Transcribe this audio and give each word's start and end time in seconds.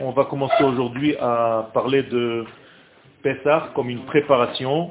On 0.00 0.10
va 0.12 0.24
commencer 0.24 0.64
aujourd'hui 0.64 1.16
à 1.16 1.70
parler 1.72 2.02
de 2.02 2.44
Pessah 3.22 3.70
comme 3.74 3.88
une 3.90 4.04
préparation. 4.04 4.90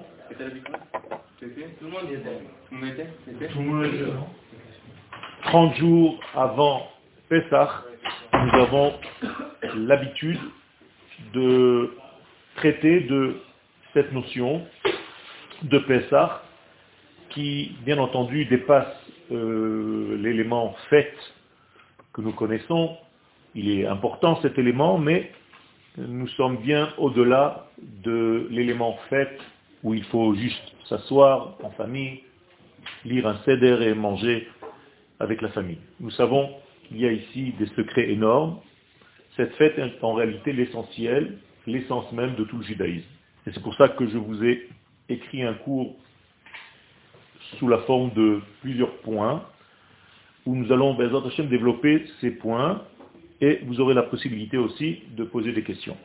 30 5.44 5.76
jours 5.76 6.20
avant 6.36 6.88
Pessah, 7.30 7.84
nous 8.34 8.60
avons 8.60 8.94
l'habitude 9.76 10.40
de 11.34 11.92
traiter 12.56 13.02
de 13.02 13.36
cette 13.94 14.12
notion 14.14 14.66
de 15.64 15.78
Pessah 15.80 16.42
qui, 17.30 17.76
bien 17.86 17.98
entendu, 18.00 18.46
dépasse 18.46 18.88
euh, 19.32 20.18
l'élément 20.22 20.76
fait 20.90 21.14
que 22.18 22.22
nous 22.22 22.34
connaissons. 22.34 22.98
Il 23.56 23.70
est 23.70 23.86
important 23.86 24.42
cet 24.42 24.58
élément, 24.58 24.98
mais 24.98 25.32
nous 25.98 26.28
sommes 26.30 26.58
bien 26.58 26.90
au-delà 26.98 27.68
de 28.04 28.48
l'élément 28.50 28.98
fait 29.10 29.38
où 29.84 29.94
il 29.94 30.04
faut 30.06 30.34
juste 30.34 30.74
s'asseoir 30.90 31.56
en 31.64 31.70
famille, 31.72 32.24
lire 33.06 33.28
un 33.28 33.38
céder 33.46 33.78
et 33.82 33.94
manger 33.94 34.48
avec 35.20 35.42
la 35.42 35.50
famille. 35.50 35.80
Nous 36.00 36.12
savons 36.12 36.50
qu'il 36.88 37.00
y 37.00 37.06
a 37.06 37.12
ici 37.12 37.54
des 37.60 37.68
secrets 37.68 38.10
énormes. 38.10 38.58
Cette 39.36 39.54
fête 39.56 39.78
est 39.78 40.04
en 40.04 40.14
réalité 40.14 40.52
l'essentiel, 40.54 41.38
l'essence 41.68 42.12
même 42.12 42.36
de 42.36 42.44
tout 42.46 42.58
le 42.58 42.64
judaïsme. 42.64 43.08
Et 43.46 43.52
c'est 43.54 43.62
pour 43.62 43.76
ça 43.76 43.90
que 43.90 44.08
je 44.08 44.18
vous 44.18 44.44
ai 44.44 44.68
écrit 45.10 45.44
un 45.44 45.54
cours 45.54 45.96
sous 47.60 47.68
la 47.68 47.78
forme 47.80 48.12
de 48.14 48.42
plusieurs 48.62 48.94
points, 48.98 49.44
où 50.48 50.56
nous 50.56 50.72
allons, 50.72 50.94
Bezat 50.94 51.28
Hashem, 51.28 51.48
développer 51.48 52.06
ces 52.22 52.32
points, 52.32 52.82
et 53.42 53.60
vous 53.66 53.82
aurez 53.82 53.94
la 53.94 54.04
possibilité 54.04 54.58
aussi 54.58 55.04
de 55.16 55.26
poser 55.26 55.52
des 55.52 55.62
questions. 55.62 55.98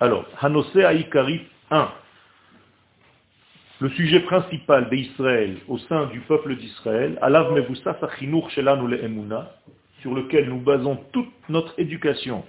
Alors, 0.00 0.24
Hanose 0.40 0.74
Aïkari 0.76 1.42
1. 1.70 1.88
Le 3.80 3.90
sujet 3.90 4.20
principal 4.20 4.88
d'Israël 4.88 5.58
au 5.68 5.76
sein 5.78 6.06
du 6.06 6.20
peuple 6.20 6.56
d'Israël, 6.56 7.18
Alav 7.20 7.52
Mevusa 7.52 7.96
Sachinur 8.00 8.50
Shelanu 8.50 8.88
le 8.88 9.04
Emuna, 9.04 9.52
sur 10.00 10.14
lequel 10.14 10.48
nous 10.48 10.60
basons 10.60 10.98
toute 11.12 11.32
notre 11.50 11.78
éducation 11.78 12.42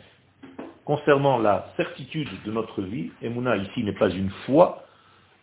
concernant 0.86 1.38
la 1.38 1.68
certitude 1.76 2.30
de 2.46 2.52
notre 2.52 2.82
vie. 2.82 3.12
Emuna 3.22 3.58
ici 3.58 3.84
n'est 3.84 3.92
pas 3.92 4.10
une 4.10 4.30
foi, 4.46 4.86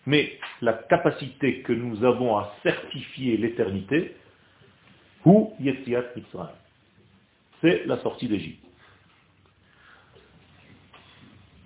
mais 0.07 0.39
la 0.63 0.73
capacité 0.73 1.61
que 1.61 1.73
nous 1.75 2.03
avons 2.05 2.39
à 2.39 2.55
certifier 2.63 3.37
l'éternité, 3.37 4.15
ou 5.29 5.53
Yetziat 5.61 6.05
Mitzrayim. 6.17 6.49
C'est 7.61 7.85
la 7.85 7.99
sortie 7.99 8.29
d'Égypte. 8.29 8.65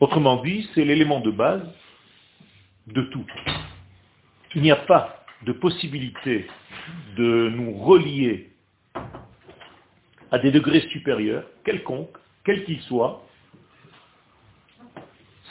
Autrement 0.01 0.43
dit, 0.43 0.69
c'est 0.75 0.85
l'élément 0.85 1.21
de 1.21 1.31
base 1.31 1.63
de 2.89 3.03
tout. 3.03 3.25
Il 4.57 4.63
n'y 4.63 4.73
a 4.73 4.77
pas 4.77 5.25
de 5.43 5.53
possibilité 5.53 6.49
de 7.17 7.51
nous 7.51 7.73
relier 7.79 8.51
à 10.33 10.41
des 10.41 10.51
degrés 10.51 10.81
supérieurs, 10.89 11.45
quelconques, 11.65 12.17
quels 12.45 12.65
qu'ils 12.65 12.83
soient, 12.83 13.25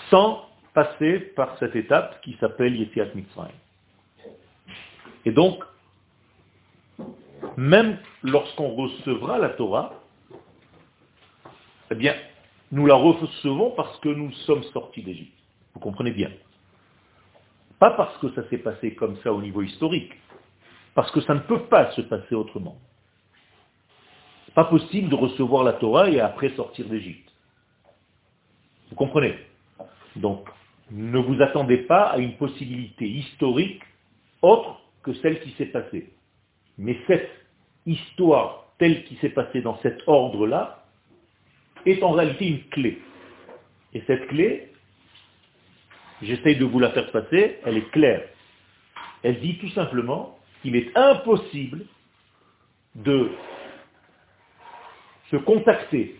sans 0.09 0.49
passer 0.73 1.19
par 1.37 1.57
cette 1.59 1.77
étape 1.77 2.21
qui 2.23 2.35
s'appelle 2.41 2.75
Yetziat 2.75 3.15
Mitzrayim. 3.15 3.55
Et 5.23 5.31
donc, 5.31 5.63
même 7.61 7.99
lorsqu'on 8.23 8.69
recevra 8.69 9.37
la 9.37 9.49
Torah, 9.49 9.93
eh 11.91 11.95
bien, 11.95 12.15
nous 12.71 12.87
la 12.87 12.95
recevons 12.95 13.71
parce 13.71 13.99
que 13.99 14.09
nous 14.09 14.31
sommes 14.47 14.63
sortis 14.73 15.03
d'Égypte. 15.03 15.37
Vous 15.75 15.79
comprenez 15.79 16.11
bien. 16.11 16.31
Pas 17.77 17.91
parce 17.91 18.17
que 18.17 18.31
ça 18.33 18.49
s'est 18.49 18.57
passé 18.57 18.95
comme 18.95 19.15
ça 19.17 19.31
au 19.31 19.41
niveau 19.41 19.61
historique, 19.61 20.11
parce 20.95 21.11
que 21.11 21.21
ça 21.21 21.35
ne 21.35 21.41
peut 21.41 21.63
pas 21.65 21.91
se 21.91 22.01
passer 22.01 22.33
autrement. 22.33 22.79
Pas 24.55 24.65
possible 24.65 25.09
de 25.09 25.15
recevoir 25.15 25.63
la 25.63 25.73
Torah 25.73 26.09
et 26.09 26.19
après 26.19 26.49
sortir 26.55 26.87
d'Égypte. 26.87 27.31
Vous 28.89 28.95
comprenez? 28.95 29.35
Donc, 30.15 30.49
ne 30.89 31.19
vous 31.19 31.39
attendez 31.41 31.77
pas 31.77 32.05
à 32.05 32.17
une 32.17 32.37
possibilité 32.37 33.07
historique 33.07 33.83
autre 34.41 34.81
que 35.03 35.13
celle 35.13 35.39
qui 35.41 35.51
s'est 35.51 35.67
passée. 35.67 36.11
Mais 36.77 36.97
cette 37.07 37.40
histoire 37.85 38.65
telle 38.77 39.03
qui 39.05 39.15
s'est 39.17 39.29
passée 39.29 39.61
dans 39.61 39.77
cet 39.81 40.01
ordre-là 40.07 40.83
est 41.85 42.03
en 42.03 42.11
réalité 42.11 42.47
une 42.47 42.63
clé. 42.69 43.01
Et 43.93 44.03
cette 44.07 44.27
clé, 44.27 44.71
j'essaye 46.21 46.57
de 46.57 46.65
vous 46.65 46.79
la 46.79 46.91
faire 46.91 47.11
passer, 47.11 47.59
elle 47.65 47.77
est 47.77 47.89
claire. 47.91 48.23
Elle 49.23 49.39
dit 49.39 49.57
tout 49.57 49.69
simplement 49.69 50.37
qu'il 50.61 50.75
est 50.75 50.95
impossible 50.97 51.85
de 52.95 53.31
se 55.29 55.37
contacter 55.37 56.19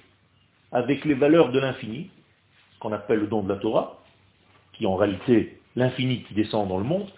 avec 0.72 1.04
les 1.06 1.16
valeurs 1.16 1.52
de 1.52 1.60
l'infini, 1.60 2.10
ce 2.74 2.80
qu'on 2.80 2.94
appelle 2.94 3.20
le 3.20 3.28
don 3.28 3.44
de 3.44 3.50
la 3.50 3.58
Torah, 3.58 4.02
qui 4.74 4.86
en 4.86 4.96
réalité 4.96 5.60
l'infini 5.76 6.24
qui 6.24 6.34
descend 6.34 6.68
dans 6.68 6.78
le 6.78 6.84
monde, 6.84 7.10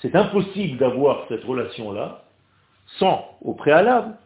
c'est 0.00 0.14
impossible 0.14 0.78
d'avoir 0.78 1.26
cette 1.28 1.44
relation-là 1.44 2.23
sans, 2.98 3.36
au 3.40 3.54
préalable, 3.54 4.16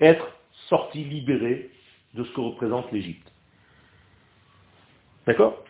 être 0.00 0.26
sorti 0.68 1.04
libéré 1.04 1.70
de 2.14 2.24
ce 2.24 2.32
que 2.32 2.40
représente 2.40 2.90
l'Égypte. 2.92 3.30
D'accord? 5.26 5.62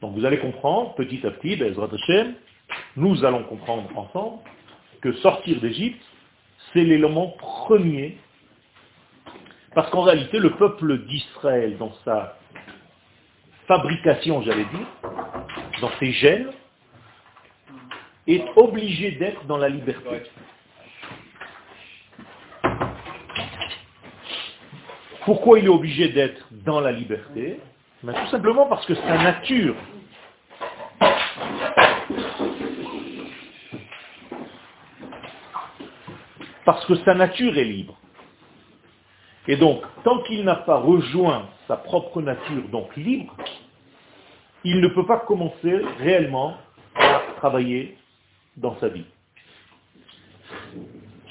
Donc 0.00 0.14
vous 0.14 0.24
allez 0.24 0.38
comprendre, 0.38 0.94
petit 0.94 1.24
à 1.26 1.30
petit, 1.30 1.60
Hashem, 1.62 2.34
nous 2.96 3.24
allons 3.24 3.44
comprendre 3.44 3.96
ensemble 3.96 4.42
que 5.00 5.12
sortir 5.14 5.60
d'Égypte, 5.60 6.02
c'est 6.72 6.84
l'élément 6.84 7.28
premier, 7.38 8.18
parce 9.74 9.90
qu'en 9.90 10.02
réalité, 10.02 10.38
le 10.38 10.56
peuple 10.56 11.06
d'Israël, 11.06 11.76
dans 11.78 11.92
sa 12.04 12.36
fabrication, 13.66 14.42
j'allais 14.42 14.64
dire, 14.64 14.86
dans 15.80 15.90
ses 16.00 16.12
gènes, 16.12 16.50
est 18.26 18.44
obligé 18.56 19.12
d'être 19.12 19.44
dans 19.44 19.56
la 19.56 19.68
liberté. 19.68 20.22
Pourquoi 25.28 25.58
il 25.58 25.66
est 25.66 25.68
obligé 25.68 26.08
d'être 26.08 26.42
dans 26.64 26.80
la 26.80 26.90
liberté 26.90 27.60
ben, 28.02 28.14
Tout 28.14 28.30
simplement 28.30 28.64
parce 28.64 28.86
que 28.86 28.94
sa 28.94 29.22
nature 29.22 29.74
parce 36.64 36.82
que 36.86 36.94
sa 37.04 37.12
nature 37.12 37.58
est 37.58 37.64
libre. 37.64 37.98
Et 39.48 39.56
donc, 39.56 39.82
tant 40.02 40.22
qu'il 40.22 40.44
n'a 40.44 40.54
pas 40.54 40.78
rejoint 40.78 41.50
sa 41.66 41.76
propre 41.76 42.22
nature, 42.22 42.66
donc 42.72 42.96
libre, 42.96 43.36
il 44.64 44.80
ne 44.80 44.88
peut 44.88 45.04
pas 45.04 45.18
commencer 45.18 45.78
réellement 45.98 46.56
à 46.94 47.20
travailler 47.36 47.98
dans 48.56 48.78
sa 48.80 48.88
vie. 48.88 49.04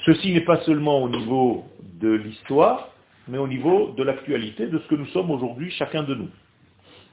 Ceci 0.06 0.32
n'est 0.32 0.42
pas 0.44 0.60
seulement 0.60 1.02
au 1.02 1.08
niveau 1.08 1.64
de 1.82 2.12
l'histoire, 2.12 2.90
mais 3.28 3.38
au 3.38 3.48
niveau 3.48 3.92
de 3.96 4.02
l'actualité, 4.02 4.66
de 4.66 4.78
ce 4.78 4.88
que 4.88 4.94
nous 4.94 5.06
sommes 5.06 5.30
aujourd'hui, 5.30 5.70
chacun 5.72 6.02
de 6.02 6.14
nous. 6.14 6.28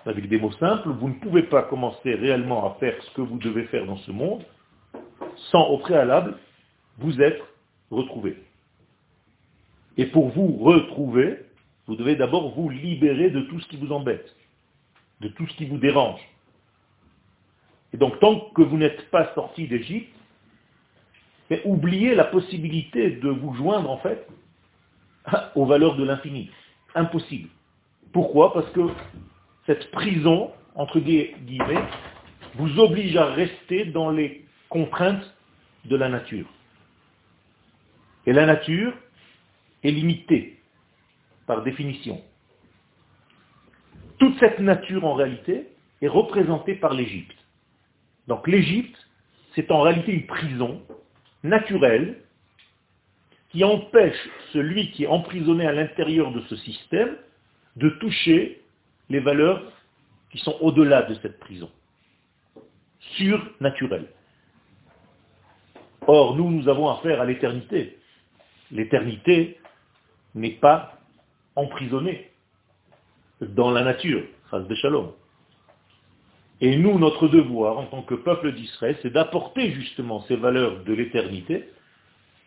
Avec 0.05 0.27
des 0.27 0.39
mots 0.39 0.51
simples, 0.53 0.89
vous 0.89 1.09
ne 1.09 1.15
pouvez 1.15 1.43
pas 1.43 1.63
commencer 1.63 2.13
réellement 2.13 2.65
à 2.71 2.75
faire 2.79 2.95
ce 3.01 3.11
que 3.15 3.21
vous 3.21 3.37
devez 3.37 3.63
faire 3.65 3.85
dans 3.85 3.97
ce 3.97 4.11
monde 4.11 4.43
sans 5.51 5.67
au 5.69 5.79
préalable 5.79 6.37
vous 6.99 7.19
être 7.21 7.45
retrouvé. 7.91 8.37
Et 9.97 10.05
pour 10.07 10.29
vous 10.29 10.57
retrouver, 10.57 11.39
vous 11.87 11.95
devez 11.95 12.15
d'abord 12.15 12.53
vous 12.53 12.69
libérer 12.69 13.29
de 13.29 13.41
tout 13.41 13.59
ce 13.59 13.67
qui 13.67 13.77
vous 13.77 13.91
embête 13.91 14.33
de 15.21 15.29
tout 15.29 15.47
ce 15.47 15.55
qui 15.55 15.65
vous 15.65 15.77
dérange. 15.77 16.21
Et 17.93 17.97
donc, 17.97 18.19
tant 18.19 18.39
que 18.55 18.61
vous 18.61 18.77
n'êtes 18.77 19.09
pas 19.09 19.33
sorti 19.33 19.67
d'Égypte, 19.67 20.13
oubliez 21.63 22.15
la 22.15 22.25
possibilité 22.25 23.11
de 23.11 23.29
vous 23.29 23.53
joindre, 23.53 23.89
en 23.89 23.97
fait, 23.97 24.27
aux 25.55 25.65
valeurs 25.65 25.95
de 25.95 26.03
l'infini. 26.03 26.49
Impossible. 26.93 27.49
Pourquoi? 28.13 28.53
Parce 28.53 28.69
que 28.71 28.81
cette 29.65 29.91
prison, 29.91 30.51
entre 30.75 30.99
guillemets, 30.99 31.83
vous 32.55 32.79
oblige 32.79 33.17
à 33.17 33.25
rester 33.25 33.85
dans 33.85 34.09
les 34.09 34.45
contraintes 34.69 35.33
de 35.85 35.95
la 35.95 36.09
nature. 36.09 36.47
Et 38.25 38.33
la 38.33 38.45
nature 38.45 38.93
est 39.83 39.91
limitée, 39.91 40.59
par 41.45 41.63
définition. 41.63 42.21
Toute 44.17 44.39
cette 44.39 44.59
nature, 44.59 45.05
en 45.05 45.13
réalité, 45.13 45.67
est 46.01 46.07
représentée 46.07 46.75
par 46.75 46.93
l'Égypte. 46.93 47.37
Donc 48.27 48.47
l'Égypte, 48.47 48.97
c'est 49.53 49.71
en 49.71 49.81
réalité 49.81 50.13
une 50.13 50.25
prison 50.25 50.81
naturelle 51.43 52.21
qui 53.55 53.63
empêche 53.63 54.29
celui 54.51 54.91
qui 54.91 55.05
est 55.05 55.07
emprisonné 55.07 55.65
à 55.65 55.71
l'intérieur 55.71 56.29
de 56.33 56.41
ce 56.49 56.57
système 56.57 57.15
de 57.77 57.87
toucher 57.87 58.61
les 59.09 59.21
valeurs 59.21 59.63
qui 60.29 60.39
sont 60.39 60.57
au-delà 60.59 61.03
de 61.03 61.15
cette 61.21 61.39
prison, 61.39 61.71
surnaturelles. 63.15 64.09
Or, 66.05 66.35
nous, 66.35 66.51
nous 66.51 66.67
avons 66.67 66.89
affaire 66.89 67.21
à 67.21 67.25
l'éternité. 67.25 67.97
L'éternité 68.71 69.57
n'est 70.33 70.59
pas 70.59 70.99
emprisonnée 71.55 72.29
dans 73.39 73.71
la 73.71 73.83
nature, 73.83 74.23
de 74.51 74.75
shalom. 74.75 75.13
Et 76.59 76.75
nous, 76.75 76.99
notre 76.99 77.29
devoir 77.29 77.77
en 77.77 77.85
tant 77.85 78.01
que 78.01 78.15
peuple 78.15 78.51
d'Israël, 78.51 78.97
c'est 79.01 79.11
d'apporter 79.11 79.71
justement 79.71 80.23
ces 80.23 80.35
valeurs 80.35 80.83
de 80.83 80.93
l'éternité 80.93 81.69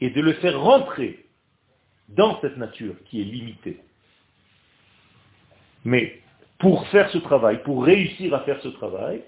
et 0.00 0.10
de 0.10 0.20
le 0.20 0.34
faire 0.34 0.60
rentrer 0.60 1.24
dans 2.08 2.40
cette 2.40 2.56
nature 2.56 2.94
qui 3.06 3.20
est 3.20 3.24
limitée. 3.24 3.80
Mais 5.84 6.20
pour 6.58 6.86
faire 6.88 7.10
ce 7.10 7.18
travail, 7.18 7.62
pour 7.62 7.84
réussir 7.84 8.34
à 8.34 8.40
faire 8.40 8.60
ce 8.62 8.68
travail, 8.68 9.22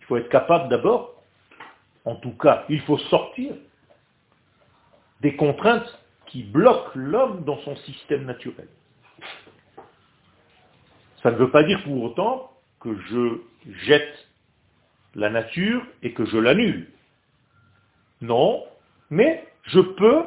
il 0.00 0.04
faut 0.06 0.16
être 0.16 0.28
capable 0.28 0.68
d'abord, 0.68 1.22
en 2.04 2.16
tout 2.16 2.32
cas, 2.32 2.64
il 2.68 2.80
faut 2.82 2.98
sortir 2.98 3.54
des 5.20 5.36
contraintes 5.36 5.98
qui 6.26 6.42
bloquent 6.42 6.92
l'homme 6.94 7.44
dans 7.44 7.58
son 7.60 7.76
système 7.76 8.24
naturel. 8.24 8.68
Ça 11.22 11.30
ne 11.30 11.36
veut 11.36 11.50
pas 11.50 11.64
dire 11.64 11.82
pour 11.84 12.02
autant 12.02 12.52
que 12.80 12.96
je 12.96 13.40
jette 13.84 14.28
la 15.14 15.28
nature 15.28 15.84
et 16.02 16.12
que 16.12 16.24
je 16.24 16.38
l'annule. 16.38 16.90
Non, 18.22 18.64
mais 19.10 19.46
je 19.64 19.80
peux, 19.80 20.22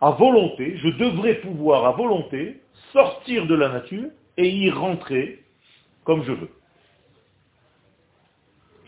à 0.00 0.10
volonté, 0.10 0.76
je 0.78 0.88
devrais 0.88 1.36
pouvoir 1.36 1.86
à 1.86 1.92
volonté 1.92 2.60
sortir 2.92 3.46
de 3.46 3.54
la 3.54 3.68
nature 3.68 4.10
et 4.36 4.48
y 4.48 4.70
rentrer 4.70 5.42
comme 6.04 6.22
je 6.24 6.32
veux. 6.32 6.50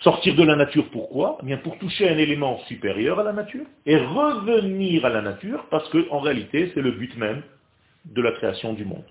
Sortir 0.00 0.36
de 0.36 0.42
la 0.44 0.56
nature, 0.56 0.88
pourquoi? 0.90 1.38
Eh 1.42 1.46
bien 1.46 1.56
Pour 1.56 1.78
toucher 1.78 2.08
un 2.08 2.18
élément 2.18 2.58
supérieur 2.66 3.18
à 3.18 3.24
la 3.24 3.32
nature 3.32 3.64
et 3.86 3.96
revenir 3.96 5.04
à 5.04 5.08
la 5.08 5.22
nature, 5.22 5.64
parce 5.70 5.88
qu'en 5.88 6.20
réalité, 6.20 6.70
c'est 6.74 6.82
le 6.82 6.92
but 6.92 7.16
même 7.16 7.42
de 8.04 8.22
la 8.22 8.32
création 8.32 8.74
du 8.74 8.84
monde. 8.84 9.04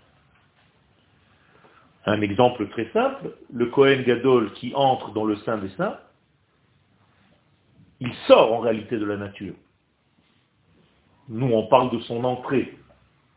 Un 2.05 2.21
exemple 2.21 2.67
très 2.69 2.87
simple, 2.93 3.31
le 3.51 3.65
Kohen 3.65 4.03
Gadol 4.03 4.53
qui 4.53 4.73
entre 4.75 5.11
dans 5.11 5.25
le 5.25 5.37
sein 5.37 5.57
des 5.57 5.69
saints, 5.69 5.97
il 7.99 8.13
sort 8.27 8.53
en 8.53 8.59
réalité 8.59 8.97
de 8.97 9.05
la 9.05 9.17
nature. 9.17 9.55
Nous, 11.29 11.47
on 11.47 11.67
parle 11.67 11.91
de 11.91 11.99
son 12.01 12.23
entrée 12.23 12.73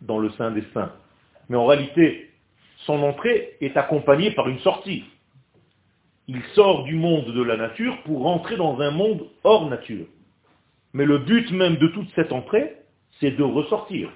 dans 0.00 0.18
le 0.18 0.30
sein 0.32 0.50
des 0.50 0.64
saints. 0.74 0.92
Mais 1.48 1.56
en 1.56 1.66
réalité, 1.66 2.30
son 2.84 3.02
entrée 3.02 3.56
est 3.60 3.76
accompagnée 3.76 4.30
par 4.32 4.48
une 4.48 4.58
sortie. 4.60 5.04
Il 6.26 6.42
sort 6.54 6.84
du 6.84 6.94
monde 6.94 7.32
de 7.32 7.42
la 7.42 7.56
nature 7.56 8.02
pour 8.02 8.26
entrer 8.26 8.56
dans 8.56 8.78
un 8.80 8.90
monde 8.90 9.26
hors 9.44 9.68
nature. 9.68 10.06
Mais 10.92 11.06
le 11.06 11.18
but 11.18 11.50
même 11.52 11.76
de 11.76 11.88
toute 11.88 12.08
cette 12.14 12.32
entrée, 12.32 12.76
c'est 13.20 13.30
de 13.30 13.42
ressortir 13.42 14.10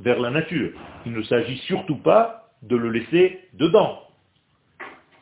vers 0.00 0.20
la 0.20 0.30
nature. 0.30 0.72
Il 1.06 1.12
ne 1.12 1.22
s'agit 1.22 1.58
surtout 1.58 1.96
pas 1.96 2.48
de 2.62 2.76
le 2.76 2.90
laisser 2.90 3.40
dedans, 3.54 4.00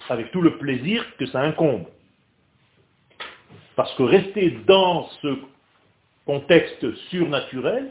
avec 0.09 0.31
tout 0.31 0.43
le 0.43 0.59
plaisir 0.59 1.05
que 1.17 1.27
ça 1.27 1.41
incombe. 1.41 1.87
Parce 3.77 3.95
que 3.95 4.03
rester 4.03 4.51
dans 4.67 5.09
ce 5.23 5.39
contexte 6.27 6.95
surnaturel, 7.11 7.91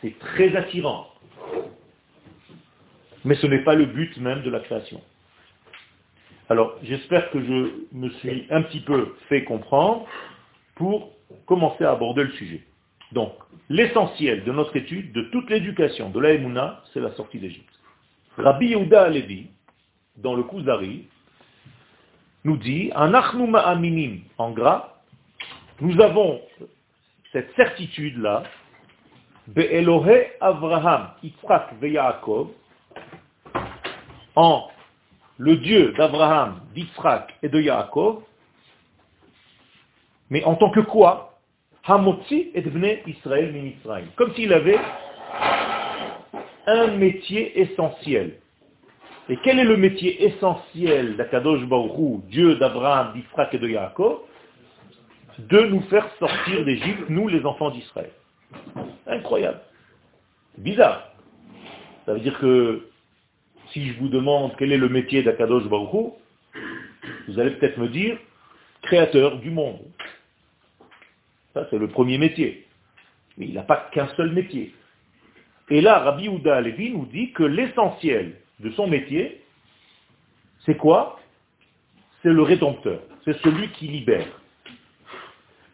c'est 0.00 0.18
très 0.18 0.54
attirant. 0.56 1.08
Mais 3.24 3.34
ce 3.36 3.46
n'est 3.46 3.64
pas 3.64 3.74
le 3.74 3.86
but 3.86 4.16
même 4.18 4.42
de 4.42 4.50
la 4.50 4.60
création. 4.60 5.00
Alors, 6.48 6.76
j'espère 6.82 7.30
que 7.30 7.40
je 7.40 7.96
me 7.96 8.10
suis 8.10 8.46
un 8.50 8.62
petit 8.62 8.80
peu 8.80 9.14
fait 9.28 9.44
comprendre 9.44 10.06
pour 10.74 11.12
commencer 11.46 11.84
à 11.84 11.92
aborder 11.92 12.24
le 12.24 12.32
sujet. 12.32 12.62
Donc, 13.12 13.32
l'essentiel 13.68 14.44
de 14.44 14.52
notre 14.52 14.76
étude, 14.76 15.12
de 15.12 15.22
toute 15.30 15.50
l'éducation 15.50 16.10
de 16.10 16.18
la 16.18 16.80
c'est 16.92 17.00
la 17.00 17.12
sortie 17.12 17.38
d'Égypte. 17.38 17.68
Rabbi 18.36 18.68
Yehuda 18.68 19.02
Alevi, 19.02 19.48
dans 20.16 20.34
le 20.34 20.42
Kuzari, 20.42 21.06
nous 22.44 22.56
dit, 22.56 22.90
Anachnu 22.94 23.46
ma'aminim, 23.46 24.20
en 24.38 24.50
gras, 24.50 25.02
nous 25.80 26.00
avons 26.00 26.40
cette 27.32 27.54
certitude-là, 27.56 28.42
Be'elohe 29.48 30.26
Avraham, 30.40 31.10
Yitzhak 31.22 31.74
Yaakov, 31.82 32.48
en 34.36 34.68
le 35.38 35.56
Dieu 35.56 35.92
d'Abraham, 35.92 36.60
d'Yitzhak 36.74 37.34
et 37.42 37.48
de 37.48 37.60
Yaakov, 37.60 38.22
mais 40.28 40.44
en 40.44 40.54
tant 40.54 40.70
que 40.70 40.80
quoi? 40.80 41.38
Hamotzi 41.84 42.50
et 42.54 42.60
Bnei 42.60 43.02
Israël 43.06 43.56
Israël. 43.56 44.06
Comme 44.16 44.32
s'il 44.34 44.52
avait 44.52 44.78
un 46.66 46.88
métier 46.88 47.58
essentiel. 47.58 48.38
Et 49.28 49.36
quel 49.42 49.58
est 49.58 49.64
le 49.64 49.76
métier 49.76 50.24
essentiel 50.24 51.16
d'Akadosh 51.16 51.64
Baruch 51.64 52.24
Dieu 52.26 52.56
d'Abraham, 52.56 53.14
d'Israël 53.14 53.48
et 53.52 53.58
de 53.58 53.68
Yaakov? 53.68 54.20
De 55.48 55.60
nous 55.62 55.82
faire 55.82 56.08
sortir 56.18 56.64
d'Égypte, 56.64 57.08
nous 57.08 57.28
les 57.28 57.44
enfants 57.44 57.70
d'Israël. 57.70 58.10
Incroyable. 59.06 59.60
Bizarre. 60.58 61.12
Ça 62.06 62.14
veut 62.14 62.20
dire 62.20 62.38
que 62.38 62.88
si 63.72 63.88
je 63.88 63.98
vous 63.98 64.08
demande 64.08 64.52
quel 64.58 64.72
est 64.72 64.78
le 64.78 64.88
métier 64.88 65.22
d'Akadosh 65.22 65.68
Baruch 65.68 66.14
vous 67.28 67.38
allez 67.38 67.52
peut-être 67.52 67.78
me 67.78 67.88
dire 67.88 68.18
créateur 68.82 69.38
du 69.38 69.50
monde. 69.50 69.80
Ça, 71.54 71.66
c'est 71.70 71.78
le 71.78 71.88
premier 71.88 72.18
métier. 72.18 72.66
Mais 73.36 73.46
il 73.46 73.54
n'a 73.54 73.62
pas 73.62 73.88
qu'un 73.92 74.08
seul 74.16 74.32
métier. 74.32 74.74
Et 75.68 75.80
là, 75.80 76.00
Rabbi 76.00 76.28
Ouda 76.28 76.56
Alevi 76.56 76.90
nous 76.90 77.06
dit 77.06 77.32
que 77.32 77.44
l'essentiel 77.44 78.34
de 78.58 78.70
son 78.70 78.88
métier, 78.88 79.42
c'est 80.66 80.76
quoi? 80.76 81.20
C'est 82.22 82.32
le 82.32 82.42
rédempteur, 82.42 83.00
c'est 83.24 83.38
celui 83.38 83.68
qui 83.70 83.86
libère. 83.86 84.39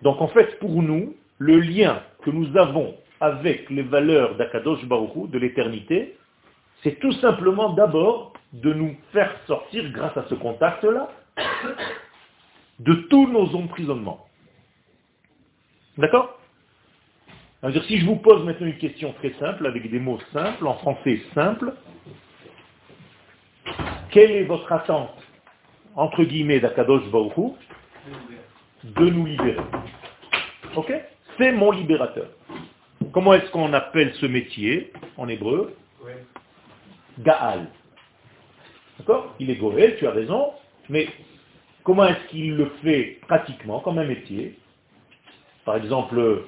Donc 0.02 0.20
en 0.20 0.28
fait, 0.28 0.58
pour 0.58 0.82
nous, 0.82 1.14
le 1.38 1.60
lien 1.60 2.02
que 2.22 2.31
nous 2.31 2.56
avons 2.56 2.94
avec 3.20 3.70
les 3.70 3.82
valeurs 3.82 4.37
d'Akadosh 4.37 4.84
Baruch 4.84 5.31
de 5.31 5.38
l'éternité, 5.38 6.16
c'est 6.82 6.98
tout 7.00 7.12
simplement 7.12 7.72
d'abord 7.72 8.32
de 8.53 8.72
nous 8.72 8.96
faire 9.12 9.32
sortir, 9.46 9.91
grâce 9.93 10.17
à 10.17 10.24
ce 10.29 10.34
contact-là, 10.34 11.08
de 12.79 12.94
tous 13.10 13.26
nos 13.29 13.55
emprisonnements. 13.56 14.26
D'accord? 15.98 16.38
Si 17.86 17.98
je 17.98 18.06
vous 18.06 18.17
pose 18.17 18.44
maintenant 18.44 18.67
une 18.67 18.79
question 18.79 19.12
très 19.15 19.32
simple, 19.41 19.67
avec 19.67 19.91
des 19.91 19.98
mots 19.98 20.20
simples, 20.32 20.67
en 20.67 20.74
français 20.74 21.20
simple, 21.34 21.72
quelle 24.10 24.31
est 24.31 24.44
votre 24.44 24.70
attente, 24.70 25.17
entre 25.96 26.22
guillemets, 26.22 26.60
d'Akadosh 26.60 27.10
Baruch 27.10 27.55
de 28.94 29.10
nous 29.10 29.26
libérer. 29.26 29.56
Ok? 30.76 30.93
C'est 31.38 31.52
mon 31.52 31.70
libérateur. 31.70 32.28
Comment 33.12 33.34
est-ce 33.34 33.50
qu'on 33.50 33.72
appelle 33.72 34.12
ce 34.14 34.26
métier 34.26 34.93
en 35.16 35.28
hébreu? 35.28 35.74
Gaal. 37.20 37.66
D'accord? 38.98 39.34
Il 39.38 39.50
est 39.50 39.56
Goël, 39.56 39.96
tu 39.98 40.06
as 40.06 40.10
raison, 40.10 40.52
mais 40.88 41.08
comment 41.84 42.06
est-ce 42.06 42.28
qu'il 42.28 42.56
le 42.56 42.70
fait 42.82 43.19
pratiquement 43.26 43.81
comme 43.81 43.98
un 43.98 44.05
métier? 44.06 44.58
Par 45.64 45.76
exemple, 45.76 46.44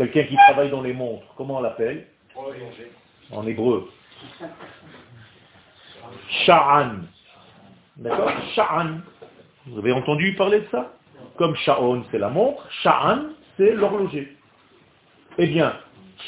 Quelqu'un 0.00 0.24
qui 0.24 0.34
travaille 0.34 0.70
dans 0.70 0.80
les 0.80 0.94
montres, 0.94 1.26
comment 1.36 1.58
on 1.58 1.60
l'appelle? 1.60 2.06
En 3.30 3.46
hébreu. 3.46 3.90
Sha'an. 6.46 7.00
D'accord? 7.98 8.30
Sha'an. 8.54 9.00
Vous 9.66 9.78
avez 9.78 9.92
entendu 9.92 10.34
parler 10.36 10.60
de 10.60 10.66
ça? 10.70 10.94
Comme 11.36 11.54
Sha'on, 11.56 12.04
c'est 12.10 12.18
la 12.18 12.28
montre, 12.28 12.66
Sha'an, 12.82 13.30
c'est 13.56 13.72
l'horloger. 13.72 14.36
Eh 15.38 15.46
bien, 15.46 15.74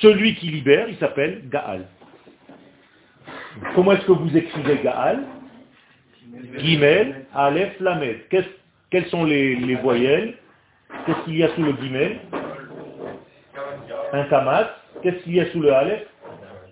celui 0.01 0.35
qui 0.37 0.49
libère, 0.49 0.89
il 0.89 0.97
s'appelle 0.97 1.49
Gaal. 1.49 1.87
Comment 3.75 3.93
est-ce 3.93 4.07
que 4.07 4.13
vous 4.13 4.37
écrivez 4.37 4.79
Gaal? 4.83 5.25
Gimel, 6.59 7.27
Aleph, 7.35 7.79
Lamed. 7.81 8.21
Quelles 8.91 9.07
sont 9.07 9.25
les, 9.25 9.57
les 9.57 9.77
voyelles? 9.77 10.35
Qu'est-ce 11.07 11.25
qu'il 11.25 11.37
y 11.37 11.45
a 11.45 11.49
sous 11.55 11.63
le 11.63 11.75
Gimel 11.81 12.21
un 14.13 14.25
kamat, 14.25 14.77
qu'est-ce 15.03 15.23
qu'il 15.25 15.35
y 15.35 15.41
a 15.41 15.51
sous 15.51 15.61
le 15.61 15.73
aleph? 15.73 16.07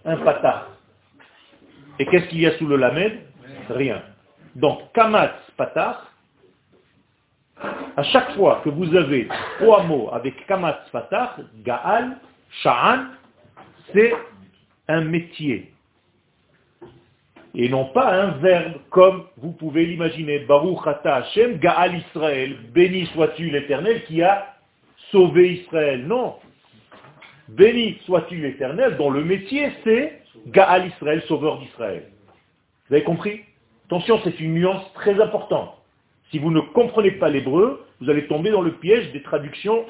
Un 0.05 0.17
patah. 0.19 0.69
Et 1.99 2.07
qu'est-ce 2.07 2.27
qu'il 2.27 2.41
y 2.41 2.47
a 2.47 2.57
sous 2.59 2.67
le 2.67 2.77
lamed? 2.77 3.19
Rien. 3.71 4.03
Donc, 4.55 4.93
kamat, 4.93 5.33
patah, 5.57 6.03
à 7.97 8.02
chaque 8.05 8.33
fois 8.33 8.61
que 8.64 8.71
vous 8.71 8.95
avez 8.97 9.29
trois 9.59 9.83
mots 9.83 10.09
avec 10.12 10.47
kamat, 10.47 10.81
patah, 10.93 11.37
gaal, 11.64 12.17
Sha'an, 12.62 13.07
c'est 13.93 14.12
un 14.88 15.02
métier. 15.02 15.73
Et 17.55 17.69
non 17.69 17.87
pas 17.87 18.12
un 18.12 18.31
verbe 18.38 18.75
comme 18.90 19.25
vous 19.37 19.52
pouvez 19.52 19.85
l'imaginer. 19.87 20.40
Baruch 20.40 20.87
ata 20.87 21.17
Hashem, 21.17 21.59
Gaal 21.59 21.97
Israël. 21.97 22.57
Béni 22.73 23.07
sois-tu 23.07 23.50
l'éternel 23.50 24.05
qui 24.05 24.23
a 24.23 24.55
sauvé 25.11 25.55
Israël. 25.55 26.07
Non. 26.07 26.37
Béni 27.49 27.99
sois-tu 28.07 28.37
l'éternel 28.37 28.97
dont 28.97 29.11
le 29.11 29.25
métier 29.25 29.73
c'est 29.83 30.23
Gaal 30.47 30.87
Israël, 30.87 31.23
sauveur 31.26 31.59
d'Israël. 31.59 32.05
Vous 32.88 32.95
avez 32.95 33.05
compris? 33.05 33.40
Attention, 33.87 34.21
c'est 34.23 34.38
une 34.38 34.55
nuance 34.55 34.93
très 34.95 35.21
importante. 35.21 35.80
Si 36.31 36.39
vous 36.39 36.51
ne 36.51 36.61
comprenez 36.61 37.13
pas 37.13 37.29
l'hébreu, 37.29 37.87
vous 38.01 38.09
allez 38.09 38.27
tomber 38.27 38.51
dans 38.51 38.63
le 38.63 38.73
piège 38.73 39.13
des 39.13 39.23
traductions 39.23 39.85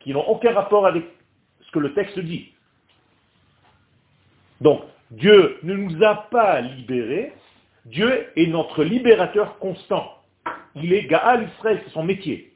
qui 0.00 0.12
n'ont 0.12 0.26
aucun 0.26 0.52
rapport 0.52 0.86
avec 0.86 1.04
ce 1.60 1.70
que 1.72 1.78
le 1.78 1.94
texte 1.94 2.18
dit. 2.18 2.52
Donc, 4.60 4.82
Dieu 5.10 5.58
ne 5.62 5.74
nous 5.74 6.02
a 6.02 6.14
pas 6.30 6.60
libérés, 6.60 7.32
Dieu 7.84 8.26
est 8.36 8.46
notre 8.46 8.82
libérateur 8.82 9.58
constant. 9.58 10.22
Il 10.74 10.92
est 10.92 11.04
Gaal 11.04 11.48
Israël, 11.56 11.82
c'est 11.84 11.92
son 11.92 12.02
métier. 12.02 12.52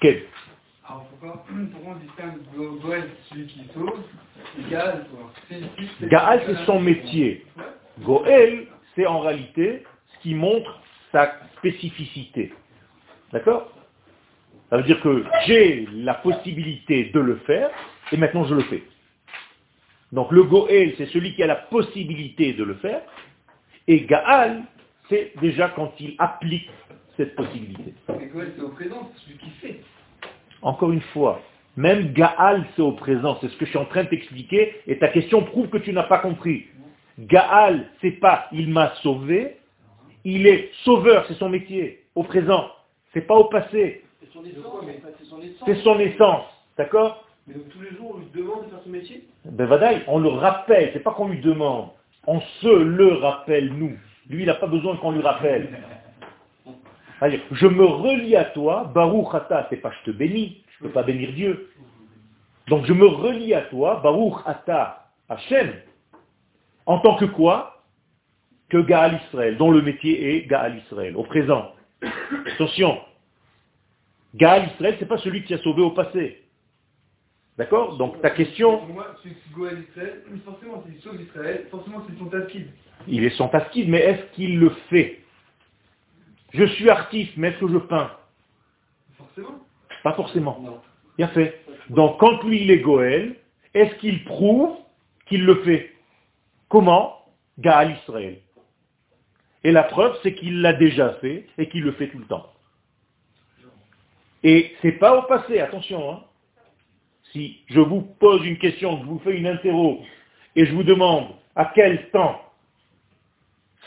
Quel? 0.00 0.24
Alors 0.86 1.06
pourquoi, 1.06 1.44
pourquoi 1.72 1.92
on 1.92 1.96
distingue 1.96 2.80
Goël, 2.82 3.10
celui 3.30 3.46
qui 3.46 3.60
sauve, 3.72 4.02
et 4.58 4.70
Gaal 6.08 6.42
c'est 6.46 6.64
son 6.66 6.80
métier. 6.80 7.46
Goël, 8.00 8.66
c'est 8.94 9.06
en 9.06 9.20
réalité 9.20 9.84
qui 10.22 10.34
montre 10.34 10.80
sa 11.12 11.32
spécificité. 11.56 12.52
D'accord? 13.32 13.72
Ça 14.70 14.76
veut 14.78 14.82
dire 14.82 15.00
que 15.00 15.24
j'ai 15.46 15.86
la 15.92 16.14
possibilité 16.14 17.10
de 17.14 17.20
le 17.20 17.36
faire, 17.46 17.70
et 18.12 18.16
maintenant 18.16 18.44
je 18.44 18.54
le 18.54 18.62
fais. 18.62 18.82
Donc 20.12 20.30
le 20.32 20.42
Goël, 20.44 20.94
c'est 20.98 21.06
celui 21.06 21.34
qui 21.34 21.42
a 21.42 21.46
la 21.46 21.56
possibilité 21.56 22.52
de 22.52 22.64
le 22.64 22.74
faire, 22.74 23.02
et 23.86 24.02
Gaal, 24.02 24.62
c'est 25.08 25.32
déjà 25.40 25.68
quand 25.68 25.92
il 26.00 26.14
applique 26.18 26.68
cette 27.16 27.36
possibilité. 27.36 27.94
Mais 28.18 28.26
Goël, 28.26 28.52
c'est 28.56 28.62
au 28.62 28.70
présent, 28.70 29.10
c'est 29.14 29.24
celui 29.24 29.38
qui 29.38 29.50
fait. 29.60 29.80
Encore 30.62 30.90
une 30.90 31.00
fois, 31.00 31.40
même 31.76 32.12
Gaal, 32.12 32.66
c'est 32.74 32.82
au 32.82 32.92
présent, 32.92 33.38
c'est 33.40 33.48
ce 33.48 33.56
que 33.56 33.64
je 33.64 33.70
suis 33.70 33.78
en 33.78 33.84
train 33.84 34.04
de 34.04 34.08
t'expliquer, 34.08 34.76
et 34.86 34.98
ta 34.98 35.08
question 35.08 35.42
prouve 35.44 35.68
que 35.68 35.78
tu 35.78 35.92
n'as 35.92 36.04
pas 36.04 36.18
compris. 36.18 36.66
Gaal, 37.18 37.88
c'est 38.00 38.18
pas 38.20 38.48
il 38.52 38.68
m'a 38.68 38.94
sauvé, 39.02 39.56
il 40.28 40.48
est 40.48 40.70
sauveur, 40.82 41.24
c'est 41.28 41.34
son 41.34 41.48
métier, 41.48 42.04
au 42.16 42.24
présent, 42.24 42.68
c'est 43.14 43.20
pas 43.20 43.36
au 43.36 43.44
passé. 43.44 44.02
C'est 44.20 44.32
son 44.32 44.44
essence, 44.44 44.84
c'est 45.64 45.76
son 45.82 46.00
essence, 46.00 46.44
d'accord? 46.76 47.28
Mais 47.46 47.54
donc 47.54 47.68
tous 47.68 47.80
les 47.80 47.90
jours, 47.90 48.16
on 48.16 48.18
lui 48.18 48.26
demande 48.34 48.64
de 48.64 48.70
faire 48.70 48.80
son 48.82 48.90
métier? 48.90 49.24
Ben 49.44 49.66
Vadaï, 49.66 50.02
on 50.08 50.18
le 50.18 50.30
rappelle, 50.30 50.90
c'est 50.92 51.02
pas 51.02 51.12
qu'on 51.12 51.28
lui 51.28 51.40
demande, 51.40 51.90
on 52.26 52.40
se 52.40 52.66
le 52.66 53.14
rappelle, 53.18 53.72
nous. 53.72 53.96
Lui, 54.28 54.42
il 54.42 54.46
n'a 54.46 54.54
pas 54.54 54.66
besoin 54.66 54.96
qu'on 54.96 55.12
lui 55.12 55.22
rappelle. 55.22 55.68
Je 57.52 57.66
me 57.68 57.84
relie 57.84 58.34
à 58.34 58.46
toi, 58.46 58.90
Baruch 58.92 59.32
Ata, 59.32 59.68
c'est 59.70 59.76
pas 59.76 59.92
je 59.92 60.10
te 60.10 60.16
bénis, 60.16 60.64
je 60.68 60.84
ne 60.84 60.88
peux 60.88 60.92
pas 60.92 61.04
bénir 61.04 61.32
Dieu. 61.34 61.70
Donc 62.66 62.84
je 62.84 62.92
me 62.92 63.06
relie 63.06 63.54
à 63.54 63.62
toi, 63.62 64.00
Baruch 64.02 64.42
Ata, 64.44 65.06
Hachem, 65.28 65.72
en 66.84 66.98
tant 66.98 67.14
que 67.14 67.26
quoi? 67.26 67.75
Que 68.68 68.78
Gaal 68.78 69.20
Israël, 69.26 69.56
dont 69.56 69.70
le 69.70 69.82
métier 69.82 70.36
est 70.36 70.46
Gaal 70.46 70.78
Israël, 70.78 71.16
au 71.16 71.22
présent. 71.22 71.72
Attention, 72.54 73.00
Gaal 74.34 74.68
Israël, 74.72 74.96
ce 74.96 75.00
n'est 75.00 75.08
pas 75.08 75.18
celui 75.18 75.44
qui 75.44 75.54
a 75.54 75.58
sauvé 75.58 75.82
au 75.82 75.92
passé. 75.92 76.42
D'accord 77.56 77.96
Donc 77.96 78.20
ta 78.20 78.30
question... 78.30 78.84
Moi, 78.86 79.06
qui 79.22 79.30
Goël 79.54 79.84
Israël, 79.88 80.22
forcément, 80.44 80.84
s'il 80.84 81.00
sauve 81.00 81.22
Israël, 81.22 81.66
forcément, 81.70 82.02
c'est 82.06 82.18
son 82.18 82.26
taskid. 82.26 82.66
Il 83.08 83.24
est 83.24 83.30
son 83.30 83.48
taskid, 83.48 83.88
mais 83.88 84.00
est-ce 84.00 84.34
qu'il 84.34 84.58
le 84.58 84.70
fait? 84.90 85.20
Je 86.52 86.64
suis 86.64 86.90
artiste, 86.90 87.32
mais 87.36 87.48
est-ce 87.48 87.60
que 87.60 87.68
je 87.68 87.78
peins? 87.78 88.10
Forcément. 89.16 89.58
Pas 90.02 90.12
forcément. 90.12 90.60
Non. 90.62 90.80
Bien 91.16 91.28
fait. 91.28 91.62
Donc 91.90 92.20
quand 92.20 92.42
lui 92.42 92.62
il 92.62 92.70
est 92.70 92.80
Goël, 92.80 93.36
est-ce 93.74 93.94
qu'il 93.96 94.24
prouve 94.24 94.76
qu'il 95.26 95.44
le 95.44 95.56
fait? 95.62 95.92
Comment? 96.68 97.24
Gaal 97.58 97.96
Israël. 98.02 98.38
Et 99.66 99.72
la 99.72 99.82
preuve, 99.82 100.16
c'est 100.22 100.32
qu'il 100.32 100.60
l'a 100.60 100.74
déjà 100.74 101.14
fait 101.14 101.44
et 101.58 101.68
qu'il 101.68 101.82
le 101.82 101.90
fait 101.90 102.06
tout 102.06 102.20
le 102.20 102.26
temps. 102.26 102.52
Et 104.44 104.76
c'est 104.80 104.92
pas 104.92 105.18
au 105.18 105.22
passé, 105.22 105.58
attention. 105.58 106.08
Hein. 106.08 106.22
Si 107.32 107.62
je 107.66 107.80
vous 107.80 108.02
pose 108.02 108.46
une 108.46 108.58
question, 108.58 109.00
je 109.00 109.04
vous 109.06 109.18
fais 109.18 109.36
une 109.36 109.48
interro, 109.48 110.04
et 110.54 110.66
je 110.66 110.72
vous 110.72 110.84
demande 110.84 111.30
à 111.56 111.72
quel 111.74 112.10
temps 112.10 112.40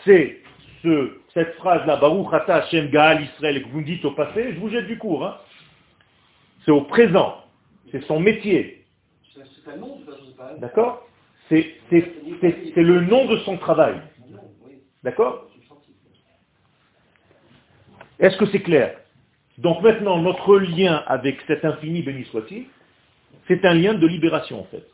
c'est 0.03 0.41
ce, 0.83 1.13
cette 1.33 1.55
phrase-là, 1.55 1.95
Baruch 1.95 2.33
Ata 2.33 2.55
Hashem 2.55 2.89
Gaal 2.89 3.23
Israël, 3.23 3.63
que 3.63 3.69
vous 3.69 3.79
me 3.79 3.85
dites 3.85 4.03
au 4.03 4.11
passé, 4.11 4.51
je 4.51 4.59
vous 4.59 4.69
jette 4.69 4.87
du 4.87 4.97
cours. 4.97 5.25
Hein. 5.25 5.37
C'est 6.65 6.71
au 6.71 6.81
présent. 6.81 7.37
C'est 7.89 8.03
son 8.03 8.19
métier. 8.19 8.83
D'accord? 10.59 11.07
C'est 11.47 11.73
le 11.95 12.99
nom 12.99 13.27
de 13.27 13.37
son 13.37 13.55
travail. 13.55 13.95
D'accord? 15.03 15.48
Est-ce 18.19 18.37
que 18.37 18.45
c'est 18.47 18.61
clair? 18.61 18.97
Donc 19.57 19.81
maintenant, 19.81 20.21
notre 20.21 20.57
lien 20.57 21.03
avec 21.07 21.39
cet 21.47 21.65
infini 21.65 22.01
béni 22.01 22.25
soit-il, 22.25 22.65
c'est 23.47 23.65
un 23.65 23.73
lien 23.73 23.93
de 23.93 24.07
libération 24.07 24.61
en 24.61 24.65
fait. 24.65 24.85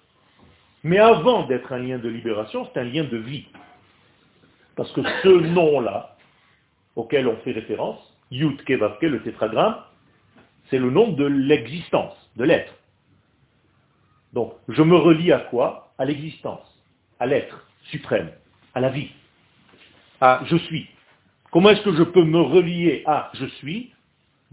Mais 0.84 1.00
avant 1.00 1.48
d'être 1.48 1.74
un 1.74 1.79
lien 1.79 1.98
de 1.98 2.10
libération, 2.10 2.70
c'est 2.72 2.79
un 2.79 2.84
lien 2.84 3.03
de 3.03 3.17
vie. 3.17 3.48
Parce 4.75 4.91
que 4.91 5.01
ce 5.24 5.27
nom-là, 5.53 6.15
auquel 6.96 7.27
on 7.27 7.38
fait 7.38 7.51
référence, 7.51 8.00
Yud 8.32 8.63
Kevavke, 8.63 9.01
le 9.01 9.22
tétragramme, 9.24 9.77
c'est 10.70 10.79
le 10.79 10.89
nom 10.89 11.12
de 11.12 11.25
l'existence, 11.25 12.13
de 12.36 12.44
l'être. 12.44 12.74
Donc, 14.34 14.53
je 14.67 14.82
me 14.82 14.96
relie 14.96 15.32
à 15.32 15.39
quoi? 15.39 15.94
À 15.98 16.05
l'existence, 16.05 16.67
à 17.20 17.25
l'être 17.25 17.67
suprême, 17.84 18.32
à 18.74 18.82
la 18.82 18.89
vie, 18.89 19.10
à 20.20 20.41
je 20.46 20.58
suis. 20.58 20.89
Comment 21.52 21.70
est-ce 21.70 21.84
que 21.84 21.96
je 21.96 22.04
peux 22.04 22.24
me 22.24 22.42
relier 22.42 23.04
à 23.06 23.32
je 23.34 23.46
suis 23.46 23.94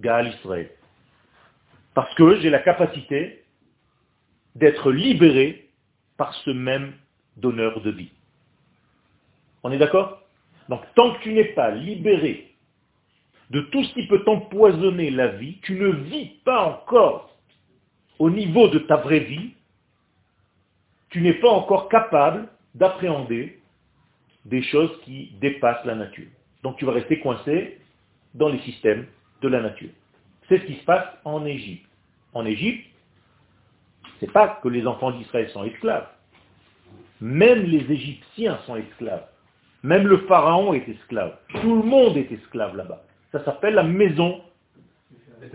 Gaal 0.00 0.28
Israël? 0.28 0.70
Parce 1.94 2.14
que 2.14 2.40
j'ai 2.40 2.50
la 2.50 2.60
capacité 2.60 3.44
d'être 4.54 4.92
libéré 4.92 5.68
par 6.16 6.34
ce 6.34 6.50
même 6.50 6.92
donneur 7.36 7.80
de 7.80 7.90
vie. 7.90 8.12
On 9.62 9.72
est 9.72 9.78
d'accord? 9.78 10.22
Donc 10.68 10.82
tant 10.94 11.14
que 11.14 11.22
tu 11.22 11.32
n'es 11.32 11.52
pas 11.54 11.70
libéré 11.70 12.54
de 13.50 13.60
tout 13.60 13.84
ce 13.84 13.92
qui 13.94 14.06
peut 14.06 14.22
t'empoisonner 14.24 15.10
la 15.10 15.28
vie, 15.28 15.58
tu 15.62 15.74
ne 15.74 15.88
vis 15.88 16.26
pas 16.44 16.64
encore 16.64 17.36
au 18.18 18.30
niveau 18.30 18.68
de 18.68 18.78
ta 18.78 18.96
vraie 18.96 19.20
vie, 19.20 19.54
tu 21.10 21.20
n'es 21.20 21.34
pas 21.34 21.50
encore 21.50 21.88
capable 21.88 22.48
d'appréhender 22.74 23.60
des 24.44 24.62
choses 24.62 24.90
qui 25.04 25.32
dépassent 25.40 25.84
la 25.84 25.94
nature. 25.94 26.28
Donc 26.62 26.76
tu 26.76 26.84
vas 26.84 26.92
rester 26.92 27.20
coincé 27.20 27.78
dans 28.34 28.48
les 28.48 28.60
systèmes 28.60 29.06
de 29.42 29.48
la 29.48 29.60
nature. 29.60 29.90
C'est 30.48 30.58
ce 30.58 30.64
qui 30.64 30.76
se 30.76 30.84
passe 30.84 31.06
en 31.24 31.44
Égypte. 31.44 31.86
En 32.34 32.46
Égypte, 32.46 32.86
ce 34.20 34.26
n'est 34.26 34.32
pas 34.32 34.60
que 34.62 34.68
les 34.68 34.86
enfants 34.86 35.10
d'Israël 35.10 35.48
sont 35.50 35.64
esclaves. 35.64 36.06
Même 37.20 37.64
les 37.64 37.90
Égyptiens 37.92 38.58
sont 38.66 38.76
esclaves. 38.76 39.26
Même 39.82 40.06
le 40.06 40.18
pharaon 40.18 40.74
est 40.74 40.88
esclave. 40.88 41.36
Tout 41.60 41.76
le 41.76 41.82
monde 41.82 42.16
est 42.16 42.30
esclave 42.30 42.76
là-bas. 42.76 43.02
Ça 43.32 43.44
s'appelle 43.44 43.74
la 43.74 43.82
maison 43.82 44.40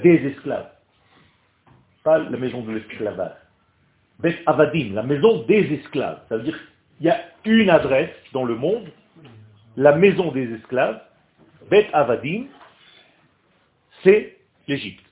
des 0.03 0.15
esclaves. 0.27 0.69
Pas 2.03 2.17
la 2.17 2.37
maison 2.37 2.61
de 2.61 2.73
l'esclavage. 2.73 3.35
Bet 4.19 4.39
Avadim, 4.45 4.93
la 4.93 5.03
maison 5.03 5.43
des 5.43 5.73
esclaves. 5.73 6.19
Ça 6.27 6.37
veut 6.37 6.43
dire 6.43 6.57
qu'il 6.97 7.07
y 7.07 7.09
a 7.09 7.21
une 7.45 7.69
adresse 7.69 8.15
dans 8.33 8.43
le 8.43 8.55
monde, 8.55 8.87
la 9.77 9.95
maison 9.95 10.31
des 10.31 10.51
esclaves, 10.53 10.99
Bet 11.69 11.87
Avadim, 11.93 12.47
c'est 14.03 14.37
l'Égypte. 14.67 15.05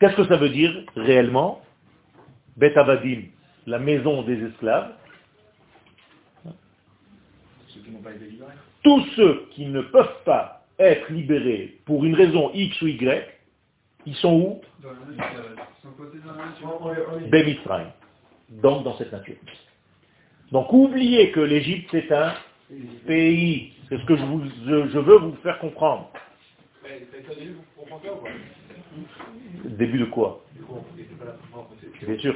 Qu'est-ce 0.00 0.16
que 0.16 0.26
ça 0.26 0.36
veut 0.36 0.48
dire 0.48 0.84
réellement? 0.96 1.62
Bet 2.56 2.76
Avadim, 2.76 3.24
la 3.66 3.78
maison 3.78 4.22
des 4.22 4.42
esclaves. 4.44 4.94
Tous 8.82 9.04
ceux 9.16 9.46
qui 9.52 9.66
ne 9.66 9.82
peuvent 9.82 10.22
pas 10.24 10.64
être 10.78 11.10
libérés 11.12 11.78
pour 11.84 12.04
une 12.04 12.14
raison 12.14 12.50
X 12.54 12.80
ou 12.80 12.86
Y, 12.86 13.28
ils 14.06 14.16
sont 14.16 14.32
où? 14.32 14.60
Bémisraïm. 17.28 17.88
Donc 18.50 18.84
dans 18.84 18.96
cette 18.96 19.12
nature. 19.12 19.36
Donc 20.52 20.72
oubliez 20.72 21.30
que 21.30 21.40
l'Égypte 21.40 21.88
c'est 21.90 22.12
un 22.12 22.34
pays. 23.06 23.72
C'est 23.88 23.98
ce 23.98 24.04
que 24.04 24.16
je, 24.16 24.98
veux 24.98 25.18
vous 25.18 25.36
faire 25.42 25.58
comprendre. 25.58 26.10
Début 29.64 29.98
de 29.98 30.04
quoi? 30.06 30.44
Bien 32.06 32.18
sûr. 32.18 32.34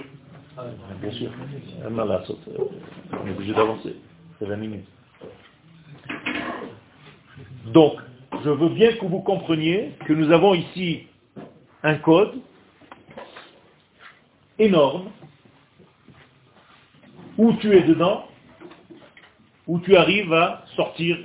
Bien 1.01 1.11
sûr. 1.13 1.31
On 1.85 3.27
est 3.27 3.31
obligé 3.31 3.53
d'avancer. 3.53 3.97
C'est 4.39 4.47
20 4.47 4.57
minutes. 4.57 4.89
Donc, 7.67 7.95
je 8.45 8.51
veux 8.51 8.69
bien 8.71 8.93
que 8.95 9.07
vous 9.07 9.21
compreniez 9.21 9.93
que 10.07 10.13
nous 10.13 10.31
avons 10.33 10.55
ici 10.55 11.07
un 11.83 11.97
code 11.97 12.41
énorme 14.59 15.11
où 17.39 17.53
tu 17.55 17.77
es 17.77 17.83
dedans, 17.83 18.27
où 19.67 19.79
tu 19.81 19.97
arrives 19.97 20.33
à 20.33 20.65
sortir 20.77 21.17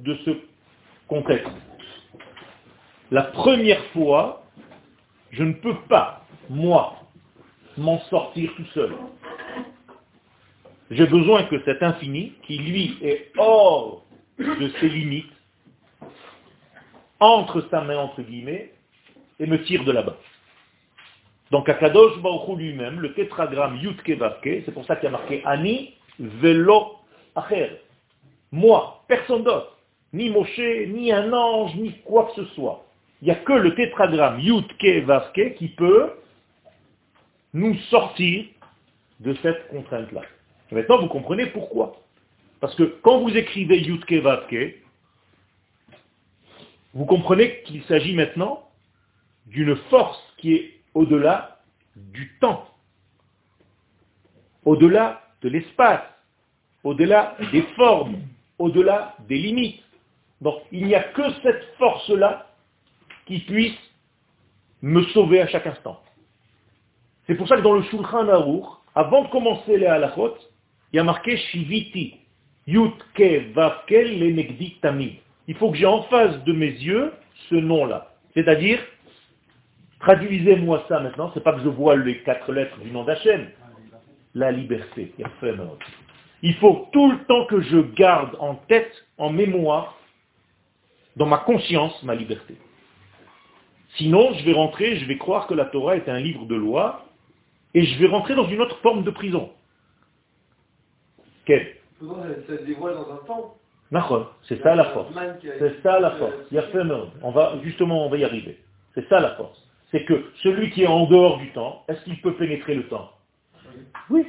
de 0.00 0.16
ce 0.24 0.30
contexte. 1.08 1.50
La 3.10 3.22
première 3.24 3.84
fois, 3.86 4.44
je 5.32 5.42
ne 5.42 5.52
peux 5.52 5.76
pas, 5.88 6.24
moi, 6.48 6.96
m'en 7.76 8.00
sortir 8.04 8.52
tout 8.56 8.66
seul. 8.74 8.94
J'ai 10.90 11.06
besoin 11.06 11.44
que 11.44 11.62
cet 11.64 11.82
infini, 11.82 12.32
qui 12.42 12.58
lui 12.58 12.98
est 13.02 13.32
hors 13.36 14.04
de 14.38 14.70
ses 14.80 14.88
limites, 14.88 15.32
entre 17.20 17.66
sa 17.70 17.82
main 17.82 17.98
entre 17.98 18.22
guillemets 18.22 18.72
et 19.38 19.46
me 19.46 19.62
tire 19.64 19.84
de 19.84 19.92
là-bas. 19.92 20.16
Donc 21.50 21.68
Akadosh 21.68 22.18
Baruch 22.20 22.58
lui-même, 22.58 23.00
le 23.00 23.12
tétragramme 23.14 23.78
Yutke 23.78 24.10
Vavke, 24.10 24.62
c'est 24.64 24.72
pour 24.72 24.84
ça 24.86 24.96
qu'il 24.96 25.04
y 25.04 25.08
a 25.08 25.10
marqué 25.10 25.42
Ani 25.44 25.94
Velo 26.18 26.96
Acher. 27.34 27.80
Moi, 28.52 29.02
personne 29.08 29.42
d'autre, 29.42 29.76
ni 30.12 30.30
Moshe, 30.30 30.58
ni 30.58 31.12
un 31.12 31.32
ange, 31.32 31.74
ni 31.76 31.92
quoi 32.04 32.26
que 32.26 32.42
ce 32.42 32.54
soit. 32.54 32.84
Il 33.22 33.26
n'y 33.26 33.32
a 33.32 33.36
que 33.36 33.52
le 33.52 33.74
tétragramme 33.74 34.40
Yutke 34.40 35.04
Vavke 35.04 35.54
qui 35.56 35.68
peut 35.68 36.10
nous 37.52 37.74
sortir 37.90 38.46
de 39.18 39.34
cette 39.42 39.68
contrainte-là. 39.68 40.22
Maintenant, 40.70 41.00
vous 41.00 41.08
comprenez 41.08 41.46
pourquoi. 41.46 41.96
Parce 42.60 42.74
que 42.76 42.84
quand 43.02 43.20
vous 43.20 43.36
écrivez 43.36 43.80
Yutke 43.80 44.12
Vavke, 44.14 44.76
vous 46.94 47.04
comprenez 47.06 47.62
qu'il 47.62 47.82
s'agit 47.84 48.14
maintenant 48.14 48.68
d'une 49.46 49.76
force 49.90 50.20
qui 50.38 50.54
est 50.54 50.79
au-delà 50.94 51.58
du 51.96 52.36
temps, 52.40 52.66
au-delà 54.64 55.22
de 55.42 55.48
l'espace, 55.48 56.02
au-delà 56.84 57.36
des 57.52 57.62
formes, 57.76 58.20
au-delà 58.58 59.16
des 59.28 59.38
limites. 59.38 59.82
Donc 60.40 60.62
il 60.72 60.86
n'y 60.86 60.94
a 60.94 61.02
que 61.02 61.22
cette 61.42 61.64
force-là 61.78 62.46
qui 63.26 63.40
puisse 63.40 63.78
me 64.82 65.02
sauver 65.06 65.40
à 65.40 65.46
chaque 65.46 65.66
instant. 65.66 66.00
C'est 67.26 67.34
pour 67.34 67.48
ça 67.48 67.56
que 67.56 67.62
dans 67.62 67.74
le 67.74 67.82
Shulchan 67.84 68.28
Aruch, 68.28 68.64
avant 68.94 69.24
de 69.24 69.28
commencer 69.28 69.76
les 69.76 69.86
halachot, 69.86 70.36
il 70.92 70.96
y 70.96 70.98
a 70.98 71.04
marqué 71.04 71.36
Shiviti, 71.36 72.16
Yutke 72.66 73.52
Vavke 73.54 73.90
Lenegdi 73.90 74.78
Tamid 74.80 75.20
il 75.50 75.56
faut 75.56 75.72
que 75.72 75.76
j'ai 75.76 75.86
en 75.86 76.02
face 76.02 76.44
de 76.44 76.52
mes 76.52 76.70
yeux 76.70 77.12
ce 77.48 77.56
nom-là. 77.56 78.12
C'est-à-dire, 78.34 78.78
traduisez-moi 80.00 80.84
ça 80.88 81.00
maintenant, 81.00 81.30
c'est 81.34 81.42
pas 81.42 81.52
que 81.52 81.60
je 81.60 81.68
vois 81.68 81.96
les 81.96 82.22
quatre 82.22 82.52
lettres 82.52 82.78
du 82.78 82.90
nom 82.90 83.04
d'Hachem, 83.04 83.48
la 84.34 84.50
liberté. 84.50 85.14
Il 86.42 86.54
faut 86.54 86.88
tout 86.92 87.10
le 87.10 87.24
temps 87.24 87.46
que 87.46 87.60
je 87.60 87.78
garde 87.78 88.36
en 88.40 88.54
tête, 88.54 88.92
en 89.18 89.30
mémoire, 89.30 89.98
dans 91.16 91.26
ma 91.26 91.38
conscience, 91.38 92.02
ma 92.02 92.14
liberté. 92.14 92.56
Sinon, 93.96 94.32
je 94.34 94.44
vais 94.44 94.52
rentrer, 94.52 94.96
je 94.96 95.06
vais 95.06 95.18
croire 95.18 95.46
que 95.46 95.54
la 95.54 95.66
Torah 95.66 95.96
est 95.96 96.08
un 96.08 96.18
livre 96.18 96.46
de 96.46 96.54
loi, 96.54 97.04
et 97.74 97.84
je 97.84 97.98
vais 97.98 98.06
rentrer 98.06 98.34
dans 98.34 98.48
une 98.48 98.60
autre 98.60 98.78
forme 98.78 99.02
de 99.02 99.10
prison. 99.10 99.50
Quelle? 101.44 101.76
Ça 102.00 102.56
se 102.58 102.62
dévoile 102.64 102.94
dans 102.94 103.12
un 103.12 103.26
temps. 103.26 103.56
C'est 104.44 104.62
ça 104.62 104.74
la 104.74 104.84
force. 104.86 105.12
C'est 105.42 105.82
ça 105.82 105.98
la 105.98 106.12
force. 106.12 106.34
On 107.22 107.30
va, 107.32 107.54
justement, 107.64 108.06
on 108.06 108.08
va 108.08 108.16
y 108.16 108.24
arriver. 108.24 108.58
C'est 108.94 109.08
ça 109.08 109.20
la 109.20 109.34
force. 109.34 109.69
C'est 109.90 110.04
que 110.04 110.30
celui 110.42 110.70
qui 110.70 110.82
est 110.82 110.86
en 110.86 111.06
dehors 111.06 111.38
du 111.38 111.50
temps, 111.50 111.84
est-ce 111.88 112.02
qu'il 112.04 112.20
peut 112.20 112.34
pénétrer 112.34 112.74
le 112.74 112.86
temps? 112.88 113.10
Oui. 114.08 114.26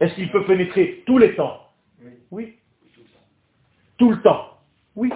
Est-ce 0.00 0.14
qu'il 0.14 0.30
peut 0.30 0.44
pénétrer 0.44 1.02
tous 1.06 1.18
les 1.18 1.34
temps? 1.34 1.68
Oui. 2.30 2.56
Tout 3.98 4.10
le 4.10 4.20
temps? 4.22 4.58
Oui. 4.96 5.10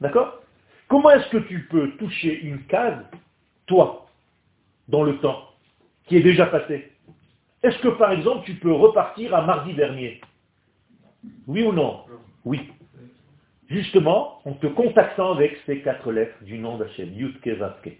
D'accord? 0.00 0.40
Comment 0.88 1.10
est-ce 1.10 1.28
que 1.30 1.38
tu 1.38 1.66
peux 1.70 1.92
toucher 1.96 2.40
une 2.40 2.64
case, 2.64 3.04
toi, 3.66 4.06
dans 4.88 5.02
le 5.02 5.18
temps, 5.18 5.48
qui 6.06 6.16
est 6.16 6.22
déjà 6.22 6.46
passé? 6.46 6.92
Est-ce 7.62 7.78
que 7.78 7.88
par 7.88 8.12
exemple 8.12 8.44
tu 8.44 8.54
peux 8.54 8.72
repartir 8.72 9.34
à 9.34 9.42
mardi 9.42 9.74
dernier? 9.74 10.20
Oui 11.46 11.62
ou 11.62 11.72
non? 11.72 12.04
Oui. 12.44 12.72
Justement, 13.68 14.42
en 14.44 14.52
te 14.52 14.66
contactant 14.66 15.32
avec 15.32 15.56
ces 15.64 15.80
quatre 15.80 16.12
lettres 16.12 16.42
du 16.42 16.58
nom 16.58 16.76
d'Hachem, 16.76 17.12
Yudke 17.14 17.48
Vavke. 17.48 17.98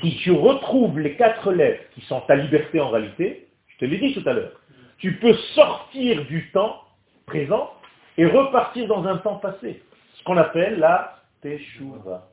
Si 0.00 0.16
tu 0.16 0.32
retrouves 0.32 0.98
les 0.98 1.16
quatre 1.16 1.52
lettres 1.52 1.84
qui 1.94 2.00
sont 2.02 2.20
ta 2.22 2.34
liberté 2.34 2.80
en 2.80 2.90
réalité, 2.90 3.48
je 3.68 3.78
te 3.78 3.84
l'ai 3.84 3.98
dit 3.98 4.14
tout 4.14 4.28
à 4.28 4.32
l'heure, 4.32 4.60
tu 4.98 5.16
peux 5.16 5.34
sortir 5.54 6.24
du 6.26 6.50
temps 6.50 6.82
présent 7.26 7.72
et 8.16 8.26
repartir 8.26 8.86
dans 8.86 9.04
un 9.06 9.18
temps 9.18 9.36
passé. 9.36 9.82
Ce 10.14 10.24
qu'on 10.24 10.36
appelle 10.36 10.78
la 10.78 11.20
Teshuvah. 11.42 12.28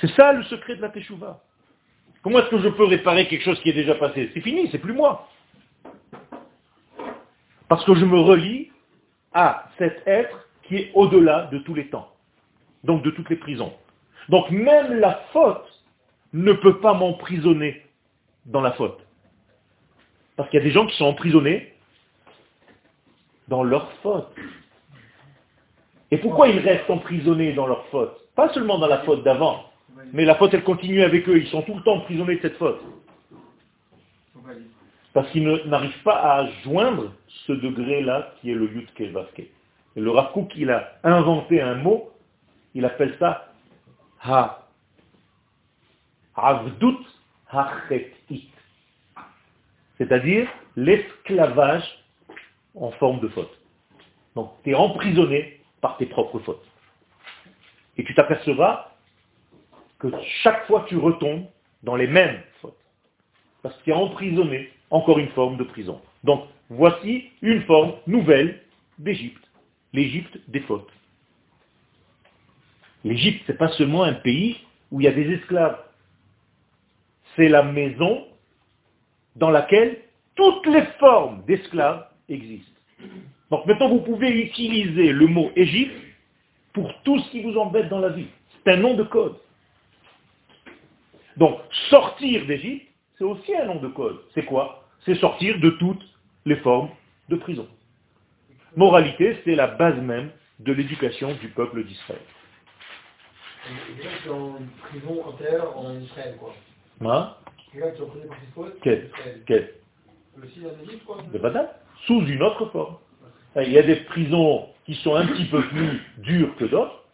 C'est 0.00 0.10
ça 0.10 0.32
le 0.32 0.42
secret 0.44 0.76
de 0.76 0.82
la 0.82 0.90
Teshuvah. 0.90 1.40
Comment 2.22 2.40
est-ce 2.40 2.50
que 2.50 2.58
je 2.58 2.68
peux 2.68 2.84
réparer 2.84 3.28
quelque 3.28 3.44
chose 3.44 3.60
qui 3.60 3.70
est 3.70 3.74
déjà 3.74 3.94
passé? 3.94 4.30
C'est 4.34 4.40
fini, 4.40 4.68
c'est 4.70 4.78
plus 4.78 4.92
moi. 4.92 5.28
Parce 7.68 7.84
que 7.84 7.94
je 7.94 8.04
me 8.04 8.18
relie 8.18 8.70
à 9.32 9.68
cet 9.78 10.02
être 10.06 10.48
qui 10.64 10.76
est 10.76 10.90
au-delà 10.94 11.48
de 11.52 11.58
tous 11.58 11.74
les 11.74 11.88
temps, 11.88 12.12
donc 12.84 13.02
de 13.02 13.10
toutes 13.10 13.30
les 13.30 13.36
prisons. 13.36 13.72
Donc 14.28 14.50
même 14.50 14.98
la 14.98 15.20
faute 15.32 15.66
ne 16.32 16.52
peut 16.52 16.80
pas 16.80 16.94
m'emprisonner 16.94 17.82
dans 18.44 18.60
la 18.60 18.72
faute. 18.72 18.98
Parce 20.36 20.50
qu'il 20.50 20.58
y 20.58 20.62
a 20.62 20.64
des 20.64 20.72
gens 20.72 20.86
qui 20.86 20.96
sont 20.96 21.06
emprisonnés 21.06 21.72
dans 23.48 23.62
leur 23.62 23.90
faute. 24.02 24.28
Et 26.10 26.18
pourquoi 26.18 26.48
ils 26.48 26.58
restent 26.58 26.90
emprisonnés 26.90 27.52
dans 27.52 27.66
leur 27.66 27.86
faute? 27.86 28.16
Pas 28.34 28.52
seulement 28.52 28.78
dans 28.78 28.86
la 28.86 28.98
faute 28.98 29.24
d'avant, 29.24 29.70
mais 30.12 30.24
la 30.24 30.34
faute 30.34 30.52
elle 30.54 30.62
continue 30.62 31.02
avec 31.02 31.28
eux, 31.28 31.38
ils 31.38 31.48
sont 31.48 31.62
tout 31.62 31.74
le 31.74 31.82
temps 31.82 31.96
emprisonnés 31.96 32.36
de 32.36 32.42
cette 32.42 32.56
faute. 32.58 32.80
Parce 35.14 35.30
qu'ils 35.30 35.48
n'arrivent 35.66 36.02
pas 36.02 36.40
à 36.40 36.46
joindre 36.62 37.12
ce 37.46 37.52
degré-là 37.52 38.34
qui 38.40 38.50
est 38.50 38.54
le 38.54 38.70
Yutke 38.70 39.12
Vaske. 39.12 39.40
Et 39.40 40.00
le 40.00 40.10
Rav 40.10 40.32
il 40.56 40.70
a 40.70 40.98
inventé 41.02 41.62
un 41.62 41.76
mot, 41.76 42.10
il 42.74 42.84
appelle 42.84 43.16
ça 43.18 43.52
Ha. 44.26 44.68
Avdut 46.34 46.98
Hachet'it. 47.50 48.50
C'est-à-dire 49.98 50.48
l'esclavage 50.74 52.04
en 52.74 52.90
forme 52.92 53.20
de 53.20 53.28
faute. 53.28 53.58
Donc 54.34 54.52
tu 54.62 54.70
es 54.70 54.74
emprisonné 54.74 55.60
par 55.80 55.96
tes 55.96 56.06
propres 56.06 56.40
fautes. 56.40 56.66
Et 57.96 58.04
tu 58.04 58.14
t'apercevras 58.14 58.92
que 59.98 60.08
chaque 60.42 60.66
fois 60.66 60.84
tu 60.88 60.96
retombes 60.96 61.46
dans 61.82 61.96
les 61.96 62.06
mêmes 62.06 62.42
fautes. 62.60 62.76
Parce 63.62 63.76
que 63.78 63.84
tu 63.84 63.90
es 63.90 63.94
emprisonné 63.94 64.70
encore 64.90 65.18
une 65.18 65.30
forme 65.30 65.56
de 65.56 65.64
prison. 65.64 66.00
Donc, 66.24 66.44
voici 66.68 67.30
une 67.42 67.62
forme 67.62 67.94
nouvelle 68.06 68.62
d'Égypte. 68.98 69.42
L'Égypte 69.92 70.38
des 70.48 70.60
fautes. 70.60 70.90
L'Égypte, 73.06 73.44
ce 73.46 73.52
n'est 73.52 73.58
pas 73.58 73.68
seulement 73.68 74.02
un 74.02 74.14
pays 74.14 74.56
où 74.90 75.00
il 75.00 75.04
y 75.04 75.08
a 75.08 75.12
des 75.12 75.30
esclaves. 75.32 75.78
C'est 77.36 77.48
la 77.48 77.62
maison 77.62 78.26
dans 79.36 79.50
laquelle 79.50 79.98
toutes 80.34 80.66
les 80.66 80.84
formes 80.98 81.44
d'esclaves 81.46 82.08
existent. 82.28 82.80
Donc 83.52 83.64
maintenant, 83.66 83.90
vous 83.90 84.00
pouvez 84.00 84.30
utiliser 84.30 85.12
le 85.12 85.28
mot 85.28 85.52
Égypte 85.54 85.94
pour 86.72 86.92
tout 87.04 87.20
ce 87.20 87.30
qui 87.30 87.42
vous 87.42 87.56
embête 87.56 87.88
dans 87.88 88.00
la 88.00 88.08
vie. 88.08 88.26
C'est 88.64 88.72
un 88.72 88.78
nom 88.78 88.94
de 88.94 89.04
code. 89.04 89.36
Donc, 91.36 91.60
sortir 91.90 92.44
d'Égypte, 92.46 92.88
c'est 93.18 93.24
aussi 93.24 93.54
un 93.54 93.66
nom 93.66 93.76
de 93.76 93.88
code. 93.88 94.18
C'est 94.34 94.44
quoi? 94.44 94.84
C'est 95.04 95.14
sortir 95.14 95.60
de 95.60 95.70
toutes 95.70 96.04
les 96.44 96.56
formes 96.56 96.90
de 97.28 97.36
prison. 97.36 97.68
Moralité, 98.74 99.36
c'est 99.44 99.54
la 99.54 99.68
base 99.68 100.00
même 100.00 100.30
de 100.58 100.72
l'éducation 100.72 101.34
du 101.34 101.48
peuple 101.48 101.84
d'Israël. 101.84 102.18
Et 103.66 104.30
en 104.30 104.54
prison 104.88 105.24
entière 105.26 105.76
en 105.76 105.98
Israël, 105.98 106.36
quoi. 106.38 106.54
Hein 107.04 107.34
Quel 108.82 109.10
Quel 109.46 109.74
Sous 112.06 112.20
une 112.26 112.42
autre 112.42 112.66
forme. 112.66 112.96
Il 113.56 113.72
y 113.72 113.78
a 113.78 113.82
des 113.82 113.96
prisons 113.96 114.68
qui 114.84 114.94
sont 114.96 115.14
un 115.14 115.26
petit 115.26 115.46
peu 115.46 115.62
plus 115.68 116.00
dures 116.18 116.54
que 116.56 116.64
d'autres, 116.66 117.04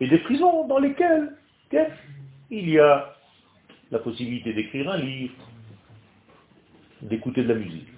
et 0.00 0.08
des 0.08 0.18
prisons 0.18 0.66
dans 0.66 0.78
lesquelles 0.78 1.36
il 2.50 2.68
y 2.68 2.78
a 2.78 3.14
la 3.90 3.98
possibilité 3.98 4.52
d'écrire 4.52 4.90
un 4.90 4.98
livre, 4.98 5.34
d'écouter 7.02 7.42
de 7.44 7.48
la 7.48 7.54
musique. 7.54 7.88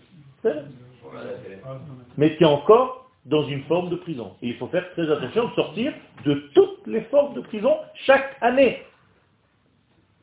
Mais 2.17 2.37
es 2.39 2.45
encore 2.45 3.04
dans 3.27 3.47
une 3.47 3.63
forme 3.65 3.91
de 3.91 3.97
prison. 3.97 4.37
Et 4.43 4.49
il 4.49 4.57
faut 4.57 4.67
faire 4.69 4.91
très 4.93 5.11
attention 5.11 5.49
de 5.49 5.55
sortir 5.55 5.93
de 6.25 6.35
toutes 6.55 6.87
les 6.87 7.03
formes 7.03 7.35
de 7.35 7.41
prison 7.41 7.77
chaque 8.07 8.37
année. 8.41 8.83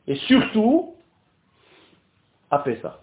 Et 0.06 0.16
surtout, 0.16 0.94
à 2.50 2.62
ça. 2.82 3.00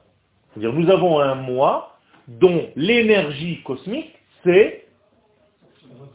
C'est-à-dire, 0.53 0.73
nous 0.73 0.89
avons 0.89 1.19
un 1.19 1.35
mois 1.35 1.97
dont 2.27 2.69
l'énergie 2.75 3.61
cosmique, 3.63 4.15
c'est 4.43 4.87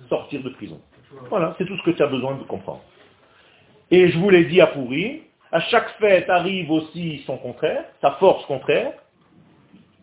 sortir 0.08 0.42
de 0.42 0.50
prison. 0.50 0.80
Voilà, 1.28 1.54
c'est 1.58 1.66
tout 1.66 1.76
ce 1.76 1.82
que 1.82 1.90
tu 1.90 2.02
as 2.02 2.06
besoin 2.06 2.36
de 2.36 2.44
comprendre. 2.44 2.82
Et 3.90 4.08
je 4.08 4.18
vous 4.18 4.30
l'ai 4.30 4.44
dit 4.44 4.60
à 4.60 4.68
Pourri, 4.68 5.22
à 5.52 5.60
chaque 5.60 5.90
fête 5.98 6.28
arrive 6.30 6.70
aussi 6.70 7.22
son 7.26 7.36
contraire, 7.38 7.84
sa 8.00 8.12
force 8.12 8.44
contraire. 8.46 8.92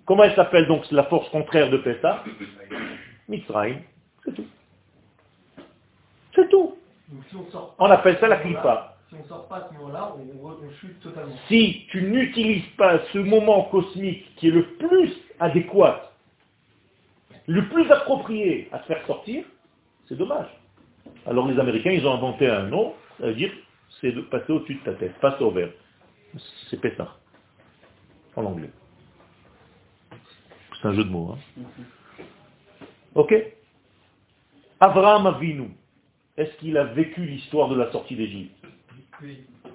Comment 0.06 0.24
elle 0.24 0.36
s'appelle 0.36 0.68
donc 0.68 0.90
la 0.92 1.04
force 1.04 1.30
contraire 1.30 1.70
de 1.70 1.78
Pessah? 1.78 2.24
Mitzrayim. 3.32 3.80
C'est 4.24 4.36
tout. 4.36 4.46
C'est 6.36 6.50
tout. 6.50 6.78
on, 7.80 7.86
appelle 7.86 8.18
ça 8.20 8.28
la 8.28 8.38
clipa. 8.38 8.98
Si 9.10 9.16
on 9.16 9.24
ne 9.24 9.28
sort 9.28 9.48
pas 9.48 9.58
à 9.58 9.68
ce 9.68 9.74
moment-là, 9.74 10.16
on, 10.16 10.72
chute 10.80 11.00
totalement. 11.02 11.36
Si 11.48 11.88
tu 11.90 12.04
n'utilises 12.04 12.68
pas 12.78 13.00
ce 13.12 13.18
moment 13.18 13.64
cosmique 13.66 14.36
qui 14.36 14.50
est 14.50 14.52
le 14.52 14.66
plus 14.76 15.14
adéquat, 15.40 16.12
le 17.48 17.68
plus 17.70 17.90
approprié 17.92 18.70
à 18.72 18.80
te 18.80 18.86
faire 18.86 19.06
sortir, 19.08 19.44
c'est 20.08 20.18
dommage. 20.18 20.48
Alors 21.26 21.48
les 21.48 21.60
Américains, 21.60 21.92
ils 21.92 22.06
ont 22.06 22.14
inventé 22.14 22.48
un 22.48 22.64
nom, 22.64 22.94
ça 23.20 23.28
veut 23.28 23.36
dire 23.36 23.52
c'est 24.00 24.12
de 24.12 24.22
passer 24.22 24.52
au-dessus 24.52 24.76
de 24.76 24.84
ta 24.84 24.94
tête, 24.94 25.18
passe 25.20 25.40
au 25.42 25.52
vert. 25.52 25.70
C'est 26.70 26.80
Pessah, 26.80 27.16
en 28.36 28.46
anglais. 28.46 28.70
C'est 30.82 30.88
un 30.88 30.94
jeu 30.94 31.04
de 31.04 31.10
mots. 31.10 31.36
Hein. 31.36 31.62
Ok? 33.16 33.34
Abraham 34.80 35.28
Avinu, 35.28 35.70
est-ce 36.38 36.56
qu'il 36.58 36.78
a 36.78 36.86
vécu 36.86 37.22
l'histoire 37.22 37.70
de 37.70 37.76
la 37.76 37.92
sortie 37.92 38.16
d'Égypte? 38.16 38.56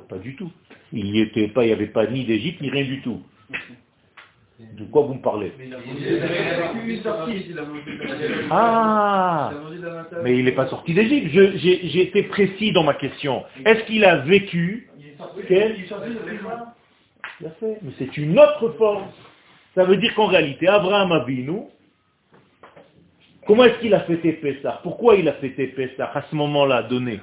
Pas 0.09 0.19
du 0.19 0.35
tout. 0.37 0.51
Il 0.93 1.13
n'y 1.13 1.21
était 1.21 1.49
pas, 1.49 1.65
il 1.65 1.69
n'y 1.69 1.73
avait 1.73 1.87
pas 1.87 2.07
ni 2.07 2.25
d'Égypte, 2.25 2.61
ni 2.61 2.71
rien 2.71 2.85
du 2.85 3.03
tout. 3.03 3.23
De 4.59 4.85
quoi 4.85 5.03
vous 5.03 5.15
me 5.15 5.21
parlez? 5.21 5.53
Ah. 8.51 9.53
Mais 10.23 10.39
il 10.39 10.45
n'est 10.47 10.53
pas 10.53 10.69
sorti 10.69 10.95
d'Égypte. 10.95 11.29
J'ai 11.29 12.01
été 12.01 12.23
précis 12.25 12.73
dans 12.73 12.83
ma 12.83 12.95
question. 12.95 13.45
Est-ce 13.65 13.85
qu'il 13.85 14.05
a 14.05 14.17
vécu 14.17 14.89
Mais 15.51 15.77
c'est 17.99 18.17
une 18.17 18.39
autre 18.39 18.71
forme. 18.79 19.05
Ça 19.75 19.85
veut 19.85 19.99
dire 19.99 20.15
qu'en 20.15 20.27
réalité, 20.27 20.67
Abraham 20.69 21.13
Avinu, 21.13 21.65
comment 23.47 23.65
est-ce 23.65 23.79
qu'il 23.79 23.95
a 23.95 24.01
fêté 24.01 24.33
Pessah? 24.33 24.81
Pourquoi 24.83 25.17
il 25.17 25.29
a 25.29 25.35
fêté 25.35 25.69
Pessah 25.69 26.11
à 26.15 26.23
ce 26.23 26.35
moment-là 26.35 26.83
donné? 26.85 27.21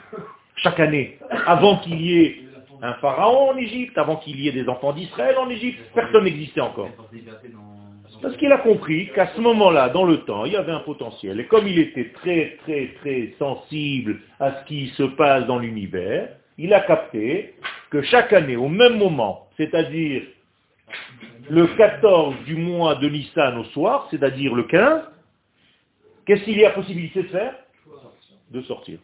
Chaque 0.58 0.80
année, 0.80 1.18
avant 1.46 1.78
qu'il 1.78 2.02
y 2.02 2.20
ait 2.22 2.38
un 2.82 2.94
pharaon 2.96 3.52
en 3.52 3.58
Égypte, 3.58 3.98
avant 3.98 4.18
qu'il 4.18 4.40
y 4.40 4.48
ait 4.48 4.52
des 4.52 4.68
enfants 4.68 4.94
d'Israël 4.94 5.38
en 5.38 5.50
Égypte, 5.50 5.80
personne 5.96 6.26
n'existait 6.26 6.62
encore. 6.62 6.90
Parce 8.22 8.38
qu'il 8.38 8.52
a 8.52 8.58
compris 8.60 9.10
qu'à 9.14 9.28
ce 9.36 9.42
moment-là, 9.42 9.90
dans 9.90 10.06
le 10.06 10.18
temps, 10.20 10.46
il 10.46 10.54
y 10.54 10.56
avait 10.56 10.72
un 10.72 10.80
potentiel. 10.80 11.40
Et 11.40 11.46
comme 11.46 11.68
il 11.68 11.80
était 11.80 12.10
très, 12.14 12.58
très, 12.64 12.90
très 13.02 13.34
sensible 13.40 14.20
à 14.40 14.62
ce 14.62 14.66
qui 14.66 14.88
se 14.96 15.04
passe 15.04 15.46
dans 15.46 15.60
l'univers, 15.60 16.30
il 16.58 16.74
a 16.74 16.82
capté 16.82 17.56
que 17.90 18.02
chaque 18.02 18.32
année, 18.34 18.56
au 18.56 18.70
même 18.70 18.98
moment, 18.98 19.48
c'est-à-dire 19.58 20.24
le 21.50 21.68
14 21.68 22.36
du 22.46 22.56
mois 22.56 22.96
de 22.96 23.10
Nissan 23.10 23.58
au 23.58 23.64
soir, 23.66 24.08
c'est-à-dire 24.12 24.54
le 24.54 24.64
15, 24.64 25.02
qu'est-ce 26.26 26.44
qu'il 26.44 26.58
y 26.58 26.66
a 26.66 26.72
possibilité 26.72 27.24
de 27.24 27.28
faire 27.28 27.56
De 28.52 28.62
sortir. 28.62 29.00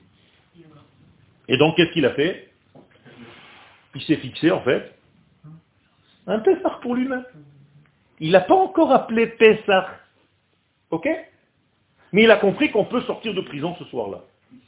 Et 1.47 1.57
donc, 1.57 1.75
qu'est-ce 1.75 1.91
qu'il 1.91 2.05
a 2.05 2.13
fait? 2.13 2.49
Il 3.95 4.01
s'est 4.03 4.17
fixé, 4.17 4.51
en 4.51 4.61
fait, 4.61 4.93
un 6.27 6.39
Pessah 6.39 6.79
pour 6.81 6.95
lui-même. 6.95 7.25
Il 8.19 8.31
n'a 8.31 8.41
pas 8.41 8.55
encore 8.55 8.91
appelé 8.91 9.27
Pessah. 9.27 9.89
Ok? 10.91 11.07
Mais 12.11 12.23
il 12.23 12.31
a 12.31 12.37
compris 12.37 12.71
qu'on 12.71 12.85
peut 12.85 13.01
sortir 13.01 13.33
de 13.33 13.41
prison 13.41 13.75
ce 13.79 13.85
soir-là. 13.85 14.21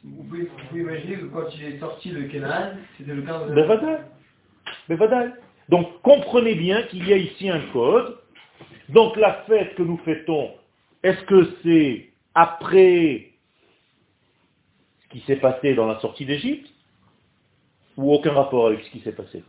Vous 0.04 0.24
pouvez, 0.24 0.50
imaginer 0.74 1.18
que 1.18 1.26
quand 1.26 1.48
il 1.56 1.64
est 1.64 1.80
sorti 1.80 2.12
de 2.12 2.24
Canaan, 2.24 2.74
c'était 2.98 3.14
le 3.14 3.22
15 3.22 3.52
de... 3.52 5.32
Donc 5.70 6.02
comprenez 6.02 6.56
bien 6.56 6.84
qu'il 6.84 7.08
y 7.08 7.14
a 7.14 7.18
ici 7.18 7.50
un 7.50 7.62
code. 7.72 8.18
Donc 8.90 9.16
la 9.16 9.44
fête 9.48 9.76
que 9.76 9.84
nous 9.84 9.98
fêtons, 10.00 10.52
est-ce 11.04 11.22
que 11.24 11.50
c'est 11.64 12.11
après 12.36 13.32
ce 15.04 15.08
qui 15.10 15.22
s'est 15.22 15.38
passé 15.38 15.74
dans 15.74 15.88
la 15.88 16.00
sortie 16.00 16.26
d'Égypte 16.26 16.70
ou 17.98 18.14
aucun 18.14 18.34
rapport 18.34 18.68
avec 18.68 18.82
ce 18.86 18.90
qui 18.92 19.00
s'est 19.02 19.12
passé 19.12 19.44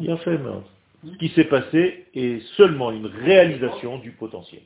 Il 0.00 0.10
a 0.10 0.16
fait. 0.18 0.38
Ce 1.04 1.16
qui 1.18 1.28
s'est 1.30 1.44
passé 1.44 2.06
est 2.14 2.40
seulement 2.56 2.90
une 2.90 3.06
réalisation 3.06 3.98
du 3.98 4.12
potentiel. 4.12 4.62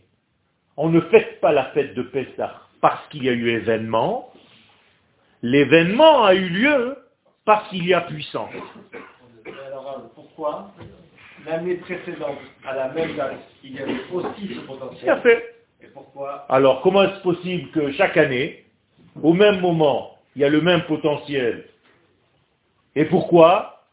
On 0.76 0.88
ne 0.88 1.00
fête 1.00 1.40
pas 1.40 1.52
la 1.52 1.66
fête 1.72 1.94
de 1.94 2.02
Pessah 2.02 2.62
parce 2.80 3.06
qu'il 3.08 3.24
y 3.24 3.28
a 3.28 3.32
eu 3.32 3.48
événement. 3.48 4.32
L'événement 5.42 6.24
a 6.24 6.34
eu 6.34 6.48
lieu 6.48 6.96
parce 7.44 7.68
qu'il 7.68 7.86
y 7.86 7.94
a 7.94 8.02
puissance. 8.02 8.50
Alors, 9.66 10.10
pourquoi 10.14 10.72
l'année 11.46 11.76
précédente, 11.76 12.38
à 12.64 12.74
la 12.74 12.88
même 12.90 13.16
date, 13.16 13.38
il 13.64 13.74
y 13.74 13.80
avait 13.80 14.00
aussi 14.12 14.54
ce 14.54 14.60
potentiel? 14.60 15.20
Fait. 15.22 15.57
Et 15.82 15.86
pourquoi 15.88 16.46
Alors, 16.48 16.82
comment 16.82 17.02
est-ce 17.02 17.20
possible 17.22 17.70
que 17.70 17.92
chaque 17.92 18.16
année, 18.16 18.64
au 19.22 19.32
même 19.32 19.60
moment, 19.60 20.16
il 20.34 20.42
y 20.42 20.44
a 20.44 20.48
le 20.48 20.60
même 20.60 20.82
potentiel? 20.84 21.66
Et 22.96 23.04
pourquoi? 23.04 23.84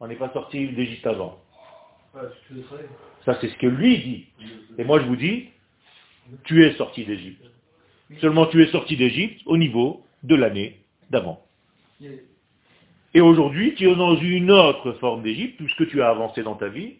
On 0.00 0.06
n'est 0.06 0.16
pas 0.16 0.30
sorti 0.32 0.68
d'Égypte 0.68 1.06
avant. 1.06 1.38
Ça, 3.24 3.38
c'est 3.40 3.48
ce 3.48 3.56
que 3.58 3.66
lui 3.66 3.98
dit. 3.98 4.26
Et 4.78 4.84
moi, 4.84 5.00
je 5.00 5.06
vous 5.06 5.16
dis, 5.16 5.48
tu 6.44 6.64
es 6.64 6.72
sorti 6.74 7.04
d'Égypte. 7.04 7.44
Seulement, 8.20 8.46
tu 8.46 8.62
es 8.62 8.68
sorti 8.68 8.96
d'Égypte 8.96 9.42
au 9.44 9.56
niveau 9.56 10.04
de 10.22 10.34
l'année 10.34 10.80
d'avant. 11.10 11.44
Et 13.14 13.20
aujourd'hui, 13.20 13.74
tu 13.74 13.90
es 13.90 13.94
dans 13.94 14.16
une 14.16 14.50
autre 14.50 14.92
forme 14.92 15.22
d'Égypte, 15.22 15.56
puisque 15.58 15.88
tu 15.88 16.00
as 16.02 16.08
avancé 16.08 16.42
dans 16.42 16.54
ta 16.54 16.68
vie. 16.68 16.94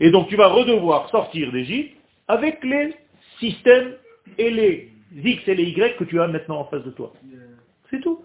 Et 0.00 0.10
donc, 0.10 0.28
tu 0.28 0.36
vas 0.36 0.48
redevoir 0.48 1.08
sortir 1.10 1.52
d'Égypte 1.52 1.96
avec 2.28 2.62
les 2.64 2.94
systèmes 3.38 3.94
et 4.38 4.50
les 4.50 4.90
X 5.14 5.46
et 5.46 5.54
les 5.54 5.64
Y 5.64 5.96
que 5.96 6.04
tu 6.04 6.20
as 6.20 6.28
maintenant 6.28 6.60
en 6.60 6.64
face 6.66 6.84
de 6.84 6.90
toi. 6.90 7.12
C'est 7.90 8.00
tout. 8.00 8.24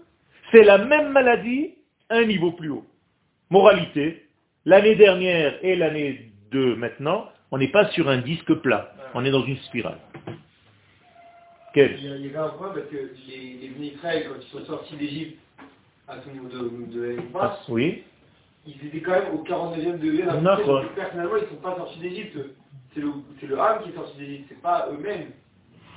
C'est 0.50 0.64
la 0.64 0.78
même 0.78 1.12
maladie, 1.12 1.74
un 2.08 2.24
niveau 2.24 2.52
plus 2.52 2.70
haut. 2.70 2.86
Moralité, 3.50 4.26
l'année 4.64 4.94
dernière 4.94 5.58
et 5.62 5.76
l'année 5.76 6.30
de 6.50 6.74
maintenant, 6.74 7.28
on 7.50 7.58
n'est 7.58 7.68
pas 7.68 7.88
sur 7.90 8.08
un 8.08 8.18
disque 8.18 8.52
plat, 8.54 8.92
on 9.14 9.24
est 9.24 9.30
dans 9.30 9.44
une 9.44 9.58
spirale. 9.58 9.98
Quel 11.74 11.98
il, 11.98 12.04
y 12.04 12.12
a, 12.12 12.16
il 12.16 12.32
y 12.32 12.36
a 12.36 12.44
un 12.44 12.48
point 12.50 12.70
parce 12.70 12.86
que 12.86 12.96
les, 13.28 13.70
les 13.78 13.92
quand 14.02 14.08
ils 14.40 14.48
sont 14.50 14.64
sortis 14.64 14.96
d'Égypte, 14.96 15.38
à 16.06 16.16
ce 16.22 16.30
niveau 16.30 16.48
de, 16.48 16.92
de 16.92 17.16
ah, 17.38 17.58
oui. 17.68 18.02
ils 18.66 18.86
étaient 18.86 19.00
quand 19.00 19.12
même 19.12 19.34
au 19.34 19.44
49e 19.44 19.98
degré. 19.98 20.22
Personnellement, 20.94 21.36
ils 21.36 21.42
ne 21.42 21.48
sont 21.48 21.62
pas 21.62 21.76
sortis 21.76 21.98
d'Égypte. 21.98 22.38
C'est 22.94 23.00
le, 23.00 23.12
le 23.42 23.58
âme 23.60 23.82
qui 23.82 23.90
est 23.90 23.94
sorti 23.94 24.16
d'Égypte, 24.18 24.46
c'est 24.48 24.62
pas 24.62 24.88
eux-mêmes. 24.90 25.30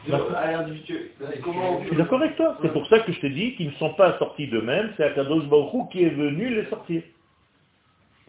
À 0.10 0.65
Je 0.67 1.88
suis 1.88 1.95
d'accord 1.95 2.21
avec 2.21 2.36
toi. 2.36 2.58
C'est 2.62 2.73
pour 2.73 2.88
ça 2.88 2.99
que 3.01 3.12
je 3.12 3.19
te 3.19 3.27
dis 3.27 3.56
qu'ils 3.56 3.67
ne 3.67 3.73
sont 3.73 3.93
pas 3.93 4.17
sortis 4.17 4.47
d'eux-mêmes, 4.47 4.93
c'est 4.97 5.04
Akadosh 5.04 5.45
Baruch 5.47 5.91
qui 5.91 6.04
est 6.04 6.10
venu 6.10 6.49
les 6.49 6.65
sortir. 6.65 7.04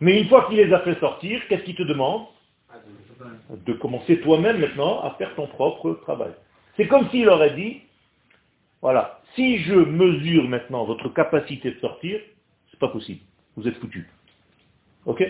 Mais 0.00 0.20
une 0.20 0.28
fois 0.28 0.46
qu'il 0.48 0.58
les 0.58 0.72
a 0.72 0.80
fait 0.80 0.98
sortir, 1.00 1.40
qu'est-ce 1.48 1.62
qu'il 1.62 1.76
te 1.76 1.82
demande? 1.82 2.26
De 3.64 3.72
commencer 3.74 4.20
toi-même 4.20 4.58
maintenant 4.58 5.00
à 5.02 5.12
faire 5.12 5.34
ton 5.34 5.46
propre 5.46 5.92
travail. 6.02 6.32
C'est 6.76 6.88
comme 6.88 7.08
s'il 7.10 7.28
aurait 7.28 7.54
dit, 7.54 7.82
voilà, 8.82 9.20
si 9.34 9.58
je 9.58 9.74
mesure 9.74 10.48
maintenant 10.48 10.84
votre 10.84 11.08
capacité 11.10 11.70
de 11.70 11.78
sortir, 11.80 12.20
c'est 12.70 12.80
pas 12.80 12.88
possible. 12.88 13.20
Vous 13.56 13.66
êtes 13.68 13.76
foutus. 13.76 14.06
Ok? 15.06 15.22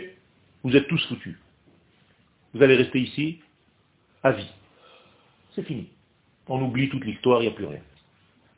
Vous 0.64 0.74
êtes 0.74 0.88
tous 0.88 1.06
foutus. 1.06 1.38
Vous 2.54 2.62
allez 2.62 2.76
rester 2.76 3.00
ici 3.00 3.40
à 4.22 4.32
vie. 4.32 4.50
C'est 5.54 5.62
fini. 5.64 5.88
On 6.48 6.60
oublie 6.62 6.88
toute 6.88 7.04
l'histoire, 7.04 7.40
il 7.40 7.46
n'y 7.46 7.52
a 7.52 7.56
plus 7.56 7.66
rien. 7.66 7.80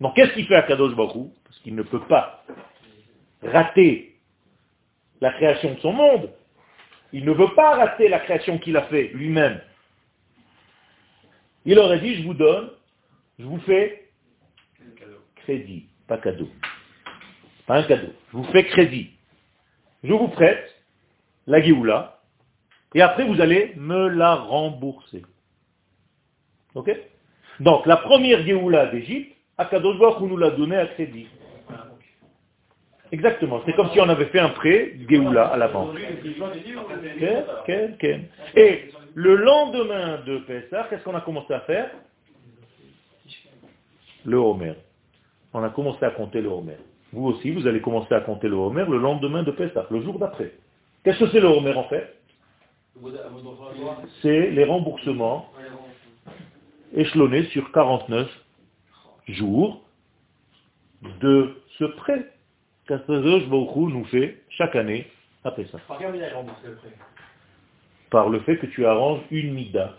Donc 0.00 0.16
qu'est-ce 0.16 0.32
qu'il 0.32 0.46
fait 0.46 0.56
à 0.56 0.62
Kadosh 0.62 0.94
Baruch 0.94 1.30
Parce 1.44 1.58
qu'il 1.60 1.74
ne 1.74 1.82
peut 1.82 2.00
pas 2.00 2.44
rater 3.42 4.16
la 5.20 5.32
création 5.32 5.74
de 5.74 5.80
son 5.80 5.92
monde. 5.92 6.30
Il 7.12 7.24
ne 7.24 7.32
veut 7.32 7.54
pas 7.54 7.76
rater 7.76 8.08
la 8.08 8.18
création 8.20 8.58
qu'il 8.58 8.76
a 8.76 8.82
fait 8.82 9.08
lui-même. 9.14 9.60
Il 11.64 11.78
aurait 11.78 12.00
dit, 12.00 12.16
je 12.16 12.22
vous 12.24 12.34
donne, 12.34 12.70
je 13.38 13.44
vous 13.44 13.60
fais 13.60 14.08
crédit, 15.36 15.86
pas 16.06 16.18
cadeau. 16.18 16.48
Pas 17.66 17.78
un 17.78 17.82
cadeau. 17.84 18.12
Je 18.32 18.36
vous 18.36 18.44
fais 18.44 18.64
crédit. 18.64 19.10
je 20.02 20.12
vous 20.12 20.28
prête 20.28 20.74
la 21.46 21.60
Géoula, 21.60 22.13
et 22.94 23.02
après 23.02 23.24
vous 23.24 23.40
allez 23.40 23.72
me 23.76 24.08
la 24.08 24.34
rembourser. 24.34 25.22
Ok? 26.74 26.90
Donc 27.60 27.86
la 27.86 27.96
première 27.98 28.42
Géoula 28.42 28.86
d'Égypte, 28.86 29.36
Akadosh 29.58 29.98
Baruch 29.98 30.20
nous 30.20 30.36
l'a 30.36 30.50
donné 30.50 30.76
à 30.76 30.86
crédit. 30.86 31.28
Exactement, 33.12 33.62
c'est 33.64 33.74
comme 33.74 33.90
si 33.90 34.00
on 34.00 34.08
avait 34.08 34.26
fait 34.26 34.40
un 34.40 34.48
prêt 34.48 34.94
Géoula 35.08 35.46
à 35.46 35.56
la 35.56 35.68
banque. 35.68 35.96
Et 38.56 38.90
le 39.14 39.36
lendemain 39.36 40.20
de 40.26 40.38
Pessah, 40.38 40.86
qu'est-ce 40.90 41.04
qu'on 41.04 41.14
a 41.14 41.20
commencé 41.20 41.52
à 41.54 41.60
faire? 41.60 41.90
Le 44.24 44.36
Homer. 44.38 44.74
On 45.52 45.62
a 45.62 45.68
commencé 45.68 46.04
à 46.04 46.10
compter 46.10 46.40
le 46.40 46.48
Homer. 46.48 46.78
Vous 47.12 47.26
aussi, 47.28 47.52
vous 47.52 47.66
allez 47.68 47.80
commencer 47.80 48.12
à 48.12 48.20
compter 48.20 48.48
le 48.48 48.56
Homer 48.56 48.84
le 48.88 48.98
lendemain 48.98 49.44
de 49.44 49.52
Pessah, 49.52 49.86
le 49.90 50.00
jour 50.00 50.18
d'après. 50.18 50.52
Qu'est-ce 51.04 51.20
que 51.20 51.28
c'est 51.28 51.40
le 51.40 51.46
Homer 51.46 51.74
en 51.74 51.84
fait? 51.84 52.16
C'est 54.22 54.50
les 54.50 54.64
remboursements 54.64 55.50
échelonnés 56.94 57.44
sur 57.46 57.72
49 57.72 58.28
jours 59.28 59.82
de 61.20 61.56
ce 61.78 61.84
prêt 61.84 62.30
qu'Astazosh 62.86 63.48
Baruch 63.48 63.92
nous 63.92 64.04
fait 64.04 64.42
chaque 64.50 64.76
année 64.76 65.06
à 65.42 65.50
Pessah. 65.50 65.78
Par 68.10 68.28
le 68.28 68.40
fait 68.40 68.58
que 68.58 68.66
tu 68.66 68.86
arranges 68.86 69.20
une 69.30 69.54
mida, 69.54 69.96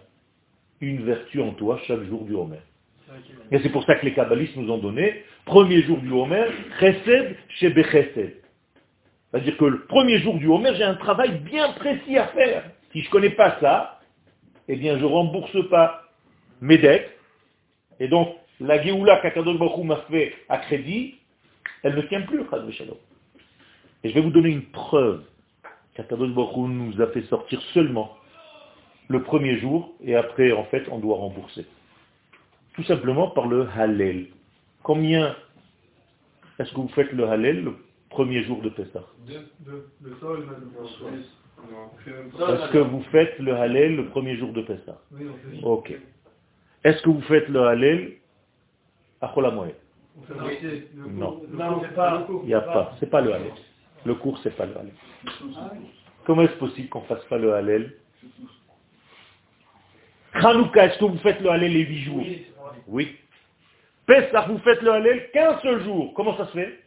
une 0.79 1.03
vertu 1.03 1.41
en 1.41 1.51
toi 1.51 1.79
chaque 1.87 2.03
jour 2.03 2.23
du 2.23 2.33
Homer. 2.33 2.61
Et 3.51 3.59
c'est 3.59 3.69
pour 3.69 3.83
ça 3.83 3.95
que 3.95 4.05
les 4.05 4.13
kabbalistes 4.13 4.55
nous 4.55 4.71
ont 4.71 4.77
donné, 4.77 5.23
premier 5.45 5.81
jour 5.83 5.97
du 5.97 6.11
Homer, 6.11 6.45
chesed 6.79 7.35
chez 7.49 7.69
Bechesed. 7.69 8.35
C'est-à-dire 9.31 9.57
que 9.57 9.65
le 9.65 9.85
premier 9.85 10.19
jour 10.19 10.37
du 10.37 10.47
Homer, 10.47 10.73
j'ai 10.75 10.83
un 10.83 10.95
travail 10.95 11.39
bien 11.39 11.73
précis 11.73 12.17
à 12.17 12.27
faire. 12.27 12.63
Si 12.95 13.01
je 13.01 13.07
ne 13.07 13.11
connais 13.11 13.29
pas 13.31 13.59
ça, 13.59 13.99
eh 14.69 14.77
bien 14.77 14.97
je 14.97 15.01
ne 15.01 15.09
rembourse 15.09 15.69
pas 15.69 16.03
mes 16.61 16.77
dettes. 16.77 17.11
Et 17.99 18.07
donc, 18.07 18.29
la 18.61 18.81
Géoula 18.81 19.19
qu'Akadol 19.19 19.57
Baruch 19.57 19.83
m'a 19.83 19.97
fait 20.09 20.33
à 20.47 20.59
crédit, 20.59 21.15
elle 21.83 21.95
ne 21.95 22.01
tient 22.03 22.21
plus, 22.21 22.45
Shalom. 22.71 22.95
Et 24.01 24.09
je 24.09 24.13
vais 24.13 24.21
vous 24.21 24.29
donner 24.29 24.47
une 24.47 24.63
preuve 24.67 25.25
qu'Akadol 25.95 26.33
Baruch 26.33 26.55
nous 26.55 27.01
a 27.01 27.07
fait 27.07 27.23
sortir 27.23 27.61
seulement 27.73 28.15
le 29.09 29.23
premier 29.23 29.59
jour, 29.59 29.93
et 30.01 30.15
après, 30.15 30.53
en 30.53 30.63
fait, 30.63 30.85
on 30.89 30.99
doit 30.99 31.17
rembourser. 31.17 31.65
Tout 32.75 32.83
simplement 32.83 33.29
par 33.29 33.47
le 33.47 33.67
Hallel. 33.75 34.27
Combien 34.83 35.35
est-ce 36.59 36.71
que 36.71 36.77
vous 36.77 36.87
faites 36.95 37.11
le 37.11 37.27
Hallel 37.27 37.61
le 37.61 37.75
premier 38.09 38.41
jour 38.43 38.61
de 38.61 38.69
Pessah 38.69 39.03
Est-ce 42.07 42.71
que 42.71 42.77
vous 42.77 43.01
faites 43.11 43.37
le 43.39 43.55
Hallel 43.55 43.95
le 43.95 44.05
premier 44.07 44.35
jour 44.37 44.51
de 44.53 44.61
Pessah 44.61 44.99
Ok. 45.63 45.93
Est-ce 46.83 47.01
que 47.01 47.09
vous 47.09 47.21
faites 47.21 47.49
le 47.49 47.61
Hallel 47.61 48.13
à 49.21 49.33
Cholamoé 49.33 49.75
Non. 51.07 51.41
Il 52.43 52.47
n'y 52.47 52.53
a 52.53 52.61
pas. 52.61 52.93
C'est 52.99 53.09
pas 53.09 53.21
le 53.21 53.33
Hallel. 53.33 53.51
Le 54.05 54.15
cours, 54.15 54.37
c'est 54.43 54.55
pas 54.55 54.65
le 54.65 54.77
Hallel. 54.77 54.93
Comment 56.25 56.43
est-ce 56.43 56.57
possible 56.57 56.89
qu'on 56.89 57.01
ne 57.01 57.05
fasse 57.05 57.25
pas 57.25 57.37
le 57.37 57.53
Hallel 57.53 57.93
Hanouka, 60.33 60.85
est-ce 60.87 60.99
que 60.99 61.05
vous 61.05 61.17
faites 61.19 61.39
le 61.39 61.49
Hallel 61.49 61.71
les 61.71 61.85
huit 61.85 62.01
jours 62.01 62.23
oui. 62.87 63.15
Pessah, 64.05 64.45
vous 64.47 64.59
faites 64.59 64.81
le 64.81 64.91
Hallel 64.91 65.31
qu'un 65.31 65.59
seul 65.59 65.83
jour. 65.83 66.13
Comment 66.13 66.37
ça 66.37 66.45
se 66.47 66.51
fait 66.51 66.79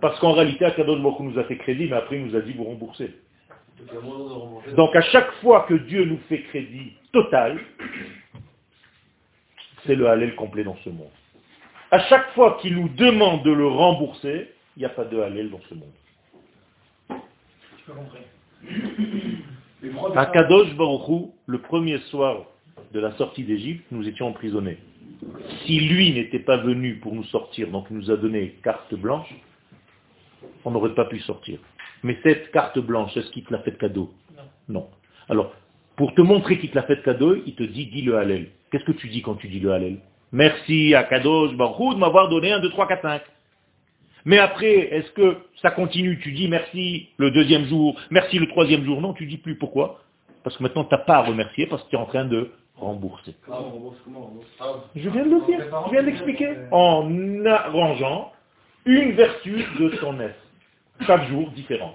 Parce 0.00 0.18
qu'en 0.20 0.32
réalité, 0.32 0.64
Akadosh 0.64 1.00
Baruch 1.00 1.20
nous 1.20 1.38
a 1.38 1.44
fait 1.44 1.56
crédit, 1.56 1.86
mais 1.86 1.96
après 1.96 2.16
il 2.16 2.26
nous 2.26 2.36
a 2.36 2.40
dit 2.40 2.52
vous 2.52 2.64
remboursez. 2.64 3.10
Donc 4.76 4.94
à 4.96 5.02
chaque 5.02 5.32
fois 5.34 5.66
que 5.68 5.74
Dieu 5.74 6.04
nous 6.04 6.18
fait 6.28 6.42
crédit 6.42 6.92
total, 7.12 7.58
c'est 9.86 9.94
le 9.94 10.08
Hallel 10.08 10.34
complet 10.34 10.64
dans 10.64 10.76
ce 10.84 10.90
monde. 10.90 11.10
À 11.90 12.00
chaque 12.00 12.30
fois 12.32 12.58
qu'il 12.60 12.74
nous 12.74 12.88
demande 12.88 13.42
de 13.44 13.52
le 13.52 13.66
rembourser, 13.66 14.50
il 14.76 14.80
n'y 14.80 14.84
a 14.84 14.90
pas 14.90 15.04
de 15.04 15.18
Hallel 15.18 15.50
dans 15.50 15.60
ce 15.68 15.74
monde. 15.74 15.92
Akadosh 20.16 20.74
Baruch 20.74 21.30
le 21.46 21.58
premier 21.58 21.98
soir 22.10 22.44
de 22.92 23.00
la 23.00 23.12
sortie 23.12 23.44
d'Égypte, 23.44 23.84
nous 23.90 24.06
étions 24.06 24.26
emprisonnés. 24.28 24.78
Si 25.64 25.80
lui 25.80 26.12
n'était 26.12 26.38
pas 26.38 26.58
venu 26.58 26.96
pour 26.96 27.14
nous 27.14 27.24
sortir, 27.24 27.68
donc 27.68 27.86
il 27.90 27.96
nous 27.96 28.10
a 28.10 28.16
donné 28.16 28.56
carte 28.62 28.94
blanche, 28.94 29.32
on 30.64 30.70
n'aurait 30.70 30.94
pas 30.94 31.06
pu 31.06 31.18
sortir. 31.20 31.58
Mais 32.02 32.18
cette 32.22 32.50
carte 32.52 32.78
blanche, 32.78 33.16
est-ce 33.16 33.30
qu'il 33.30 33.44
te 33.44 33.52
l'a 33.52 33.60
fait 33.60 33.72
de 33.72 33.76
cadeau? 33.76 34.12
Non. 34.68 34.88
Alors, 35.28 35.52
pour 35.96 36.14
te 36.14 36.20
montrer 36.20 36.58
qu'il 36.58 36.70
te 36.70 36.76
l'a 36.76 36.84
fait 36.84 36.96
de 36.96 37.02
cadeau, 37.02 37.36
il 37.46 37.54
te 37.54 37.62
dit, 37.62 37.86
dis 37.86 38.02
le 38.02 38.16
Hallel. 38.16 38.50
Qu'est-ce 38.70 38.84
que 38.84 38.92
tu 38.92 39.08
dis 39.08 39.22
quand 39.22 39.34
tu 39.34 39.48
dis 39.48 39.60
le 39.60 39.72
Hallel 39.72 39.98
Merci 40.30 40.94
à 40.94 41.04
Kadosh 41.04 41.54
Baruch 41.56 41.94
de 41.94 42.00
m'avoir 42.00 42.28
donné 42.28 42.52
un, 42.52 42.60
deux, 42.60 42.70
trois, 42.70 42.86
quatre, 42.86 43.02
cinq. 43.02 43.22
Mais 44.24 44.38
après, 44.38 44.94
est-ce 44.94 45.10
que 45.12 45.38
ça 45.62 45.70
continue? 45.70 46.18
Tu 46.20 46.32
dis 46.32 46.48
merci 46.48 47.08
le 47.16 47.30
deuxième 47.30 47.64
jour, 47.66 47.98
merci 48.10 48.38
le 48.38 48.46
troisième 48.48 48.84
jour. 48.84 49.00
Non, 49.00 49.14
tu 49.14 49.24
dis 49.26 49.38
plus. 49.38 49.56
Pourquoi? 49.56 50.02
Parce 50.44 50.56
que 50.56 50.62
maintenant, 50.62 50.84
tu 50.84 50.94
n'as 50.94 51.00
pas 51.00 51.16
à 51.16 51.22
remercier 51.22 51.66
parce 51.66 51.82
que 51.84 51.90
tu 51.90 51.96
es 51.96 51.98
en 51.98 52.06
train 52.06 52.26
de 52.26 52.50
rembourser. 52.78 53.34
Ah, 53.50 53.60
ah, 54.60 54.64
je 54.94 55.08
viens 55.08 55.24
de 55.24 55.30
le 55.30 55.46
dire, 55.46 55.64
je 55.86 55.90
viens 55.90 56.02
d'expliquer. 56.02 56.54
En 56.70 57.44
arrangeant 57.46 58.32
une 58.84 59.12
vertu 59.12 59.64
de 59.78 59.88
ton 59.96 60.18
être. 60.20 60.38
Chaque 61.06 61.28
jour 61.28 61.50
différente. 61.50 61.94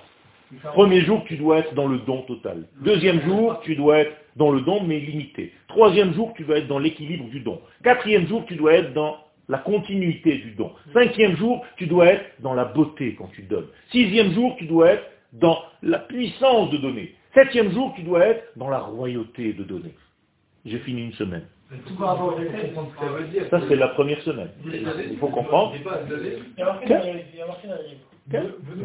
Premier 0.74 1.02
jour, 1.02 1.24
tu 1.26 1.36
dois 1.38 1.60
être 1.60 1.74
dans 1.74 1.88
le 1.88 1.98
don 2.00 2.22
total. 2.24 2.68
Deuxième 2.82 3.22
jour, 3.22 3.60
tu 3.64 3.76
dois 3.76 4.00
être 4.00 4.16
dans 4.36 4.52
le 4.52 4.62
don, 4.62 4.84
mais 4.84 5.00
limité. 5.00 5.52
Troisième 5.68 6.14
jour, 6.14 6.34
tu 6.36 6.44
dois 6.44 6.60
être 6.60 6.68
dans 6.68 6.80
l'équilibre 6.80 7.26
du 7.30 7.40
don. 7.40 7.60
Quatrième 7.84 8.28
jour, 8.28 8.46
tu 8.46 8.56
dois 8.56 8.74
être 8.74 8.94
dans 8.94 9.18
la 9.50 9.58
continuité 9.58 10.38
du 10.38 10.52
don. 10.52 10.72
Cinquième 10.94 11.36
jour, 11.36 11.66
tu 11.76 11.88
dois 11.88 12.08
être 12.08 12.26
dans 12.40 12.54
la 12.54 12.66
beauté 12.66 13.16
quand 13.18 13.30
tu 13.34 13.42
donnes. 13.44 13.68
Sixième 13.92 14.32
jour, 14.32 14.56
tu 14.58 14.66
dois 14.66 14.92
être 14.92 15.04
dans 15.34 15.58
la 15.82 16.00
puissance 16.00 16.70
de 16.70 16.78
donner. 16.78 17.16
Septième 17.34 17.72
jour, 17.72 17.92
tu 17.96 18.04
dois 18.04 18.26
être 18.28 18.44
dans 18.56 18.70
la 18.70 18.80
royauté 18.80 19.54
de 19.54 19.64
donner 19.64 19.94
j'ai 20.66 20.80
fini 20.80 21.04
une 21.04 21.14
semaine. 21.14 21.46
Ça, 23.50 23.60
c'est 23.68 23.76
la 23.76 23.90
première 23.90 24.22
semaine. 24.22 24.50
Il 24.66 25.18
faut 25.18 25.28
comprendre. 25.28 25.74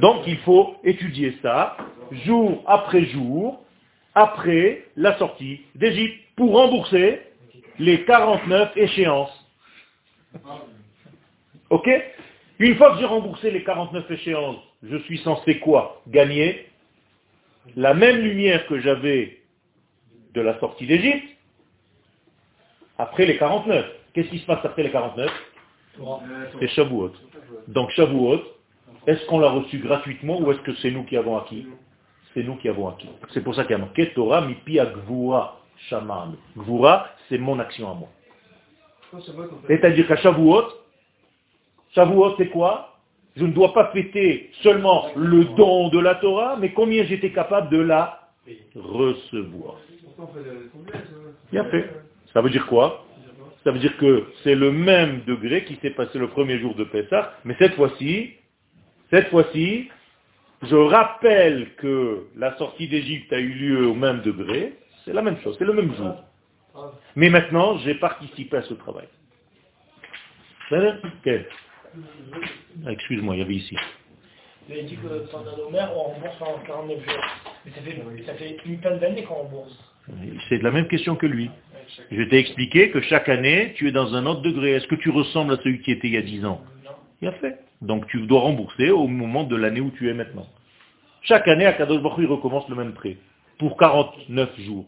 Donc, 0.01 0.27
il 0.27 0.39
faut 0.39 0.77
étudier 0.85 1.37
ça 1.43 1.77
jour 2.25 2.63
après 2.67 3.05
jour, 3.07 3.63
après 4.15 4.85
la 4.97 5.17
sortie 5.19 5.61
d'Égypte, 5.75 6.17
pour 6.37 6.57
rembourser 6.57 7.21
les 7.79 8.05
49 8.05 8.77
échéances. 8.77 9.47
Ok 11.71 11.89
Une 12.59 12.77
fois 12.77 12.93
que 12.93 13.01
j'ai 13.01 13.05
remboursé 13.05 13.51
les 13.51 13.63
49 13.63 14.11
échéances, 14.11 14.57
je 14.83 14.97
suis 14.99 15.19
censé 15.19 15.59
quoi? 15.59 16.03
Gagner 16.09 16.67
la 17.77 17.95
même 17.95 18.19
lumière 18.19 18.67
que 18.67 18.81
j'avais 18.81 19.39
de 20.35 20.41
la 20.41 20.59
sortie 20.59 20.87
d'Égypte, 20.87 21.38
après 22.99 23.27
les 23.27 23.39
49. 23.39 23.87
Qu'est-ce 24.13 24.29
qui 24.29 24.39
se 24.41 24.47
passe 24.47 24.65
après 24.65 24.83
les 24.83 24.91
49 24.91 25.31
C'est 26.61 26.69
Shavuot. 26.69 27.13
Donc 27.69 27.91
Shavuot, 27.91 28.41
est-ce 29.07 29.25
qu'on 29.27 29.39
l'a 29.39 29.51
reçu 29.51 29.79
gratuitement 29.79 30.41
ou 30.41 30.51
est-ce 30.51 30.61
que 30.61 30.75
c'est 30.77 30.91
nous 30.91 31.05
qui 31.05 31.17
avons 31.17 31.39
acquis 31.39 31.67
C'est 32.35 32.43
nous 32.43 32.57
qui 32.57 32.69
avons 32.69 32.89
acquis. 32.89 33.09
C'est 33.33 33.43
pour 33.43 33.55
ça 33.55 33.63
qu'il 33.63 33.73
y 33.73 33.75
a 33.75 33.79
marqué 33.79 34.13
Torah 34.13 34.43
mipi 34.43 34.79
gvura 35.07 35.61
shaman. 35.89 36.37
Gvura, 36.57 37.09
c'est 37.29 37.39
mon 37.39 37.59
action 37.59 37.91
à 37.91 37.95
moi. 37.95 38.09
C'est-à-dire 39.69 40.07
qu'à 40.07 40.17
Shavuot, 40.17 40.65
Shavuot 41.95 42.35
c'est 42.37 42.49
quoi 42.49 42.99
Je 43.37 43.45
ne 43.45 43.53
dois 43.53 43.73
pas 43.73 43.91
fêter 43.93 44.51
seulement 44.63 45.07
le 45.17 45.45
don 45.57 45.89
de 45.89 45.99
la 45.99 46.17
Torah, 46.17 46.57
mais 46.59 46.73
combien 46.73 47.05
j'étais 47.05 47.31
capable 47.31 47.71
de 47.71 47.79
la 47.79 48.29
recevoir. 48.75 49.77
Bien 51.53 51.65
fait. 51.65 51.91
Ça 52.33 52.41
veut 52.41 52.51
dire 52.51 52.67
quoi? 52.67 53.05
Ça 53.65 53.73
veut 53.73 53.79
dire 53.79 53.97
que 53.99 54.27
c'est 54.45 54.55
le 54.55 54.71
même 54.71 55.23
degré 55.25 55.65
qui 55.65 55.77
s'est 55.77 55.91
passé 55.91 56.19
le 56.19 56.29
premier 56.29 56.59
jour 56.59 56.75
de 56.75 56.85
Pessah, 56.85 57.35
mais 57.45 57.55
cette 57.59 57.75
fois-ci, 57.75 58.35
cette 59.11 59.29
fois-ci, 59.29 59.89
je 60.63 60.77
rappelle 60.77 61.75
que 61.77 62.27
la 62.37 62.57
sortie 62.57 62.89
d'Égypte 62.89 63.33
a 63.33 63.39
eu 63.39 63.49
lieu 63.53 63.87
au 63.87 63.95
même 63.95 64.23
degré, 64.23 64.75
c'est 65.05 65.13
la 65.13 65.23
même 65.23 65.39
chose, 65.41 65.57
c'est 65.59 65.65
le 65.65 65.73
même 65.73 65.95
jour. 65.95 66.15
Mais 67.17 67.31
maintenant, 67.31 67.79
j'ai 67.79 67.95
participé 67.95 68.59
à 68.59 68.63
ce 68.63 68.75
travail. 68.75 69.09
Excuse-moi, 72.89 73.37
il 73.37 73.39
y 73.39 73.43
avait 73.43 73.55
ici. 73.55 73.77
Vous 74.67 74.75
avez 74.75 74.83
dit 74.83 74.97
que 74.97 75.31
pendant 75.31 75.57
nos 75.57 75.71
mères, 75.71 75.91
on 75.97 76.13
rembourse 76.13 76.43
en 76.43 76.59
49 76.67 77.05
jours. 77.05 77.25
Mais 77.65 77.73
ça 77.73 77.81
fait, 77.81 78.23
ça 78.27 78.35
fait 78.35 78.57
une 78.67 78.81
tonne 78.81 78.99
d'années 78.99 79.25
qu'on 79.25 79.35
rembourse. 79.35 79.77
C'est 80.49 80.63
la 80.63 80.71
même 80.71 80.89
question 80.89 81.17
que 81.17 81.27
lui. 81.27 81.51
Je 82.11 82.23
t'ai 82.23 82.39
expliqué 82.39 82.91
que 82.91 83.01
chaque 83.01 83.29
année, 83.29 83.73
tu 83.77 83.89
es 83.89 83.93
dans 83.93 84.15
un 84.15 84.27
autre 84.27 84.43
degré. 84.43 84.73
Est-ce 84.73 84.87
que 84.87 84.95
tu 84.95 85.11
ressembles 85.11 85.55
à 85.55 85.57
celui 85.59 85.81
qui 85.81 85.91
était 85.91 86.09
il 86.09 86.15
y 86.15 86.19
a 86.19 86.23
10 86.23 86.45
ans? 86.45 86.61
Il 87.21 87.29
a 87.29 87.33
fait. 87.33 87.59
Donc 87.83 88.07
tu 88.09 88.21
dois 88.27 88.41
rembourser 88.41 88.91
au 88.91 89.07
moment 89.07 89.45
de 89.45 89.57
l'année 89.57 89.81
où 89.81 89.91
tu 89.91 90.09
es 90.09 90.15
maintenant. 90.15 90.47
Chaque 91.23 91.47
année, 91.49 91.67
Akadosh 91.67 92.03
Baruch 92.03 92.19
il 92.19 92.27
recommence 92.27 92.69
le 92.69 92.77
même 92.77 92.93
prêt 92.93 93.17
pour 93.59 93.77
49 93.77 94.61
jours. 94.61 94.87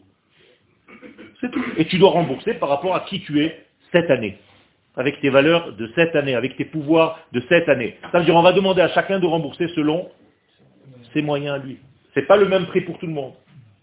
C'est 1.39 1.51
tout. 1.51 1.63
Et 1.77 1.85
tu 1.85 1.97
dois 1.97 2.11
rembourser 2.11 2.53
par 2.55 2.69
rapport 2.69 2.95
à 2.95 3.01
qui 3.01 3.21
tu 3.21 3.43
es 3.43 3.65
cette 3.91 4.09
année, 4.09 4.37
avec 4.95 5.19
tes 5.21 5.29
valeurs 5.29 5.73
de 5.73 5.91
cette 5.95 6.15
année, 6.15 6.35
avec 6.35 6.55
tes 6.57 6.65
pouvoirs 6.65 7.19
de 7.31 7.41
cette 7.49 7.67
année. 7.69 7.97
Ça 8.11 8.19
veut 8.19 8.25
dire 8.25 8.35
on 8.35 8.41
va 8.41 8.53
demander 8.53 8.81
à 8.81 8.89
chacun 8.89 9.19
de 9.19 9.25
rembourser 9.25 9.67
selon 9.69 10.09
ses 11.13 11.21
moyens 11.21 11.55
à 11.55 11.57
lui. 11.57 11.77
C'est 12.13 12.27
pas 12.27 12.37
le 12.37 12.47
même 12.47 12.65
prix 12.67 12.81
pour 12.81 12.97
tout 12.99 13.07
le 13.07 13.13
monde. 13.13 13.33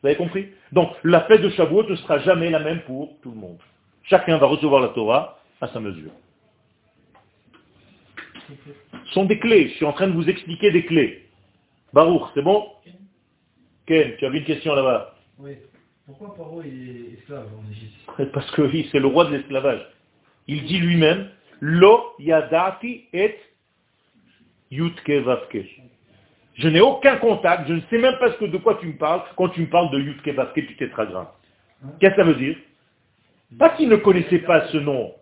Vous 0.03 0.09
avez 0.09 0.17
compris? 0.17 0.49
Donc 0.73 0.91
la 1.05 1.23
fête 1.23 1.43
de 1.43 1.51
Shavuot 1.51 1.89
ne 1.89 1.97
sera 1.97 2.19
jamais 2.21 2.51
la 2.51 2.61
même 2.61 2.81
pour 2.83 3.19
tout 3.21 3.31
le 3.31 3.37
monde. 3.37 3.59
Chacun 4.05 4.39
va 4.39 4.47
recevoir 4.47 4.81
la 4.81 4.89
Torah 4.89 5.41
à 5.61 5.69
sa 5.69 5.81
mesure. 5.81 6.13
Ce 9.07 9.13
sont 9.13 9.25
des 9.25 9.39
clés. 9.39 9.69
Je 9.69 9.75
suis 9.75 9.85
en 9.85 9.93
train 9.93 10.09
de 10.09 10.13
vous 10.13 10.29
expliquer 10.29 10.71
des 10.71 10.85
clés. 10.85 11.27
Baruch, 11.93 12.23
c'est 12.35 12.43
bon? 12.43 12.69
Ken, 13.87 14.17
tu 14.19 14.27
avais 14.27 14.39
une 14.39 14.45
question 14.45 14.75
là-bas. 14.75 15.15
Oui. 15.39 15.53
Pourquoi 16.07 16.35
Paro 16.35 16.63
est 16.63 17.19
esclave 17.19 17.49
en 17.55 17.71
Égypte? 17.71 18.33
Parce 18.33 18.51
que 18.53 18.63
oui, 18.63 18.89
c'est 18.91 18.99
le 18.99 19.09
roi 19.09 19.27
de 19.27 19.37
l'esclavage. 19.37 19.87
Il 20.47 20.65
dit 20.65 20.79
lui-même, 20.79 21.29
Lo 21.61 22.15
yadati 22.19 23.05
et 23.13 23.37
yutke 24.71 25.11
vavke. 25.11 25.67
Je 26.59 26.69
n'ai 26.69 26.81
aucun 26.81 27.17
contact, 27.17 27.69
je 27.69 27.75
ne 27.75 27.81
sais 27.89 27.99
même 27.99 28.19
pas 28.19 28.33
ce 28.33 28.39
que, 28.39 28.45
de 28.47 28.59
quoi 28.59 28.79
tu 28.81 28.87
me 28.87 28.97
parles 28.97 29.23
quand 29.37 29.49
tu 29.51 29.61
me 29.61 29.67
parles 29.67 29.91
de 29.91 30.01
yutke 30.01 30.29
vavke 30.29 30.59
du 30.59 30.77
tétragramme. 30.77 31.29
Qu'est-ce 32.01 32.17
que 32.17 32.17
ça 32.17 32.25
veut 32.25 32.35
dire? 32.35 32.57
Pas 33.59 33.71
qu'il 33.71 33.89
ne 33.89 33.97
connaissait 33.97 34.41
pas 34.41 34.67
ce 34.69 34.77
nom. 34.79 35.15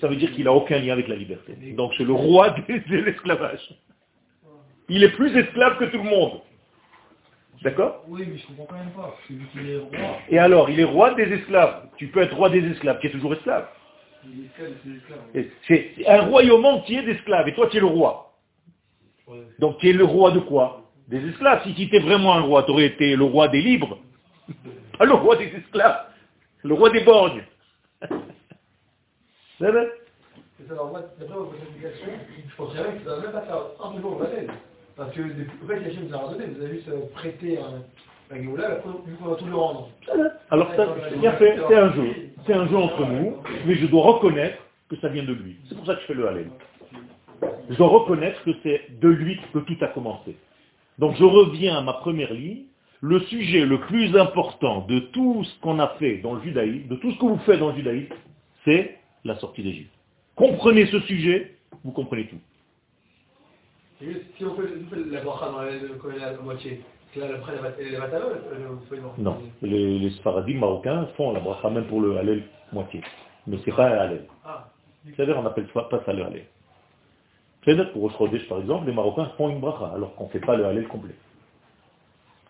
Ça 0.00 0.08
veut 0.08 0.16
dire 0.16 0.30
qu'il 0.32 0.44
n'a 0.44 0.52
aucun 0.52 0.78
lien 0.78 0.92
avec 0.92 1.08
la 1.08 1.16
liberté. 1.16 1.54
Donc 1.74 1.94
c'est 1.96 2.04
le 2.04 2.12
roi 2.12 2.50
de, 2.68 2.96
l'esclavage. 2.96 3.74
Il 4.90 5.02
est 5.02 5.12
plus 5.16 5.34
esclave 5.36 5.78
que 5.78 5.86
tout 5.86 5.98
le 5.98 6.10
monde. 6.10 6.40
D'accord? 7.62 8.04
Oui, 8.06 8.24
mais 8.30 8.36
je 8.36 8.46
comprends 8.46 8.66
quand 8.66 8.76
même 8.76 8.90
pas. 8.90 9.16
est 9.30 9.78
roi, 9.78 10.18
Et 10.28 10.38
alors, 10.38 10.68
il 10.68 10.78
est 10.78 10.84
roi 10.84 11.14
des 11.14 11.32
esclaves. 11.32 11.88
Tu 11.96 12.08
peux 12.08 12.20
être 12.20 12.36
roi 12.36 12.50
des 12.50 12.62
esclaves, 12.70 13.00
qui 13.00 13.06
est 13.06 13.10
toujours 13.10 13.32
esclave. 13.32 13.66
C'est 15.66 15.94
un 16.06 16.22
royaume 16.22 16.66
entier 16.66 17.02
d'esclaves, 17.02 17.48
et 17.48 17.54
toi 17.54 17.68
tu 17.68 17.78
es 17.78 17.80
le 17.80 17.86
roi. 17.86 18.26
Donc 19.58 19.78
tu 19.78 19.90
es 19.90 19.92
le 19.92 20.04
roi 20.04 20.30
de 20.30 20.40
quoi 20.40 20.82
Des 21.08 21.26
esclaves. 21.28 21.62
Si 21.64 21.74
tu 21.74 21.82
étais 21.82 22.00
vraiment 22.00 22.34
un 22.34 22.40
roi, 22.40 22.62
tu 22.62 22.70
aurais 22.70 22.86
été 22.86 23.16
le 23.16 23.24
roi 23.24 23.48
des 23.48 23.60
libres. 23.60 23.98
Pas 24.98 25.04
le 25.04 25.14
roi 25.14 25.36
des 25.36 25.46
esclaves. 25.46 26.06
Le 26.62 26.74
roi 26.74 26.90
des 26.90 27.00
borgnes. 27.00 27.44
C'est 29.58 29.70
vrai 29.70 29.88
Et 30.62 30.68
ça, 30.68 30.74
alors, 30.74 30.90
moi, 30.90 31.00
d'après 31.18 31.34
votre 31.34 31.54
explication, 31.54 32.08
je 32.48 32.56
pense 32.56 32.74
jamais 32.74 32.98
que 32.98 33.04
ça 33.04 33.10
ne 33.10 33.16
va 33.16 33.22
même 33.22 33.32
pas 33.32 33.40
faire 33.42 33.62
un 33.82 34.00
jour 34.00 34.18
Valais. 34.18 34.46
Parce 34.96 35.12
que, 35.12 35.20
en 35.22 35.66
fait, 35.66 35.80
Yachem 35.82 36.08
nous 36.08 36.14
a 36.14 36.18
redonné, 36.18 36.46
vous 36.46 36.62
avez 36.62 36.74
juste 36.74 36.90
prêté 37.14 37.58
un, 37.58 37.82
la 38.30 38.42
Géoula, 38.42 38.66
après, 38.68 38.90
qu'on 39.18 39.30
va 39.30 39.36
tout 39.36 39.46
lui 39.46 39.54
rendre. 39.54 39.90
Alors 40.50 40.74
ça, 40.74 40.86
c'est 41.10 41.18
bien 41.18 41.32
fait, 41.32 41.56
c'est 41.68 41.76
un 41.76 41.92
jeu. 41.92 42.14
C'est 42.46 42.54
un 42.54 42.66
jeu 42.66 42.76
entre 42.76 43.04
nous, 43.06 43.36
mais 43.66 43.74
je 43.74 43.86
dois 43.86 44.02
reconnaître 44.02 44.58
que 44.88 44.96
ça 44.96 45.08
vient 45.08 45.24
de 45.24 45.32
lui. 45.32 45.56
C'est 45.68 45.74
pour 45.74 45.86
ça 45.86 45.94
que 45.94 46.00
je 46.02 46.06
fais 46.06 46.14
le 46.14 46.28
Hallel. 46.28 46.50
Je 47.68 47.76
dois 47.76 47.88
reconnaître 47.88 48.42
que 48.44 48.52
c'est 48.62 48.98
de 49.00 49.08
lui 49.08 49.38
que 49.52 49.58
tout 49.58 49.76
a 49.80 49.88
commencé. 49.88 50.36
Donc 50.98 51.16
je 51.16 51.24
reviens 51.24 51.78
à 51.78 51.82
ma 51.82 51.94
première 51.94 52.32
ligne. 52.32 52.64
Le 53.02 53.20
sujet 53.20 53.66
le 53.66 53.80
plus 53.80 54.16
important 54.16 54.86
de 54.86 54.98
tout 54.98 55.44
ce 55.44 55.60
qu'on 55.60 55.78
a 55.78 55.88
fait 55.98 56.18
dans 56.18 56.34
le 56.34 56.42
judaïsme, 56.42 56.88
de 56.88 56.96
tout 56.96 57.12
ce 57.12 57.18
que 57.18 57.26
vous 57.26 57.38
faites 57.38 57.60
dans 57.60 57.70
le 57.70 57.76
judaïsme, 57.76 58.14
c'est 58.64 58.98
la 59.24 59.36
sortie 59.36 59.62
d'Égypte. 59.62 59.92
Comprenez 60.34 60.86
ce 60.86 61.00
sujet, 61.00 61.56
vous 61.84 61.92
comprenez 61.92 62.26
tout. 62.26 62.40
Si 63.98 64.44
on 64.44 64.54
fait, 64.54 64.62
on 64.62 65.10
la 65.10 65.20
bracha 65.20 65.50
dans 65.50 65.62
la, 65.62 66.42
moitié, 66.42 66.80
vous 67.14 69.22
Non, 69.22 69.38
les, 69.62 69.98
les 69.98 70.54
marocains 70.54 71.06
font 71.16 71.32
la 71.32 71.40
bracha 71.40 71.70
même 71.70 71.86
pour 71.86 72.00
le 72.00 72.18
Hallel 72.18 72.44
moitié. 72.72 73.00
Mais 73.46 73.58
c'est 73.64 73.74
pas 73.74 73.88
un 73.88 73.98
Hallel. 73.98 74.26
Ah, 74.44 74.68
C'est-à-dire, 75.04 75.38
on 75.38 75.42
n'appelle 75.42 75.66
pas 75.68 75.84
pas 75.84 76.02
ça 76.04 76.12
le 76.12 76.24
Hallel. 76.24 76.46
C'est-à-dire, 77.66 77.92
pour 77.92 78.02
Rosh 78.12 78.48
par 78.48 78.60
exemple, 78.60 78.86
les 78.86 78.92
Marocains 78.92 79.32
font 79.36 79.50
une 79.50 79.58
bracha, 79.58 79.92
alors 79.92 80.14
qu'on 80.14 80.26
ne 80.26 80.30
fait 80.30 80.38
pas 80.38 80.56
le 80.56 80.64
Hallel 80.64 80.86
complet. 80.86 81.14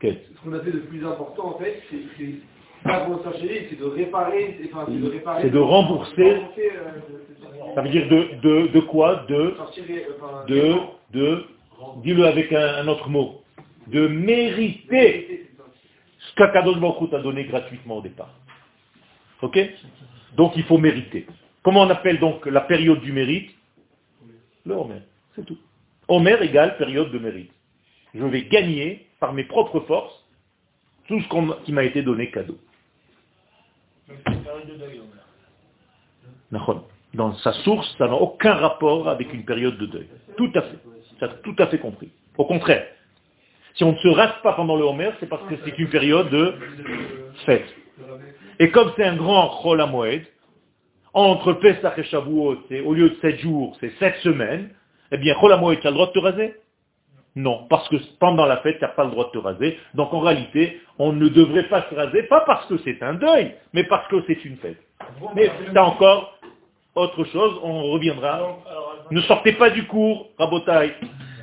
Ce 0.03 0.09
qu'on 0.45 0.53
a 0.53 0.61
fait 0.61 0.73
de 0.73 0.81
plus 0.81 1.07
important, 1.07 1.55
en 1.55 1.59
fait, 1.59 1.83
c'est 1.91 1.97
c'est 2.19 3.79
de 3.79 3.85
réparer, 3.85 4.61
enfin, 4.67 4.85
c'est 4.87 5.01
de 5.01 5.09
réparer. 5.09 5.43
C'est 5.43 5.51
de 5.51 5.59
rembourser. 5.59 6.35
rembourser, 6.35 6.71
euh, 6.71 7.75
Ça 7.75 7.81
veut 7.81 7.89
dire 7.89 8.07
de, 8.09 8.41
de, 8.43 8.67
de 8.69 8.81
quoi? 8.81 9.25
De, 9.27 9.55
enfin, 9.59 10.45
de, 10.47 10.75
de, 11.13 11.45
dis-le 12.03 12.27
avec 12.27 12.53
un, 12.53 12.75
un 12.77 12.89
autre 12.89 13.09
mot, 13.09 13.43
de 13.87 14.07
mériter 14.07 15.49
ce 16.19 16.35
qu'Akadosh 16.35 16.79
Baruch 16.79 17.11
t'a 17.11 17.21
donné 17.21 17.45
gratuitement 17.45 17.97
au 17.99 18.03
départ. 18.03 18.35
Ok? 19.41 19.59
Donc 20.37 20.53
il 20.57 20.65
faut 20.65 20.79
mériter. 20.79 21.27
Comment 21.63 21.83
on 21.83 21.91
appelle 21.91 22.21
donc 22.21 22.45
la 22.45 22.61
période 22.61 23.01
du 23.01 23.13
mérite? 23.13 23.51
Le 24.67 24.75
Homer, 24.75 25.01
c'est 25.35 25.47
tout. 25.47 25.59
Homer 26.09 26.37
égale 26.43 26.77
période 26.77 27.11
de 27.13 27.19
mérite. 27.19 27.53
Je 28.15 28.25
vais 28.25 28.43
gagner 28.43 29.07
par 29.21 29.33
mes 29.33 29.45
propres 29.45 29.81
forces 29.81 30.25
tout 31.09 31.21
ce 31.21 31.65
qui 31.65 31.73
m'a 31.73 31.85
été 31.85 32.03
donné 32.03 32.31
cadeau. 32.31 32.59
Dans 37.15 37.35
sa 37.37 37.53
source, 37.53 37.97
ça 37.97 38.09
n'a 38.09 38.15
aucun 38.15 38.55
rapport 38.55 39.09
avec 39.09 39.33
une 39.33 39.45
période 39.45 39.79
de 39.79 39.87
deuil. 39.87 40.09
Tout 40.37 40.51
à 40.55 40.63
fait. 40.63 40.79
Ça 41.21 41.29
tout 41.29 41.55
à 41.59 41.67
fait 41.69 41.79
compris. 41.79 42.11
Au 42.37 42.45
contraire. 42.45 42.87
Si 43.75 43.85
on 43.85 43.93
ne 43.93 43.99
se 43.99 44.09
rase 44.09 44.35
pas 44.43 44.55
pendant 44.55 44.77
le 44.77 44.85
Homer, 44.85 45.11
c'est 45.21 45.29
parce 45.29 45.47
que 45.49 45.55
c'est 45.65 45.79
une 45.79 45.89
période 45.89 46.31
de 46.31 46.55
fête. 47.45 47.67
Et 48.59 48.71
comme 48.71 48.91
c'est 48.97 49.05
un 49.05 49.17
grand 49.17 49.61
Chol 49.63 49.81
HaMoed, 49.81 50.25
entre 51.17 51.55
Pesach 51.55 51.99
et 51.99 52.05
Shavuot, 52.05 52.59
c'est- 52.69 52.81
au 52.81 52.93
lieu 52.93 53.09
de 53.09 53.15
7 53.17 53.39
jours, 53.39 53.75
c'est 53.81 53.91
7 53.99 54.17
semaines, 54.17 54.69
eh 55.11 55.17
bien, 55.17 55.35
Chol 55.41 55.53
HaMoed, 55.53 55.81
tu 55.81 55.87
as 55.87 55.91
le 55.91 55.95
droit 55.95 56.09
de 56.09 56.13
te 56.13 56.19
raser? 56.19 56.55
Non, 57.35 57.67
parce 57.69 57.89
que 57.89 57.97
pendant 58.21 58.45
la 58.47 58.59
fête, 58.59 58.79
tu 58.79 58.85
n'as 58.85 58.91
pas 58.91 59.05
le 59.05 59.11
droit 59.11 59.27
de 59.27 59.31
te 59.31 59.39
raser. 59.39 59.79
Donc 59.95 60.13
en 60.13 60.21
réalité, 60.21 60.81
on 60.99 61.13
ne 61.13 61.29
devrait 61.29 61.69
pas 61.69 61.87
se 61.89 61.95
raser, 61.95 62.23
pas 62.25 62.41
parce 62.47 62.67
que 62.67 62.77
c'est 62.85 63.03
un 63.03 63.15
deuil, 63.15 63.55
mais 63.73 63.85
parce 63.85 64.07
que 64.09 64.23
c'est 64.27 64.45
une 64.45 64.57
fête. 64.57 64.81
Mais 65.35 65.51
c'est 65.73 65.79
encore 65.79 66.39
autre 66.95 67.25
chose, 67.25 67.61
on 67.63 67.85
reviendra. 67.93 68.35
Alors, 68.35 68.63
Ne 69.11 69.21
sortez 69.23 69.53
pas 69.53 69.71
du 69.71 69.85
cours, 69.87 70.29
Rabotaï. 70.39 70.93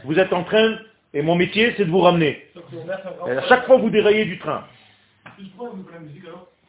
Vous 0.03 0.19
êtes 0.19 0.33
en 0.33 0.43
train, 0.43 0.77
et 1.13 1.21
mon 1.21 1.35
métier, 1.35 1.73
c'est 1.77 1.85
de 1.85 1.91
vous 1.91 2.01
ramener. 2.01 2.43
Et 3.27 3.31
à 3.31 3.41
chaque 3.47 3.65
fois, 3.65 3.77
vous 3.77 3.89
déraillez 3.89 4.25
du 4.25 4.37
train. 4.39 4.65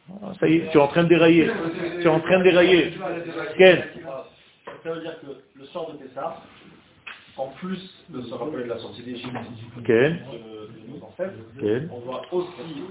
Ah, 0.09 0.33
Ça 0.39 0.47
y 0.47 0.57
est, 0.57 0.71
tu 0.71 0.77
es 0.77 0.81
en 0.81 0.87
train 0.87 1.03
de 1.03 1.09
dérailler. 1.09 1.49
Tu 1.99 2.03
es 2.03 2.07
en 2.07 2.19
train 2.19 2.39
de 2.39 2.43
dérailler. 2.43 2.93
Ken, 3.57 3.83
Ça 4.83 4.93
veut 4.93 5.01
dire 5.01 5.19
que 5.21 5.27
le 5.59 5.65
sort 5.65 5.93
de 5.93 5.97
Pessah, 5.97 6.41
en 7.37 7.47
plus 7.47 8.05
de 8.09 8.21
se 8.21 8.33
rappeler 8.33 8.63
de 8.63 8.69
la 8.69 8.77
sortie 8.77 9.01
d'Égypte 9.03 9.35
Ken, 9.85 10.19
de, 10.31 10.91
nos 10.91 11.05
ancêtres, 11.05 11.33
on 11.91 11.99
doit 11.99 12.21
aussi 12.31 12.83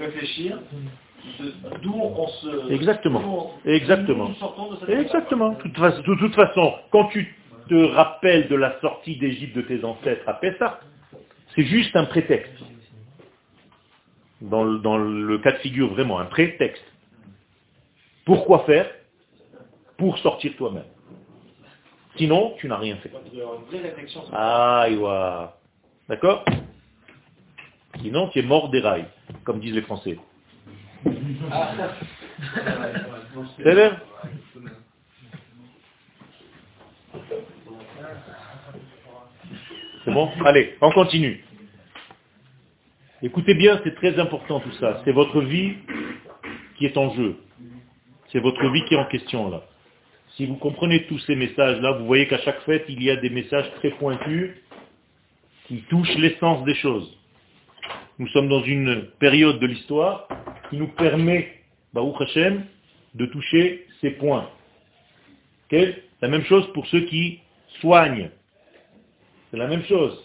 réfléchir 0.00 0.58
d'où 1.82 1.94
on 1.94 2.26
se... 2.28 2.72
Exactement. 2.72 3.54
Exactement. 3.64 4.30
Exactement. 4.88 5.50
De 5.50 5.62
toute, 5.62 5.76
façon, 5.76 6.02
de 6.02 6.18
toute 6.18 6.34
façon, 6.34 6.74
quand 6.90 7.06
tu 7.06 7.34
te 7.68 7.74
rappelles 7.74 8.48
de 8.48 8.56
la 8.56 8.78
sortie 8.80 9.16
d'Égypte 9.16 9.56
de 9.56 9.62
tes 9.62 9.84
ancêtres 9.84 10.28
à 10.28 10.34
Pessah, 10.34 10.80
c'est 11.54 11.64
juste 11.64 11.94
un 11.96 12.04
prétexte. 12.04 12.52
Dans 14.44 14.62
le, 14.62 14.78
dans 14.78 14.98
le 14.98 15.38
cas 15.38 15.52
de 15.52 15.58
figure, 15.58 15.88
vraiment, 15.88 16.18
un 16.18 16.26
prétexte. 16.26 16.84
Pourquoi 18.26 18.64
faire 18.64 18.90
Pour 19.96 20.18
sortir 20.18 20.54
toi-même? 20.56 20.84
Sinon, 22.16 22.54
tu 22.58 22.68
n'as 22.68 22.76
rien 22.76 22.96
fait. 22.96 23.10
Ah, 24.32 24.86
Iwa. 24.90 25.58
D'accord? 26.08 26.44
Sinon, 28.00 28.28
tu 28.28 28.40
es 28.40 28.42
mort 28.42 28.68
des 28.68 28.80
rails, 28.80 29.06
comme 29.44 29.60
disent 29.60 29.74
les 29.74 29.82
Français. 29.82 30.18
C'est 33.56 33.90
C'est 40.04 40.10
bon? 40.12 40.28
Allez, 40.44 40.76
on 40.82 40.90
continue. 40.92 41.42
Écoutez 43.22 43.54
bien, 43.54 43.80
c'est 43.84 43.94
très 43.94 44.18
important 44.18 44.60
tout 44.60 44.72
ça. 44.80 45.00
C'est 45.04 45.12
votre 45.12 45.40
vie 45.40 45.74
qui 46.76 46.86
est 46.86 46.96
en 46.96 47.14
jeu. 47.14 47.36
C'est 48.32 48.40
votre 48.40 48.68
vie 48.70 48.84
qui 48.84 48.94
est 48.94 48.98
en 48.98 49.06
question 49.06 49.50
là. 49.50 49.62
Si 50.36 50.46
vous 50.46 50.56
comprenez 50.56 51.04
tous 51.04 51.18
ces 51.20 51.36
messages-là, 51.36 51.92
vous 51.92 52.06
voyez 52.06 52.26
qu'à 52.26 52.38
chaque 52.38 52.60
fête, 52.62 52.84
il 52.88 53.02
y 53.02 53.10
a 53.10 53.16
des 53.16 53.30
messages 53.30 53.70
très 53.76 53.90
pointus 53.90 54.50
qui 55.68 55.82
touchent 55.88 56.16
l'essence 56.16 56.64
des 56.64 56.74
choses. 56.74 57.16
Nous 58.18 58.28
sommes 58.28 58.48
dans 58.48 58.62
une 58.62 59.06
période 59.20 59.60
de 59.60 59.66
l'histoire 59.66 60.28
qui 60.68 60.76
nous 60.76 60.88
permet, 60.88 61.52
Baruch 61.92 62.20
Hashem, 62.20 62.64
de 63.14 63.26
toucher 63.26 63.86
ces 64.00 64.10
points. 64.10 64.48
La 66.20 66.28
même 66.28 66.44
chose 66.44 66.72
pour 66.72 66.86
ceux 66.86 67.00
qui 67.02 67.40
soignent. 67.80 68.30
C'est 69.50 69.56
la 69.56 69.66
même 69.66 69.84
chose. 69.84 70.23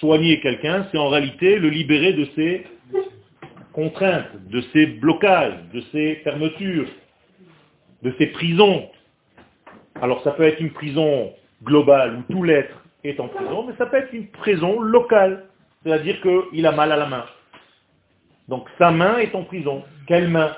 Soigner 0.00 0.40
quelqu'un, 0.40 0.86
c'est 0.90 0.98
en 0.98 1.08
réalité 1.08 1.58
le 1.58 1.68
libérer 1.68 2.12
de 2.14 2.24
ses 2.34 2.66
contraintes, 3.72 4.48
de 4.48 4.60
ses 4.72 4.86
blocages, 4.86 5.54
de 5.72 5.80
ses 5.92 6.16
fermetures, 6.16 6.88
de 8.02 8.12
ses 8.18 8.26
prisons. 8.28 8.88
Alors 10.00 10.22
ça 10.22 10.32
peut 10.32 10.44
être 10.44 10.60
une 10.60 10.72
prison 10.72 11.32
globale 11.62 12.16
où 12.18 12.32
tout 12.32 12.42
l'être 12.42 12.82
est 13.04 13.20
en 13.20 13.28
prison, 13.28 13.66
mais 13.66 13.74
ça 13.76 13.86
peut 13.86 13.98
être 13.98 14.12
une 14.12 14.26
prison 14.28 14.80
locale, 14.80 15.44
c'est-à-dire 15.84 16.20
qu'il 16.20 16.66
a 16.66 16.72
mal 16.72 16.90
à 16.92 16.96
la 16.96 17.06
main. 17.06 17.24
Donc 18.48 18.66
sa 18.78 18.90
main 18.90 19.18
est 19.18 19.34
en 19.34 19.44
prison. 19.44 19.84
Quelle 20.06 20.28
main? 20.28 20.56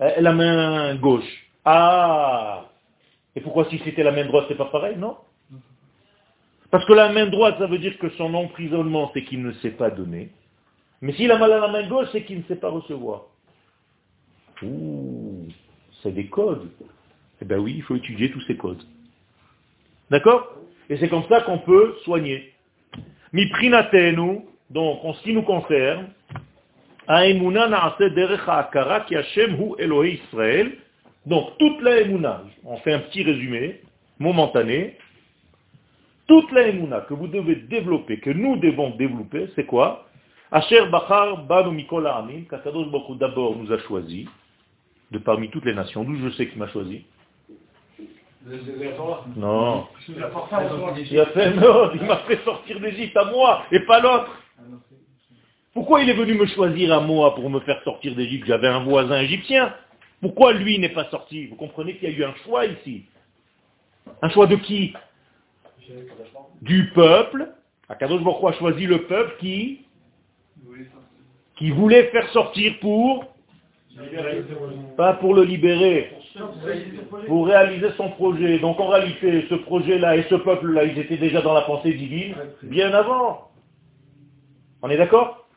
Euh, 0.00 0.10
La 0.20 0.32
main 0.32 0.94
gauche. 0.96 1.46
Ah 1.64 2.66
Et 3.34 3.40
pourquoi 3.40 3.64
si 3.70 3.80
c'était 3.84 4.02
la 4.02 4.12
main 4.12 4.24
droite, 4.26 4.46
c'est 4.48 4.56
pas 4.56 4.66
pareil, 4.66 4.96
non 4.96 5.16
Parce 6.70 6.84
que 6.84 6.92
la 6.92 7.10
main 7.10 7.26
droite, 7.26 7.56
ça 7.58 7.66
veut 7.66 7.78
dire 7.78 7.98
que 7.98 8.10
son 8.10 8.34
emprisonnement, 8.34 9.10
c'est 9.14 9.24
qu'il 9.24 9.42
ne 9.42 9.52
sait 9.52 9.70
pas 9.70 9.90
donner. 9.90 10.30
Mais 11.00 11.12
s'il 11.12 11.30
a 11.30 11.38
mal 11.38 11.52
à 11.52 11.60
la 11.60 11.68
main 11.68 11.88
gauche, 11.88 12.08
c'est 12.12 12.24
qu'il 12.24 12.38
ne 12.38 12.42
sait 12.44 12.56
pas 12.56 12.68
recevoir. 12.70 13.26
Ouh, 14.62 15.46
c'est 16.02 16.12
des 16.12 16.26
codes. 16.26 16.68
Eh 17.40 17.44
bien 17.44 17.58
oui, 17.58 17.74
il 17.76 17.82
faut 17.82 17.94
étudier 17.94 18.30
tous 18.30 18.40
ces 18.42 18.56
codes. 18.56 18.82
D'accord? 20.10 20.56
Et 20.90 20.96
c'est 20.96 21.08
comme 21.08 21.24
ça 21.28 21.42
qu'on 21.42 21.58
peut 21.58 21.96
soigner. 22.04 22.52
Miprinatenu, 23.32 24.40
donc 24.70 25.04
en 25.04 25.14
ce 25.14 25.22
qui 25.22 25.32
nous 25.32 25.42
concerne, 25.42 26.08
donc 31.26 31.58
toute 31.58 31.80
la 31.82 32.00
emuna, 32.00 32.44
on 32.64 32.76
fait 32.78 32.92
un 32.92 32.98
petit 32.98 33.22
résumé, 33.22 33.80
momentané, 34.18 34.98
toute 36.28 36.52
la 36.52 36.70
que 37.00 37.14
vous 37.14 37.26
devez 37.26 37.56
développer, 37.56 38.20
que 38.20 38.30
nous 38.30 38.56
devons 38.56 38.90
développer, 38.90 39.48
c'est 39.56 39.64
quoi? 39.64 40.06
Asher 40.52 40.86
Bachar 40.86 41.44
Banu 41.44 41.74
Mikola 41.74 42.16
Amin, 42.16 42.42
Kakadosh 42.48 42.88
Baruch 42.88 43.18
d'abord 43.18 43.56
nous 43.56 43.72
a 43.72 43.78
choisi, 43.78 44.28
de 45.10 45.18
parmi 45.18 45.48
toutes 45.50 45.64
les 45.64 45.74
nations, 45.74 46.04
d'où 46.04 46.16
je 46.16 46.30
sais 46.36 46.46
qu'il 46.48 46.58
m'a 46.58 46.68
choisi? 46.68 47.04
Non. 49.36 49.86
Il 50.08 51.20
a 51.20 51.26
fait, 51.26 51.54
non, 51.54 51.90
il 51.94 52.02
m'a 52.02 52.18
fait 52.18 52.42
sortir 52.44 52.78
d'Égypte 52.78 53.16
à 53.16 53.24
moi 53.24 53.64
et 53.72 53.80
pas 53.80 54.00
l'autre. 54.00 54.30
Pourquoi 55.74 56.02
il 56.02 56.10
est 56.10 56.14
venu 56.14 56.34
me 56.34 56.46
choisir 56.46 56.92
à 56.92 57.00
moi 57.00 57.34
pour 57.34 57.48
me 57.50 57.60
faire 57.60 57.82
sortir 57.84 58.14
d'Égypte? 58.14 58.46
J'avais 58.46 58.68
un 58.68 58.84
voisin 58.84 59.20
égyptien. 59.20 59.74
Pourquoi 60.20 60.52
lui 60.52 60.78
n'est 60.78 60.88
pas 60.88 61.04
sorti? 61.10 61.46
Vous 61.46 61.56
comprenez 61.56 61.96
qu'il 61.96 62.10
y 62.10 62.12
a 62.14 62.16
eu 62.16 62.24
un 62.24 62.34
choix 62.44 62.66
ici. 62.66 63.04
Un 64.22 64.28
choix 64.30 64.46
de 64.46 64.56
qui? 64.56 64.94
Du 66.62 66.90
peuple. 66.94 67.48
Akadosh 67.88 68.22
Baruch 68.22 68.44
a 68.44 68.58
choisi 68.58 68.86
le 68.86 69.02
peuple 69.06 69.36
qui 69.40 69.84
qui 71.56 71.70
voulait 71.70 72.04
faire 72.04 72.28
sortir 72.30 72.74
pour 72.80 73.24
pas 74.96 75.14
pour 75.14 75.34
le 75.34 75.42
libérer, 75.42 76.12
pour 77.26 77.46
réaliser 77.46 77.90
son 77.96 78.10
projet. 78.10 78.58
Donc 78.58 78.78
en 78.78 78.88
réalité, 78.88 79.46
ce 79.48 79.54
projet-là 79.56 80.16
et 80.16 80.24
ce 80.30 80.36
peuple-là, 80.36 80.84
ils 80.84 80.98
étaient 80.98 81.16
déjà 81.16 81.42
dans 81.42 81.54
la 81.54 81.62
pensée 81.62 81.92
divine 81.92 82.34
bien 82.62 82.92
avant. 82.92 83.50
On 84.82 84.90
est 84.90 84.96
d'accord? 84.96 85.48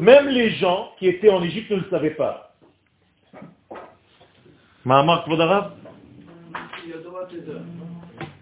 Même 0.00 0.28
les 0.28 0.50
gens 0.50 0.90
qui 0.98 1.06
étaient 1.06 1.30
en 1.30 1.42
Égypte 1.42 1.70
ne 1.70 1.76
le 1.76 1.90
savaient 1.90 2.10
pas. 2.10 2.54
Mahamar 4.84 5.24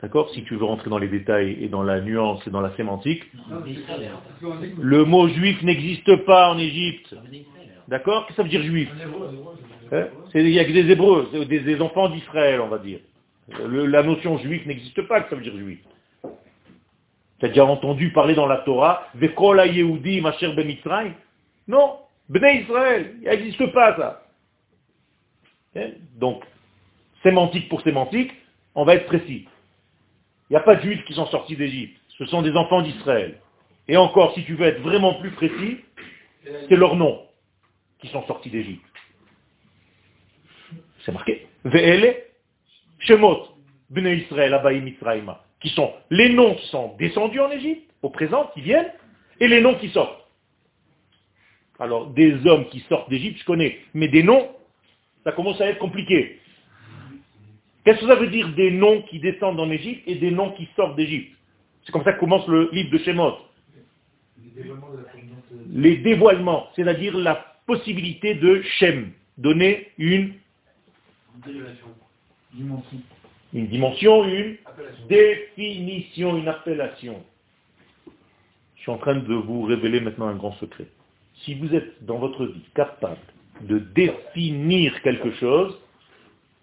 D'accord 0.00 0.30
Si 0.30 0.44
tu 0.44 0.54
veux 0.54 0.64
rentrer 0.64 0.90
dans 0.90 0.98
les 0.98 1.08
détails 1.08 1.56
et 1.60 1.68
dans 1.68 1.82
la 1.82 2.00
nuance 2.00 2.46
et 2.46 2.50
dans 2.50 2.60
la 2.60 2.74
sémantique, 2.76 3.24
le 4.78 5.04
mot 5.04 5.28
juif 5.28 5.60
n'existe 5.62 6.24
pas 6.24 6.50
en 6.50 6.58
Égypte. 6.58 7.14
D'accord 7.88 8.26
Qu'est-ce 8.26 8.36
que 8.36 8.36
ça 8.36 8.42
veut 8.44 8.48
dire 8.48 8.62
juif 8.62 8.88
hein 9.92 10.06
Il 10.34 10.44
n'y 10.44 10.58
a 10.58 10.64
que 10.64 10.72
des 10.72 10.90
hébreux, 10.90 11.28
des, 11.46 11.60
des 11.60 11.80
enfants 11.80 12.10
d'Israël, 12.10 12.60
on 12.60 12.68
va 12.68 12.78
dire. 12.78 13.00
la 13.48 14.02
notion 14.04 14.38
juif 14.38 14.64
n'existe 14.66 15.02
pas, 15.08 15.22
que 15.22 15.30
ça 15.30 15.36
veut 15.36 15.42
dire 15.42 15.56
juif. 15.56 15.80
Tu 17.40 17.46
as 17.46 17.48
déjà 17.48 17.64
entendu 17.64 18.12
parler 18.12 18.34
dans 18.34 18.46
la 18.46 18.58
Torah, 18.58 19.08
Vekola 19.14 19.66
Yehudi 19.66 20.20
Macher 20.20 20.52
Ben 20.54 20.68
Israël 20.70 21.12
Non, 21.66 21.96
Ben 22.28 22.62
Israël, 22.62 23.14
il 23.20 23.28
n'existe 23.28 23.72
pas 23.72 23.96
ça. 23.96 24.22
Hein 25.76 25.90
Donc, 26.16 26.44
sémantique 27.22 27.68
pour 27.68 27.80
sémantique, 27.82 28.32
on 28.74 28.84
va 28.84 28.94
être 28.94 29.06
précis. 29.06 29.46
Il 30.48 30.54
n'y 30.54 30.56
a 30.56 30.60
pas 30.60 30.76
de 30.76 31.02
qui 31.02 31.14
sont 31.14 31.26
sortis 31.26 31.56
d'Égypte. 31.56 32.00
Ce 32.16 32.24
sont 32.26 32.42
des 32.42 32.52
enfants 32.52 32.82
d'Israël. 32.82 33.38
Et 33.86 33.96
encore, 33.96 34.34
si 34.34 34.44
tu 34.44 34.54
veux 34.54 34.66
être 34.66 34.80
vraiment 34.80 35.14
plus 35.14 35.30
précis, 35.30 35.78
c'est 36.68 36.76
leur 36.76 36.96
nom 36.96 37.22
qui 38.00 38.08
sont 38.08 38.26
sortis 38.26 38.50
d'Égypte. 38.50 38.84
C'est 41.04 41.12
marqué. 41.12 41.46
Ve'ele, 41.64 42.16
Shemot, 43.00 43.48
Bnei 43.90 44.18
Israël, 44.18 44.54
Abaïm 44.54 44.88
Israëma, 44.88 45.44
qui 45.60 45.68
sont 45.70 45.92
les 46.10 46.30
noms 46.30 46.54
qui 46.54 46.66
sont 46.68 46.96
descendus 46.98 47.40
en 47.40 47.50
Égypte, 47.50 47.90
au 48.02 48.10
présent, 48.10 48.50
qui 48.54 48.60
viennent, 48.60 48.92
et 49.40 49.48
les 49.48 49.60
noms 49.60 49.74
qui 49.76 49.88
sortent. 49.90 50.26
Alors, 51.78 52.08
des 52.08 52.46
hommes 52.46 52.68
qui 52.68 52.80
sortent 52.88 53.08
d'Égypte, 53.08 53.40
je 53.40 53.44
connais, 53.44 53.78
mais 53.94 54.08
des 54.08 54.22
noms, 54.22 54.48
ça 55.24 55.32
commence 55.32 55.60
à 55.60 55.66
être 55.66 55.78
compliqué. 55.78 56.40
Qu'est-ce 57.84 58.00
que 58.00 58.06
ça 58.06 58.16
veut 58.16 58.28
dire 58.28 58.48
des 58.54 58.70
noms 58.70 59.02
qui 59.02 59.18
descendent 59.20 59.60
en 59.60 59.70
Égypte 59.70 60.02
et 60.06 60.16
des 60.16 60.30
noms 60.30 60.52
qui 60.52 60.68
sortent 60.76 60.96
d'Égypte? 60.96 61.32
C'est 61.84 61.92
comme 61.92 62.04
ça 62.04 62.12
que 62.12 62.20
commence 62.20 62.46
le 62.48 62.68
livre 62.72 62.90
de 62.90 62.98
Shemot. 62.98 63.34
Les 65.70 65.96
dévoilements, 65.98 66.68
c'est-à-dire 66.74 67.16
la 67.16 67.56
possibilité 67.66 68.34
de 68.34 68.62
Shem, 68.62 69.12
donner 69.36 69.88
une 69.98 70.34
dimension, 71.46 72.92
une, 73.52 73.66
dimension, 73.68 74.24
une 74.24 74.56
définition, 75.08 76.36
une 76.36 76.48
appellation. 76.48 77.22
Je 78.76 78.82
suis 78.82 78.90
en 78.90 78.98
train 78.98 79.16
de 79.16 79.34
vous 79.34 79.62
révéler 79.62 80.00
maintenant 80.00 80.28
un 80.28 80.36
grand 80.36 80.52
secret. 80.54 80.86
Si 81.44 81.54
vous 81.54 81.74
êtes 81.74 82.04
dans 82.04 82.18
votre 82.18 82.46
vie 82.46 82.64
capable 82.74 83.18
de 83.62 83.78
définir 83.78 85.00
quelque 85.02 85.32
chose, 85.32 85.78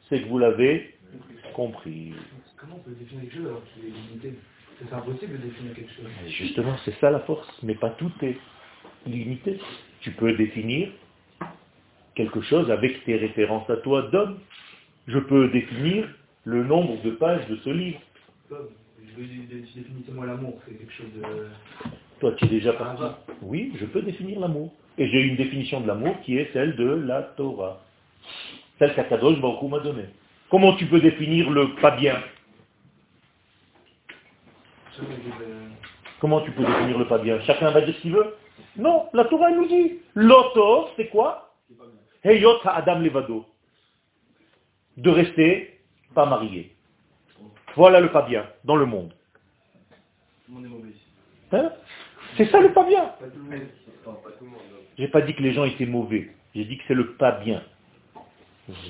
c'est 0.10 0.22
que 0.22 0.28
vous 0.28 0.40
l'avez 0.40 0.95
compris. 1.54 2.14
Comment 2.58 2.76
on 2.78 2.90
peut 2.90 2.96
définir 2.98 3.24
quelque 3.24 3.36
chose 3.36 3.48
alors 3.48 3.64
qu'il 3.74 3.86
est 3.86 3.92
limité? 3.92 4.34
C'est 4.80 4.94
impossible 4.94 5.34
de 5.34 5.38
définir 5.38 5.74
quelque 5.74 5.94
chose. 5.94 6.06
Justement, 6.28 6.76
c'est 6.84 6.96
ça 7.00 7.10
la 7.10 7.22
force, 7.22 7.48
mais 7.64 7.76
pas 7.76 7.92
tout 7.92 8.12
est 8.22 8.38
limité. 9.06 9.60
Tu 10.02 10.12
peux 10.12 10.34
définir 10.34 10.90
quelque 12.16 12.42
chose 12.42 12.70
avec 12.70 13.04
tes 13.06 13.16
références 13.16 13.70
à 13.70 13.78
toi 13.78 14.04
d'homme. 14.12 14.40
Je 15.08 15.20
peux 15.20 15.50
définir 15.50 16.08
le 16.44 16.64
nombre 16.64 17.02
de 17.04 17.12
pages 17.12 17.48
de 17.48 17.56
ce 17.58 17.70
livre. 17.70 18.00
Définissez-moi 19.18 20.26
l'amour, 20.26 20.60
c'est 20.66 20.74
quelque 20.78 20.94
chose 20.94 21.14
de... 21.16 21.48
Toi, 22.20 22.34
tu 22.34 22.46
es 22.46 22.48
déjà 22.50 22.74
parti. 22.74 23.04
Oui, 23.42 23.74
je 23.80 23.86
peux 23.86 24.02
définir 24.02 24.40
l'amour. 24.40 24.74
Et 24.98 25.08
j'ai 25.10 25.22
une 25.22 25.36
définition 25.36 25.82
de 25.82 25.88
l'amour 25.88 26.20
qui 26.22 26.38
est 26.38 26.52
celle 26.54 26.76
de 26.76 26.86
la 26.86 27.22
Torah. 27.22 27.82
Celle 28.80 28.94
qu'Akadosh 28.94 29.40
Baruch 29.40 29.70
m'a 29.70 29.80
donnée. 29.80 30.06
Comment 30.50 30.76
tu 30.76 30.86
peux 30.86 31.00
définir 31.00 31.50
le 31.50 31.76
pas 31.76 31.92
bien 31.92 32.22
Comment 36.20 36.42
tu 36.42 36.52
peux 36.52 36.64
définir 36.66 36.98
le 36.98 37.08
pas 37.08 37.18
bien 37.18 37.40
Chacun 37.42 37.72
va 37.72 37.82
dire 37.82 37.96
ce 37.96 38.02
qu'il 38.02 38.14
veut 38.14 38.36
Non, 38.78 39.10
la 39.14 39.26
Torah 39.26 39.52
nous 39.52 39.68
dit. 39.68 40.00
L'auto, 40.14 40.90
c'est 40.96 41.10
quoi 41.10 41.54
Heyot 42.24 42.60
Adam 42.64 43.00
Levado. 43.00 43.46
De 44.98 45.10
rester 45.10 45.80
pas 46.14 46.26
marié. 46.26 46.76
Voilà 47.76 48.00
le 48.00 48.12
pas 48.12 48.22
bien 48.22 48.48
dans 48.64 48.78
le 48.78 48.86
monde. 48.86 49.14
Hein 51.52 51.72
c'est 52.38 52.50
ça 52.50 52.60
le 52.60 52.74
pas 52.74 52.86
bien. 52.86 53.14
J'ai 54.98 55.08
pas 55.10 55.22
dit 55.22 55.36
que 55.36 55.42
les 55.42 55.54
gens 55.54 55.66
étaient 55.66 55.86
mauvais. 55.86 56.32
J'ai 56.54 56.66
dit 56.66 56.78
que 56.78 56.84
c'est 56.88 56.94
le 56.94 57.14
pas 57.16 57.32
bien. 57.32 57.62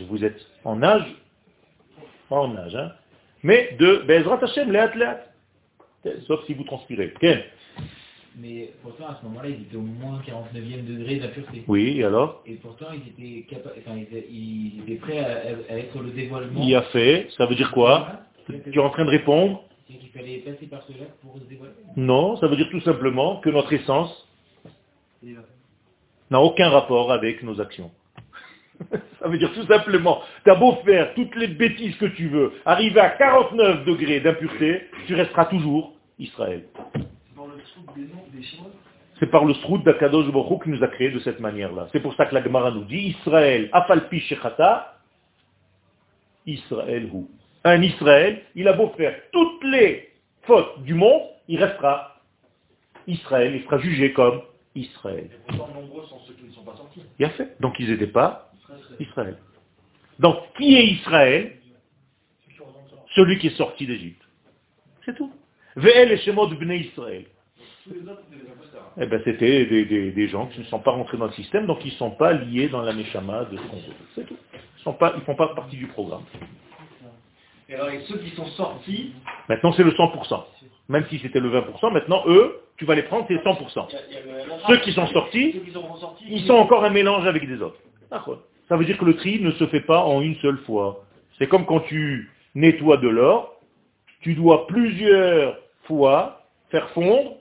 Vous 0.08 0.24
êtes 0.24 0.40
en 0.64 0.82
âge, 0.84 1.06
pas 2.30 2.38
en 2.38 2.56
âge, 2.56 2.76
hein, 2.76 2.92
mais 3.44 3.76
de 3.80 4.04
Bezrat 4.08 4.40
Hashem, 4.44 4.72
Léat 4.72 4.96
Léat. 4.96 5.22
Sauf 6.28 6.46
si 6.46 6.54
vous 6.54 6.64
transpirez. 6.64 7.14
Mais 8.38 8.72
pourtant, 8.84 9.08
à 9.08 9.18
ce 9.20 9.26
moment-là, 9.28 9.50
ils 9.50 9.62
étaient 9.62 9.78
au 9.78 9.82
moins 9.82 10.22
49e 10.28 10.84
degré 10.86 11.16
d'impureté. 11.18 11.64
Oui, 11.68 12.00
et 12.00 12.04
alors? 12.04 12.44
Et 12.46 12.56
pourtant, 12.56 12.88
ils 12.94 13.10
étaient, 13.10 13.48
capa- 13.48 13.72
enfin, 13.78 13.96
ils, 13.98 14.04
étaient- 14.04 14.28
ils 14.30 14.82
étaient 14.82 14.96
prêts 15.00 15.20
à, 15.20 15.78
être 15.78 16.00
le 16.00 16.12
dévoilement. 16.12 16.62
Il 16.62 16.76
a 16.76 16.82
fait, 16.84 17.28
ça 17.38 17.46
veut 17.46 17.56
dire 17.56 17.72
quoi? 17.72 18.22
Voilà. 18.46 18.62
Tu 18.72 18.78
es 18.78 18.82
en 18.82 18.90
train 18.90 19.06
de 19.06 19.10
répondre? 19.10 19.64
C'est 19.88 19.94
qu'il 19.98 20.10
fallait 20.10 20.38
passer 20.40 20.66
par 20.68 20.84
cela 20.84 21.06
pour 21.22 21.40
se 21.40 21.46
dévoiler? 21.46 21.74
Non, 21.96 22.36
ça 22.38 22.48
veut 22.48 22.58
dire 22.58 22.70
tout 22.70 22.82
simplement 22.82 23.38
que 23.40 23.50
notre 23.50 23.72
essence 23.74 24.28
n'a 26.30 26.42
aucun 26.42 26.70
rapport 26.70 27.12
avec 27.12 27.42
nos 27.42 27.62
actions. 27.62 27.92
ça 29.20 29.28
veut 29.28 29.38
dire 29.38 29.52
tout 29.54 29.66
simplement, 29.66 30.22
tu 30.44 30.52
as 30.52 30.56
beau 30.56 30.74
faire 30.86 31.14
toutes 31.14 31.36
les 31.36 31.48
bêtises 31.48 31.96
que 31.98 32.06
tu 32.06 32.28
veux, 32.28 32.54
arriver 32.66 33.00
à 33.00 33.10
49 33.10 33.86
degrés 33.86 34.20
d'impureté, 34.20 34.88
tu 35.08 35.16
resteras 35.16 35.46
toujours 35.46 35.94
Israël. 36.20 36.64
Dans 37.36 37.48
le 37.48 37.54
truc 37.58 37.96
des 37.96 38.14
noms 38.14 38.26
des 38.34 38.44
Chinois, 38.44 38.72
C'est 39.20 39.32
par 39.32 39.46
le 39.46 39.54
srout 39.56 39.80
d'Akadosh 39.80 40.32
Baruch 40.32 40.64
qui 40.64 40.70
nous 40.70 40.84
a 40.84 40.88
créé 40.88 41.10
de 41.10 41.20
cette 41.20 41.40
manière-là. 41.40 41.88
C'est 41.92 42.02
pour 42.02 42.14
ça 42.16 42.26
que 42.26 42.36
la 42.36 42.44
Gemara 42.44 42.72
nous 42.72 42.84
dit 42.84 43.16
Israël, 43.20 43.70
afalpi 43.72 44.20
shechata, 44.20 44.98
Israël 46.46 47.10
hu. 47.14 47.26
Un 47.64 47.82
Israël, 47.82 48.42
il 48.56 48.68
a 48.68 48.74
beau 48.74 48.90
faire 48.96 49.16
toutes 49.32 49.64
les 49.64 50.10
fautes 50.44 50.84
du 50.84 50.94
monde, 50.94 51.24
il 51.48 51.64
restera 51.64 52.16
Israël, 53.08 53.56
il 53.56 53.64
sera 53.64 53.80
jugé 53.80 54.14
comme 54.14 54.42
Israël. 54.76 55.30
Et 55.32 55.58
pourtant, 55.58 55.74
nombreux 55.74 56.06
sont 56.06 56.20
ceux 56.28 56.34
qui 56.34 56.46
ne 56.46 56.52
sont 56.52 56.64
pas 56.64 56.76
sortis. 56.76 57.02
Il 57.18 57.26
a 57.26 57.30
fait. 57.30 57.56
Donc 57.60 57.80
ils 57.80 57.90
n'étaient 57.90 58.08
pas 58.08 58.52
Israël. 59.00 59.38
Donc 60.20 60.38
qui 60.58 60.76
est 60.76 60.86
Israël? 60.86 61.58
Celui 63.16 63.38
qui 63.40 63.48
est 63.48 63.58
sorti 63.58 63.86
d'Égypte. 63.88 64.22
C'est 65.06 65.16
tout. 65.16 65.32
Ve'el 65.76 66.12
et 66.12 66.18
Shemot 66.18 66.48
bnei 66.48 66.80
Israël. 66.80 67.26
Eh 68.98 69.06
ben, 69.06 69.22
c'était 69.24 69.66
des, 69.66 69.86
des- 69.86 70.12
des 70.12 70.28
gens 70.28 70.48
qui 70.48 70.60
ne 70.60 70.66
sont 70.66 70.80
pas 70.80 70.92
rentrés 70.92 71.18
dans 71.18 71.26
le 71.28 71.32
système, 71.34 71.66
donc 71.68 71.80
ils 71.86 71.92
ne 71.92 71.98
sont 71.98 72.12
pas 72.12 72.34
liés 72.34 72.68
dans 72.70 72.82
la 72.82 72.94
Neshama 72.94 73.46
de 73.46 73.58
ce 73.58 73.62
qu'on 73.64 73.76
veut. 73.78 73.94
C'est 74.16 74.26
tout. 74.26 74.38
Ils 74.86 74.90
ne 75.20 75.22
font 75.22 75.36
pas 75.36 75.48
partie 75.56 75.78
du 75.78 75.88
programme. 75.88 76.24
Et 77.70 77.74
alors, 77.76 77.90
et 77.90 78.02
ceux 78.02 78.18
qui 78.20 78.30
sont 78.32 78.46
sortis, 78.48 79.14
Maintenant, 79.50 79.72
c'est 79.74 79.84
le 79.84 79.92
100%. 79.92 80.44
Même 80.90 81.06
si 81.10 81.20
c'était 81.20 81.40
le 81.40 81.50
20%, 81.50 81.92
maintenant, 81.92 82.24
eux, 82.28 82.62
tu 82.78 82.86
vas 82.86 82.96
les 82.96 83.04
prendre, 83.04 83.26
c'est 83.28 83.36
100%. 83.44 83.88
il 83.90 83.94
y 83.94 83.98
a- 83.98 84.02
il 84.10 84.14
y 84.14 84.18
a 84.18 84.22
le 84.22 84.40
LRA, 84.50 84.68
Ceux 84.68 84.78
qui 84.78 84.92
sont 84.94 85.08
sortis, 85.08 85.52
ceux 85.54 85.60
qui 85.60 85.72
sont 85.72 85.96
sortis, 85.98 86.26
ils 86.30 86.46
sont 86.46 86.54
encore 86.54 86.84
un 86.86 86.90
mélange 86.92 87.26
avec 87.28 87.48
des 87.48 87.62
autres. 87.62 87.80
D'accord. 88.12 88.40
Ça 88.68 88.78
veut 88.78 88.86
dire 88.86 88.98
que 88.98 89.06
le 89.06 89.16
tri 89.16 89.40
ne 89.42 89.52
se 89.52 89.68
fait 89.68 89.82
pas 89.82 90.04
en 90.04 90.22
une 90.22 90.36
seule 90.38 90.58
fois. 90.60 91.06
C'est 91.38 91.48
comme 91.48 91.66
quand 91.66 91.82
tu 91.82 92.32
nettoies 92.56 92.98
de 92.98 93.10
l'or, 93.10 93.62
tu 94.22 94.34
dois 94.34 94.66
plusieurs 94.68 95.58
fois 95.84 96.42
faire 96.72 96.90
fondre 96.92 97.38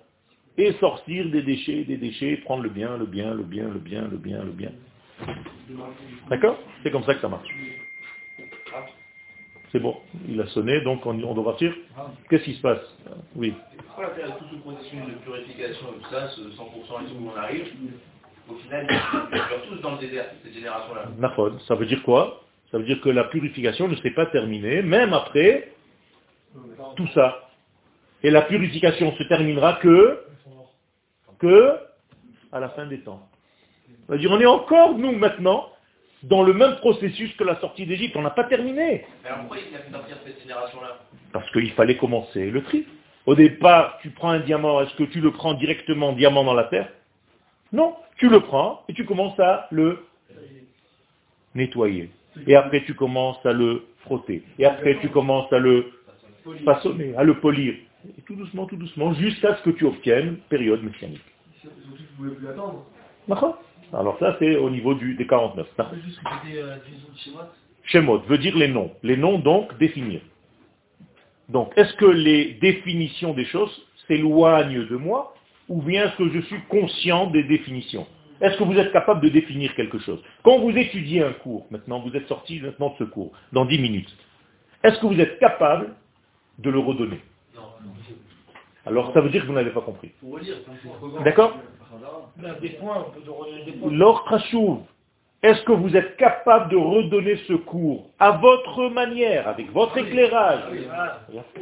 et 0.59 0.73
sortir 0.75 1.31
des 1.31 1.43
déchets, 1.43 1.85
des 1.85 1.97
déchets, 1.97 2.37
prendre 2.45 2.63
le 2.63 2.69
bien, 2.69 2.97
le 2.97 3.07
bien, 3.07 3.35
le 3.35 3.43
bien, 3.43 3.65
le 3.65 3.79
bien, 3.79 4.03
le 4.03 4.17
bien, 4.17 4.45
le 4.45 4.51
bien. 4.53 4.71
D'accord? 6.29 6.59
C'est 6.83 6.91
comme 6.91 7.05
ça 7.05 7.15
que 7.15 7.21
ça 7.21 7.29
marche. 7.29 7.49
C'est 9.73 9.81
bon, 9.81 9.97
il 10.29 10.41
a 10.41 10.47
sonné, 10.49 10.83
donc 10.83 11.05
on, 11.05 11.15
doit 11.15 11.45
partir. 11.45 11.75
Qu'est-ce 12.31 12.45
qui 12.45 12.55
se 12.55 12.61
passe? 12.61 12.83
Oui. 13.35 13.53
Pourquoi 13.87 14.11
faire 14.11 14.37
tout 14.37 14.45
ce 14.53 14.57
processus 14.57 15.01
de 15.01 15.15
purification 15.25 15.87
et 15.89 16.03
tout 16.03 16.11
ça, 16.11 16.29
ce 16.29 16.43
100% 16.43 16.47
et 16.47 17.09
tout, 17.09 17.15
où 17.21 17.31
on 17.35 17.37
arrive, 17.37 17.73
au 18.49 18.55
final, 18.55 18.87
ils 18.91 19.37
meurent 19.37 19.63
tous 19.69 19.81
dans 19.81 19.93
le 19.93 19.99
désert, 19.99 20.27
cette 20.43 20.53
génération-là. 20.53 21.07
Nafod, 21.19 21.61
ça 21.63 21.75
veut 21.75 21.87
dire 21.87 22.03
quoi? 22.03 22.43
Ça 22.71 22.79
veut 22.79 22.85
dire 22.85 23.01
que 23.01 23.09
la 23.09 23.25
purification 23.25 23.89
ne 23.89 23.97
s'est 23.97 24.11
pas 24.11 24.27
terminée, 24.27 24.83
même 24.83 25.13
après 25.13 25.73
tout 26.97 27.09
ça. 27.15 27.49
Et 28.23 28.31
la 28.31 28.43
purification 28.43 29.15
se 29.17 29.23
terminera 29.25 29.75
que, 29.75 30.21
que 31.39 31.77
à 32.53 32.61
la 32.61 32.71
fin 32.71 32.87
des 32.87 33.01
temps. 33.01 33.29
Ça 34.07 34.15
veut 34.15 34.19
dire 34.19 34.31
on 34.31 34.41
est 34.41 34.47
encore, 34.47 34.97
nous, 34.97 35.13
maintenant, 35.13 35.71
dans 36.25 36.43
le 36.43 36.53
même 36.55 36.77
processus 36.77 37.35
que 37.37 37.45
la 37.45 37.61
sortie 37.61 37.87
d'Égypte. 37.87 38.17
On 38.17 38.23
n'a 38.23 38.31
pas 38.31 38.45
terminé. 38.45 39.05
Mais 39.23 39.29
alors 39.29 39.41
pourquoi 39.41 39.59
il 39.59 39.77
a 39.77 39.81
fait 39.81 39.93
sortir 39.93 40.17
cette 40.25 40.41
génération-là? 40.43 40.99
Parce 41.33 41.51
qu'il 41.53 41.71
fallait 41.73 41.97
commencer 41.97 42.51
le 42.51 42.63
tri. 42.63 42.87
Au 43.27 43.35
départ, 43.35 43.99
tu 44.03 44.11
prends 44.11 44.31
un 44.31 44.41
diamant, 44.41 44.83
est-ce 44.83 44.95
que 44.97 45.05
tu 45.05 45.21
le 45.21 45.33
prends 45.33 45.55
directement 45.55 46.13
diamant 46.13 46.45
dans 46.45 46.55
la 46.55 46.65
terre? 46.65 46.89
Non, 47.75 47.97
tu 48.19 48.29
le 48.29 48.39
prends 48.39 48.85
et 48.89 48.95
tu 48.95 49.05
commences 49.05 49.39
à 49.41 49.67
le 49.73 49.99
nettoyer. 51.57 52.09
Et 52.47 52.55
après, 52.55 52.85
tu 52.85 52.95
commences 52.95 53.45
à 53.45 53.53
le 53.53 53.83
frotter. 54.03 54.45
Et 54.61 54.65
après, 54.65 54.97
tu 55.01 55.09
commences 55.09 55.53
à 55.53 55.59
le 55.59 55.91
façonner, 56.65 57.17
à 57.17 57.25
le 57.25 57.35
polir. 57.41 57.75
Tout 58.27 58.37
doucement, 58.37 58.67
tout 58.67 58.77
doucement, 58.77 59.13
jusqu'à 59.15 59.57
ce 59.57 59.63
que 59.63 59.71
tu 59.71 59.87
obtiennes 59.87 60.37
période 60.49 60.85
messianique. 60.85 61.21
surtout 61.61 61.81
que 61.81 61.87
vous 61.89 61.97
ne 61.97 62.31
pouvez 62.31 62.37
plus 62.37 62.49
attendre. 62.49 62.87
D'accord? 63.27 63.61
Alors 63.93 64.19
ça, 64.21 64.37
c'est 64.39 64.55
au 64.55 64.71
niveau 64.71 64.95
du, 64.95 65.15
des 65.15 65.27
49. 65.27 65.67
D'accord 65.77 65.91
peut 65.91 66.01
juste 66.05 66.21
répéter 66.25 66.63
euh, 66.63 66.69
la 66.69 66.77
définition 66.77 67.11
de 67.11 67.19
Shemot 67.19 67.43
Shemot 67.85 68.19
veut 68.29 68.39
dire 68.39 68.57
les 68.57 68.69
noms. 68.69 68.93
Les 69.03 69.17
noms, 69.17 69.41
donc, 69.41 69.77
définir. 69.79 70.21
Donc, 71.49 71.73
est-ce 71.77 71.93
que 71.95 72.07
les 72.07 72.55
définitions 72.55 73.35
des 73.35 73.47
choses 73.47 73.85
s'éloignent 74.07 74.87
de 74.87 74.97
moi? 74.97 75.35
Ou 75.69 75.83
bien 75.83 76.07
est-ce 76.07 76.17
que 76.17 76.31
je 76.31 76.41
suis 76.41 76.61
conscient 76.69 77.29
des 77.29 77.43
définitions 77.45 78.07
Est-ce 78.41 78.57
que 78.59 78.65
vous 78.65 78.77
êtes 78.79 78.93
capable 78.93 79.21
de 79.23 79.29
définir 79.29 79.75
quelque 79.75 79.99
chose 79.99 80.23
Quand 80.43 80.59
vous 80.59 80.71
étudiez 80.71 81.23
un 81.23 81.33
cours, 81.33 81.67
maintenant, 81.71 82.01
vous 82.01 82.15
êtes 82.17 82.29
sorti 82.29 82.61
maintenant 82.61 82.91
de 82.91 82.97
ce 82.99 83.05
cours, 83.05 83.33
dans 83.53 83.65
10 83.65 83.79
minutes, 83.79 84.17
est-ce 84.83 84.99
que 84.99 85.07
vous 85.07 85.21
êtes 85.21 85.39
capable 85.39 85.95
de 86.59 86.71
le 86.71 86.79
redonner 86.79 87.21
Alors, 88.87 89.13
ça 89.15 89.21
veut 89.21 89.31
dire 89.31 89.43
que 89.43 89.47
vous 89.47 89.55
n'avez 89.55 89.71
pas 89.71 89.81
compris. 89.81 90.13
D'accord. 91.25 91.57
L'or 93.91 94.25
est-ce 95.45 95.63
que 95.65 95.73
vous 95.73 95.95
êtes 95.95 96.17
capable 96.17 96.71
de 96.71 96.77
redonner 96.77 97.37
ce 97.47 97.53
cours 97.53 98.09
à 98.19 98.31
votre 98.31 98.89
manière, 98.89 99.47
avec 99.47 99.71
votre 99.73 99.99
éclairage 99.99 100.63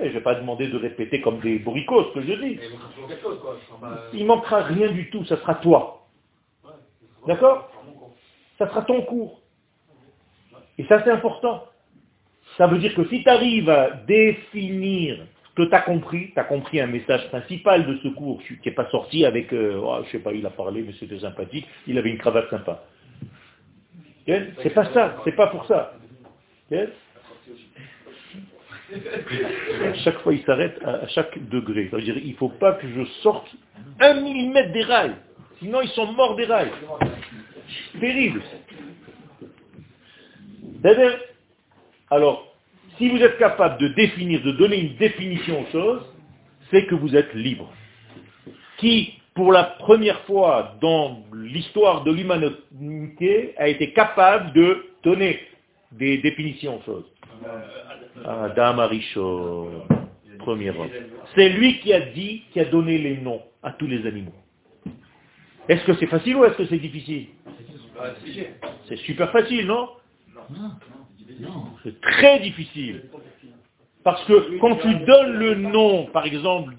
Je 0.00 0.08
vais 0.08 0.20
pas 0.20 0.36
demander 0.36 0.68
de 0.68 0.76
répéter 0.76 1.20
comme 1.20 1.40
des 1.40 1.58
bourricos 1.58 2.04
ce 2.10 2.20
que 2.20 2.22
je 2.24 2.32
dis. 2.32 2.60
Il 2.60 3.80
bah, 3.80 4.04
Il 4.14 4.24
manquera 4.24 4.62
rien 4.62 4.92
du 4.92 5.10
tout, 5.10 5.24
ça 5.24 5.36
sera 5.36 5.56
toi. 5.56 6.06
D'accord 7.26 7.72
Ça 8.56 8.68
sera 8.68 8.82
ton 8.82 9.02
cours. 9.02 9.40
Et 10.78 10.84
ça 10.84 11.02
c'est 11.02 11.10
important. 11.10 11.64
Ça 12.56 12.68
veut 12.68 12.78
dire 12.78 12.94
que 12.94 13.04
si 13.08 13.24
tu 13.24 13.28
arrives 13.28 13.68
à 13.68 13.90
définir 14.06 15.26
ce 15.42 15.54
que 15.60 15.68
tu 15.68 15.74
as 15.74 15.80
compris, 15.80 16.30
tu 16.32 16.38
as 16.38 16.44
compris 16.44 16.80
un 16.80 16.86
message 16.86 17.28
principal 17.30 17.84
de 17.84 17.98
ce 18.00 18.08
cours, 18.10 18.40
qui 18.44 18.60
n'est 18.64 18.74
pas 18.76 18.88
sorti 18.90 19.24
avec, 19.24 19.52
euh, 19.52 19.80
oh, 19.82 20.04
je 20.04 20.12
sais 20.12 20.20
pas, 20.20 20.32
il 20.32 20.46
a 20.46 20.50
parlé, 20.50 20.82
mais 20.82 20.94
c'était 21.00 21.18
sympathique, 21.18 21.66
il 21.88 21.98
avait 21.98 22.10
une 22.10 22.18
cravate 22.18 22.48
sympa. 22.48 22.84
C'est 24.26 24.74
pas 24.74 24.92
ça, 24.92 25.16
c'est 25.24 25.36
pas 25.36 25.48
pour 25.48 25.66
ça. 25.66 25.94
Chaque 30.04 30.18
fois, 30.20 30.34
il 30.34 30.42
s'arrête 30.44 30.78
à, 30.84 31.06
chaque 31.08 31.48
degré. 31.48 31.88
Ça 31.90 31.96
veut 31.96 32.02
dire 32.02 32.16
il 32.18 32.32
ne 32.32 32.36
faut 32.36 32.50
pas 32.50 32.74
que 32.74 32.86
je 32.88 33.04
sorte 33.22 33.48
un 34.00 34.20
millimètre 34.20 34.72
des 34.72 34.82
rails. 34.82 35.16
Sinon, 35.58 35.80
ils 35.80 35.88
sont 35.90 36.12
morts 36.12 36.36
des 36.36 36.44
rails. 36.44 36.70
Terrible. 38.00 38.42
Alors, 42.10 42.52
si 42.98 43.08
vous 43.08 43.18
êtes 43.22 43.38
capable 43.38 43.78
de 43.80 43.88
définir, 43.88 44.42
de 44.42 44.52
donner 44.52 44.80
une 44.80 44.96
définition 44.96 45.62
aux 45.62 45.72
choses, 45.72 46.02
c'est 46.70 46.86
que 46.86 46.94
vous 46.94 47.16
êtes 47.16 47.32
libre. 47.34 47.72
Qui, 48.78 49.21
pour 49.34 49.52
la 49.52 49.64
première 49.64 50.20
fois 50.22 50.74
dans 50.80 51.22
l'histoire 51.34 52.04
de 52.04 52.12
l'humanité, 52.12 53.54
a 53.56 53.68
été 53.68 53.92
capable 53.92 54.52
de 54.52 54.86
donner 55.02 55.40
des 55.92 56.18
définitions 56.18 56.78
aux 56.78 56.82
choses 56.82 57.04
Adam 58.24 58.78
Arishon, 58.78 59.84
premier 60.38 60.70
homme. 60.70 60.90
C'est 61.34 61.48
lui 61.48 61.80
qui 61.80 61.92
a 61.92 62.00
dit, 62.00 62.42
qui 62.52 62.60
a 62.60 62.64
donné 62.66 62.98
les 62.98 63.16
noms 63.18 63.42
à 63.62 63.72
tous 63.72 63.86
les 63.86 64.06
animaux. 64.06 64.34
Est-ce 65.68 65.84
que 65.84 65.94
c'est 65.94 66.06
facile 66.06 66.36
ou 66.36 66.44
est-ce 66.44 66.56
que 66.56 66.66
c'est 66.66 66.78
difficile? 66.78 67.28
C'est 68.88 68.96
super 68.98 69.30
facile, 69.30 69.66
non? 69.66 69.88
C'est 71.84 72.00
très 72.00 72.40
difficile. 72.40 73.04
Parce 74.04 74.24
que 74.24 74.58
quand 74.58 74.76
tu 74.76 74.94
donnes 75.06 75.34
le 75.34 75.54
nom, 75.54 76.06
par 76.06 76.26
exemple, 76.26 76.74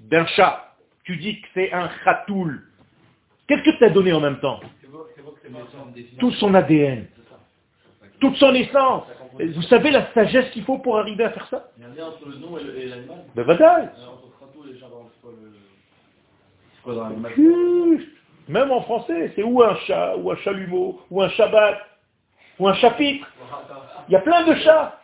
d'un 0.00 0.26
chat, 0.26 0.63
tu 1.04 1.16
dis 1.16 1.40
que 1.40 1.46
c'est 1.54 1.72
un 1.72 1.90
chatoul. 2.04 2.62
Qu'est-ce 3.46 3.62
que 3.62 3.76
tu 3.76 3.84
as 3.84 3.90
donné 3.90 4.12
en 4.12 4.20
même 4.20 4.40
temps 4.40 4.60
Tout 6.18 6.32
son 6.32 6.54
ADN. 6.54 7.06
Toute 8.20 8.36
son 8.36 8.54
essence. 8.54 9.04
Vous 9.38 9.62
savez 9.62 9.90
la 9.90 10.12
sagesse 10.12 10.50
qu'il 10.52 10.64
faut 10.64 10.78
pour 10.78 10.98
arriver 10.98 11.24
à 11.24 11.30
faire 11.30 11.46
ça 11.48 11.70
Il 11.76 11.82
y 11.82 11.86
a 11.86 11.88
un 11.88 11.94
lien 11.94 12.06
entre 12.06 12.28
le 12.28 12.36
nom 12.36 12.56
et 12.58 12.86
l'animal. 12.86 13.18
Ben 13.34 13.42
voilà. 13.42 13.92
Euh. 17.38 17.98
Même 18.46 18.70
en 18.70 18.82
français, 18.82 19.32
c'est 19.34 19.42
ou 19.42 19.62
un 19.62 19.74
chat, 19.86 20.16
ou 20.16 20.30
un 20.30 20.36
chalumeau, 20.36 21.00
ou 21.10 21.22
un 21.22 21.28
shabbat, 21.30 21.78
ou 22.58 22.68
un 22.68 22.74
chapitre. 22.74 23.26
Il 24.08 24.12
y 24.12 24.16
a 24.16 24.20
plein 24.20 24.46
de 24.46 24.54
chats. 24.56 25.00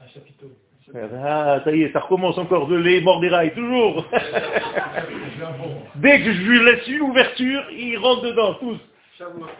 Un 0.00 0.08
chapiteau. 0.08 0.50
Ah, 0.92 1.60
ça 1.64 1.74
y 1.74 1.82
est, 1.82 1.92
ça 1.92 2.00
recommence 2.00 2.36
encore, 2.36 2.66
de 2.66 2.76
les 2.76 3.00
rails, 3.28 3.54
toujours. 3.54 4.04
Dès 5.96 6.20
que 6.20 6.32
je 6.32 6.42
lui 6.42 6.64
laisse 6.64 6.86
une 6.88 7.00
ouverture, 7.02 7.62
ils 7.72 7.96
rentrent 7.96 8.24
dedans, 8.24 8.54
tous. 8.54 8.78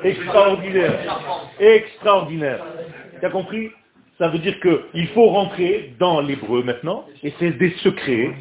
Extraordinaire. 0.02 1.20
Extraordinaire. 1.58 2.64
Tu 3.18 3.24
as 3.24 3.30
compris? 3.30 3.70
Ça 4.18 4.28
veut 4.28 4.38
dire 4.38 4.60
qu'il 4.60 5.08
faut 5.08 5.28
rentrer 5.28 5.94
dans 5.98 6.20
l'hébreu 6.20 6.62
maintenant, 6.62 7.06
et 7.22 7.32
c'est 7.38 7.52
des 7.52 7.70
secrets. 7.82 8.34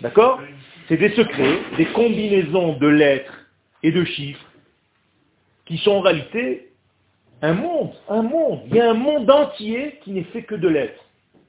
D'accord? 0.00 0.40
C'est 0.88 0.96
des 0.96 1.10
secrets, 1.10 1.58
des 1.76 1.86
combinaisons 1.86 2.76
de 2.78 2.88
lettres 2.88 3.46
et 3.82 3.92
de 3.92 4.04
chiffres 4.04 4.44
qui 5.66 5.78
sont 5.78 5.92
en 5.92 6.00
réalité 6.00 6.69
un 7.42 7.54
monde, 7.54 7.92
un 8.08 8.22
monde. 8.22 8.60
Il 8.66 8.76
y 8.76 8.80
a 8.80 8.90
un 8.90 8.94
monde 8.94 9.30
entier 9.30 9.98
qui 10.02 10.12
n'est 10.12 10.24
fait 10.24 10.42
que 10.42 10.54
de 10.54 10.68
lettres. 10.68 11.02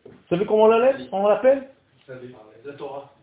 Vous 0.05 0.11
savez 0.29 0.45
comment 0.45 0.63
on 0.63 1.27
l'appelle? 1.27 1.67
La 2.65 2.73
Torah. 2.73 3.13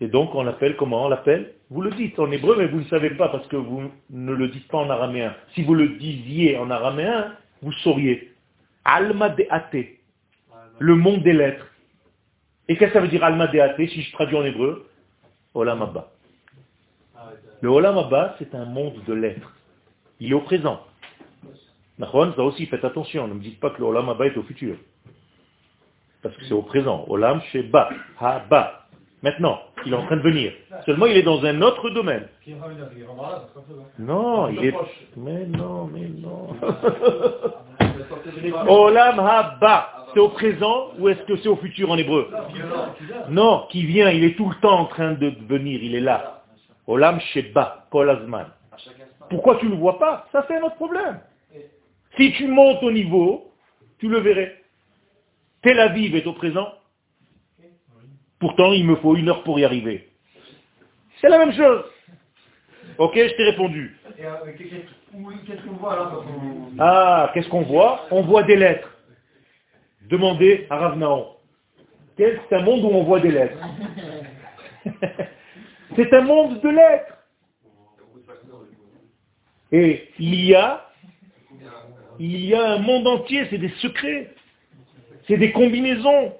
Et 0.00 0.08
donc 0.08 0.34
on 0.34 0.42
l'appelle 0.42 0.76
comment? 0.76 1.04
On 1.04 1.08
l'appelle? 1.08 1.54
Vous 1.70 1.80
le 1.80 1.90
dites 1.92 2.18
en 2.18 2.30
hébreu, 2.30 2.56
mais 2.58 2.66
vous 2.66 2.78
ne 2.78 2.82
le 2.82 2.88
savez 2.88 3.10
pas 3.10 3.28
parce 3.28 3.46
que 3.46 3.56
vous 3.56 3.90
ne 4.10 4.32
le 4.32 4.48
dites 4.48 4.68
pas 4.68 4.78
en 4.78 4.90
araméen. 4.90 5.34
Si 5.54 5.62
vous 5.62 5.74
le 5.74 5.88
disiez 5.96 6.58
en 6.58 6.70
araméen, 6.70 7.34
vous 7.62 7.72
sauriez. 7.72 8.32
Alma 8.84 9.30
de 9.30 9.46
Ate, 9.48 9.86
le 10.78 10.94
monde 10.94 11.22
des 11.22 11.32
lettres. 11.32 11.66
Et 12.68 12.76
qu'est-ce 12.76 12.92
que 12.92 12.98
ça 12.98 13.00
veut 13.00 13.08
dire 13.08 13.24
Alma 13.24 13.46
de 13.46 13.58
Ate 13.58 13.88
si 13.88 14.02
je 14.02 14.12
traduis 14.12 14.36
en 14.36 14.44
hébreu? 14.44 14.88
Olam 15.54 15.80
Abba. 15.80 16.10
Le 17.62 17.68
Olam 17.70 17.96
Abba, 17.96 18.36
c'est 18.38 18.54
un 18.54 18.66
monde 18.66 19.02
de 19.06 19.14
lettres. 19.14 19.50
Il 20.20 20.30
est 20.30 20.34
au 20.34 20.40
présent. 20.40 20.80
Ça 22.00 22.42
aussi, 22.42 22.66
faites 22.66 22.84
attention, 22.84 23.28
ne 23.28 23.34
me 23.34 23.40
dites 23.40 23.60
pas 23.60 23.70
que 23.70 23.78
le 23.78 23.84
Olam 23.84 24.08
Abba 24.08 24.26
est 24.26 24.36
au 24.36 24.42
futur. 24.42 24.76
Parce 26.22 26.36
que 26.36 26.44
c'est 26.44 26.54
au 26.54 26.62
présent. 26.62 27.04
Olam 27.08 27.40
Sheba, 27.52 27.90
Ha-Ba. 28.20 28.80
Maintenant, 29.22 29.58
il 29.86 29.92
est 29.92 29.96
en 29.96 30.04
train 30.04 30.16
de 30.16 30.22
venir. 30.22 30.52
Seulement, 30.84 31.06
il 31.06 31.16
est 31.16 31.22
dans 31.22 31.42
un 31.44 31.62
autre 31.62 31.88
domaine. 31.90 32.26
Non, 33.98 34.48
il 34.48 34.64
est... 34.66 34.74
Mais 35.16 35.46
non, 35.46 35.86
mais 35.86 36.08
non. 36.08 36.48
Olam 38.68 39.20
Haba, 39.20 40.06
c'est 40.12 40.20
au 40.20 40.28
présent 40.28 40.90
ou 40.98 41.08
est-ce 41.08 41.22
que 41.22 41.36
c'est 41.38 41.48
au 41.48 41.56
futur 41.56 41.90
en 41.90 41.96
hébreu? 41.96 42.28
Non, 43.30 43.66
qui 43.70 43.86
vient, 43.86 44.10
il 44.10 44.24
est 44.24 44.36
tout 44.36 44.50
le 44.50 44.56
temps 44.56 44.80
en 44.80 44.84
train 44.86 45.12
de 45.12 45.32
venir, 45.48 45.82
il 45.82 45.94
est 45.94 46.00
là. 46.00 46.42
Olam 46.86 47.18
Sheba, 47.32 47.86
Kol 47.90 48.10
Azman. 48.10 48.46
Pourquoi 49.34 49.56
tu 49.56 49.66
ne 49.66 49.72
le 49.72 49.78
vois 49.78 49.98
pas? 49.98 50.28
Ça 50.30 50.44
c'est 50.46 50.56
un 50.56 50.62
autre 50.62 50.76
problème. 50.76 51.18
Si 52.16 52.32
tu 52.34 52.46
montes 52.46 52.84
au 52.84 52.92
niveau, 52.92 53.50
tu 53.98 54.08
le 54.08 54.18
verrais. 54.18 54.62
Tel 55.60 55.80
Aviv 55.80 56.14
est 56.14 56.24
au 56.28 56.34
présent. 56.34 56.72
Pourtant, 58.38 58.72
il 58.72 58.86
me 58.86 58.94
faut 58.94 59.16
une 59.16 59.28
heure 59.28 59.42
pour 59.42 59.58
y 59.58 59.64
arriver. 59.64 60.08
C'est 61.20 61.28
la 61.28 61.38
même 61.38 61.52
chose. 61.52 61.84
Ok, 62.98 63.14
je 63.16 63.34
t'ai 63.34 63.42
répondu. 63.42 63.98
Ah, 66.78 67.32
qu'est-ce 67.34 67.48
qu'on 67.48 67.62
voit? 67.62 68.06
On 68.12 68.22
voit 68.22 68.44
des 68.44 68.54
lettres. 68.54 68.96
Demandez 70.08 70.68
à 70.70 70.76
Ravnaon. 70.76 71.26
C'est 72.16 72.38
un 72.52 72.62
monde 72.62 72.84
où 72.84 72.88
on 72.88 73.02
voit 73.02 73.18
des 73.18 73.32
lettres. 73.32 73.58
C'est 75.96 76.12
un 76.14 76.22
monde 76.22 76.60
de 76.60 76.68
lettres. 76.68 77.13
Et 79.76 80.08
il 80.20 80.44
y 80.44 80.54
a, 80.54 80.88
un 82.20 82.78
monde 82.78 83.08
entier, 83.08 83.44
c'est 83.50 83.58
des 83.58 83.72
secrets, 83.80 84.32
c'est 85.26 85.36
des 85.36 85.50
combinaisons. 85.50 86.32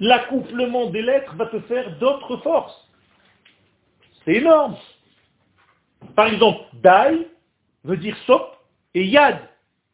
L'accouplement 0.00 0.90
des 0.90 1.02
lettres 1.02 1.36
va 1.36 1.46
te 1.46 1.60
faire 1.60 1.96
d'autres 2.00 2.38
forces. 2.38 2.90
C'est 4.24 4.34
énorme. 4.34 4.76
Par 6.16 6.26
exemple, 6.26 6.64
dai 6.82 7.28
veut 7.84 7.96
dire 7.96 8.16
sop 8.26 8.56
et 8.92 9.04
yad, 9.04 9.38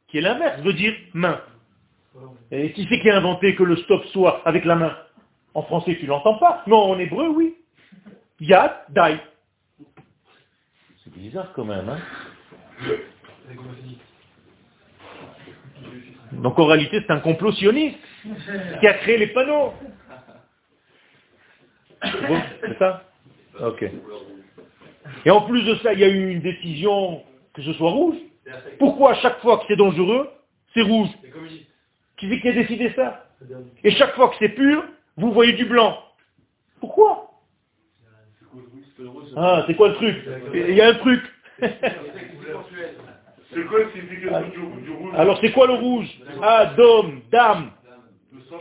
qui 0.07 0.17
est 0.17 0.23
l'inverse, 0.23 0.63
veut 0.63 0.73
dire 0.73 0.95
main. 1.13 1.43
Et 2.51 2.73
qui 2.73 2.87
c'est 2.89 2.99
qui 3.01 3.11
a 3.11 3.19
inventé 3.19 3.57
que 3.57 3.63
le 3.63 3.77
stop 3.77 4.03
soit 4.07 4.41
avec 4.47 4.65
la 4.65 4.77
main? 4.77 4.97
En 5.53 5.65
français, 5.65 5.99
tu 6.01 6.07
l'entends 6.07 6.39
pas. 6.39 6.63
Non, 6.67 6.93
en 6.93 6.99
hébreu, 6.99 7.29
oui. 7.29 7.57
Yad, 8.41 8.73
dai. 8.89 9.19
C'est 11.05 11.13
bizarre 11.13 11.53
quand 11.53 11.67
même, 11.67 11.91
hein 11.91 11.99
donc 16.33 16.59
en 16.59 16.67
réalité, 16.67 17.01
c'est 17.01 17.13
un 17.13 17.21
complot 17.21 17.53
sioniste 17.53 17.99
qui 18.81 18.87
a 18.87 18.95
créé 18.95 19.19
les 19.19 19.29
panneaux. 19.29 19.73
c'est 22.03 22.79
ça 22.79 23.05
Ok. 23.61 23.85
Et 25.25 25.31
en 25.31 25.43
plus 25.43 25.63
de 25.65 25.75
ça, 25.77 25.93
il 25.95 26.01
y 26.01 26.05
a 26.05 26.09
eu 26.09 26.31
une 26.31 26.41
décision 26.41 27.23
que 27.55 27.63
ce 27.63 27.73
soit 27.73 27.91
rouge. 27.91 28.17
Pourquoi 28.79 29.13
à 29.13 29.15
chaque 29.17 29.41
fois 29.41 29.59
que 29.59 29.65
c'est 29.69 29.77
dangereux, 29.77 30.31
c'est 30.75 30.83
rouge 30.83 31.09
Qui 32.17 32.29
c'est 32.29 32.41
qui 32.41 32.49
a 32.49 32.53
décidé 32.53 32.93
ça 32.95 33.27
Et 33.83 33.91
chaque 33.93 34.15
fois 34.15 34.29
que 34.29 34.37
c'est 34.39 34.51
pur, 34.51 34.85
vous 35.17 35.33
voyez 35.33 35.55
du 35.55 35.65
blanc. 35.65 35.99
Pourquoi 36.81 37.31
Ah, 39.37 39.65
c'est 39.67 39.75
quoi 39.75 39.89
le 39.89 39.95
truc 39.95 40.17
Il 40.55 40.75
y 40.75 40.81
a 40.81 40.89
un 40.89 40.95
truc. 40.95 41.21
Alors 45.15 45.39
c'est 45.41 45.53
quoi 45.53 45.67
le 45.67 45.75
rouge 45.75 46.09
Ah, 46.43 46.67
dôme, 46.77 47.23
dame, 47.31 47.71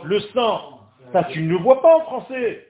le 0.04 0.20
sang. 0.34 0.80
Ça, 1.12 1.24
tu 1.24 1.42
ne 1.42 1.50
le 1.50 1.56
vois 1.56 1.80
pas 1.80 1.96
en 1.96 2.00
français. 2.00 2.66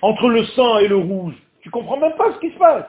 Entre 0.00 0.28
le 0.28 0.44
sang 0.46 0.78
et 0.78 0.88
le 0.88 0.96
rouge, 0.96 1.34
tu 1.60 1.70
comprends 1.70 1.96
même 1.96 2.16
pas 2.16 2.32
ce 2.34 2.38
qui 2.40 2.52
se 2.52 2.58
passe. 2.58 2.86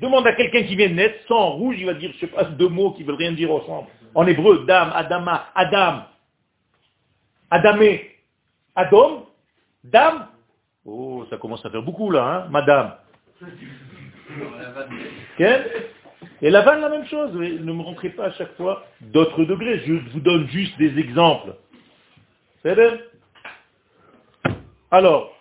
Demande 0.00 0.26
à 0.26 0.32
quelqu'un 0.32 0.62
qui 0.64 0.76
vient 0.76 0.88
de 0.88 0.94
naître, 0.94 1.24
sang, 1.26 1.50
rouge, 1.52 1.76
il 1.78 1.86
va 1.86 1.94
dire, 1.94 2.10
je 2.14 2.18
sais 2.18 2.26
pas, 2.28 2.44
deux 2.44 2.68
mots 2.68 2.92
qui 2.92 3.02
veulent 3.04 3.16
rien 3.16 3.32
dire 3.32 3.52
ensemble. 3.52 3.88
En 4.14 4.26
hébreu, 4.26 4.64
dame, 4.66 4.92
adama, 4.94 5.46
adam, 5.54 6.02
adamé, 7.50 8.10
adom, 8.74 9.24
dame. 9.84 10.26
Oh, 10.84 11.24
ça 11.30 11.36
commence 11.36 11.64
à 11.64 11.70
faire 11.70 11.82
beaucoup 11.82 12.10
là, 12.10 12.24
hein, 12.24 12.48
madame. 12.50 12.94
Et 16.40 16.50
la 16.50 16.62
vanne, 16.62 16.80
la 16.80 16.88
même 16.88 17.06
chose. 17.06 17.32
Ne 17.34 17.72
me 17.72 17.82
rentrez 17.82 18.10
pas 18.10 18.26
à 18.26 18.32
chaque 18.32 18.56
fois 18.56 18.84
d'autres 19.00 19.44
degrés. 19.44 19.80
Je 19.86 19.94
vous 20.12 20.20
donne 20.20 20.48
juste 20.48 20.76
des 20.78 20.98
exemples. 20.98 21.54
Alors, 24.90 25.36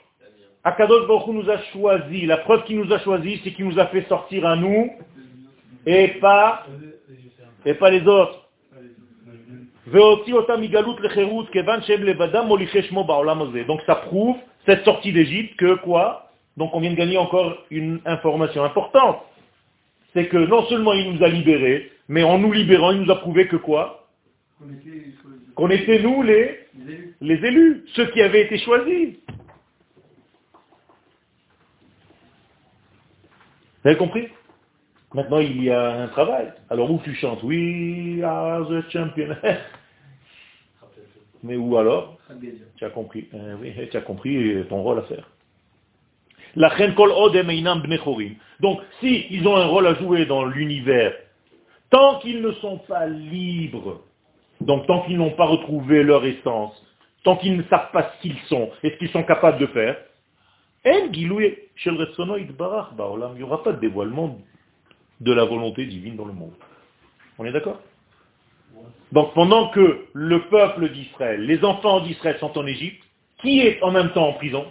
Akadosh 0.63 1.07
Baruch 1.07 1.27
nous 1.27 1.49
a 1.49 1.57
choisi. 1.73 2.25
La 2.25 2.37
preuve 2.37 2.63
qu'il 2.63 2.79
nous 2.79 2.93
a 2.93 2.99
choisi, 2.99 3.41
c'est 3.43 3.51
qu'il 3.51 3.65
nous 3.65 3.79
a 3.79 3.87
fait 3.87 4.03
sortir 4.07 4.45
à 4.45 4.55
nous 4.55 4.91
et 5.85 6.07
pas, 6.19 6.65
et 7.65 7.73
pas 7.73 7.89
les 7.89 8.07
autres. 8.07 8.37
Donc 13.67 13.81
ça 13.85 13.95
prouve, 13.95 14.37
cette 14.65 14.85
sortie 14.85 15.11
d'Égypte, 15.11 15.55
que 15.57 15.75
quoi? 15.75 16.30
Donc 16.57 16.73
on 16.73 16.79
vient 16.79 16.91
de 16.91 16.95
gagner 16.95 17.17
encore 17.17 17.57
une 17.69 18.01
information 18.05 18.63
importante 18.63 19.23
c'est 20.13 20.27
que 20.27 20.37
non 20.37 20.65
seulement 20.65 20.93
il 20.93 21.13
nous 21.13 21.23
a 21.23 21.29
libérés, 21.29 21.91
mais 22.07 22.23
en 22.23 22.37
nous 22.37 22.51
libérant, 22.51 22.91
il 22.91 23.01
nous 23.01 23.11
a 23.11 23.19
prouvé 23.19 23.47
que 23.47 23.55
quoi? 23.55 24.07
Qu'on 25.55 25.69
était 25.69 26.01
nous 26.01 26.21
les, 26.21 26.59
les 27.21 27.45
élus, 27.45 27.85
ceux 27.93 28.07
qui 28.11 28.21
avaient 28.21 28.41
été 28.41 28.57
choisis. 28.59 29.15
Vous 33.83 33.89
avez 33.89 33.97
compris? 33.97 34.27
Maintenant, 35.13 35.39
il 35.39 35.63
y 35.63 35.71
a 35.71 36.03
un 36.03 36.07
travail. 36.09 36.53
Alors, 36.69 36.91
où 36.91 36.99
tu 37.03 37.15
chantes 37.15 37.41
We 37.43 38.21
are 38.23 38.67
the 38.67 38.89
champion. 38.91 39.35
Mais 41.43 41.55
où 41.55 41.75
alors 41.75 42.19
Tu 42.77 42.85
as 42.85 42.91
compris. 42.91 43.27
Euh, 43.33 43.55
oui, 43.59 43.73
tu 43.89 43.97
as 43.97 44.01
compris 44.01 44.63
ton 44.69 44.83
rôle 44.83 44.99
à 44.99 45.03
faire. 45.03 45.27
Donc, 48.59 48.81
si 48.99 49.25
ils 49.29 49.47
ont 49.47 49.55
un 49.55 49.65
rôle 49.65 49.87
à 49.87 49.95
jouer 49.95 50.25
dans 50.25 50.45
l'univers, 50.45 51.13
tant 51.89 52.19
qu'ils 52.19 52.41
ne 52.41 52.51
sont 52.53 52.77
pas 52.79 53.07
libres, 53.07 54.01
donc 54.59 54.85
tant 54.87 55.03
qu'ils 55.03 55.17
n'ont 55.17 55.31
pas 55.31 55.45
retrouvé 55.45 56.03
leur 56.03 56.25
essence, 56.25 56.73
tant 57.23 57.37
qu'ils 57.37 57.57
ne 57.57 57.63
savent 57.63 57.91
pas 57.91 58.11
ce 58.13 58.21
qu'ils 58.21 58.39
sont 58.47 58.69
et 58.83 58.91
ce 58.91 58.95
qu'ils 58.97 59.09
sont 59.09 59.23
capables 59.23 59.59
de 59.59 59.67
faire, 59.67 59.97
il 60.83 61.11
n'y 61.11 61.29
aura 63.43 63.63
pas 63.63 63.73
de 63.73 63.79
dévoilement 63.79 64.39
de 65.19 65.33
la 65.33 65.45
volonté 65.45 65.85
divine 65.85 66.15
dans 66.15 66.25
le 66.25 66.33
monde. 66.33 66.53
On 67.37 67.45
est 67.45 67.51
d'accord? 67.51 67.79
Donc 69.11 69.33
pendant 69.33 69.69
que 69.69 70.05
le 70.13 70.47
peuple 70.47 70.89
d'Israël, 70.89 71.45
les 71.45 71.63
enfants 71.63 72.01
d'Israël 72.01 72.37
sont 72.39 72.57
en 72.57 72.65
Égypte, 72.65 73.03
qui 73.41 73.59
est 73.59 73.81
en 73.83 73.91
même 73.91 74.11
temps 74.13 74.29
en 74.29 74.33
prison? 74.33 74.65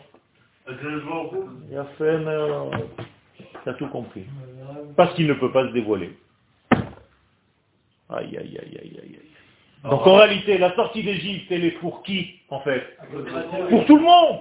Il 0.68 1.76
a 1.76 1.84
fait, 1.98 2.18
mais 2.18 2.36
tu 3.62 3.68
as 3.68 3.74
tout 3.74 3.88
compris. 3.88 4.24
Parce 4.96 5.14
qu'il 5.14 5.26
ne 5.26 5.34
peut 5.34 5.52
pas 5.52 5.66
se 5.68 5.72
dévoiler. 5.72 6.16
Aïe, 8.10 8.36
aïe, 8.36 8.58
aïe, 8.58 8.78
aïe, 8.82 9.00
aïe. 9.02 9.18
Donc 9.84 10.06
en 10.06 10.16
réalité, 10.16 10.58
la 10.58 10.74
sortie 10.74 11.02
d'Égypte, 11.02 11.50
elle 11.50 11.64
est 11.64 11.78
pour 11.78 12.02
qui, 12.02 12.40
en 12.50 12.60
fait? 12.60 12.82
Pour 13.70 13.86
tout 13.86 13.96
le 13.96 14.02
monde 14.02 14.40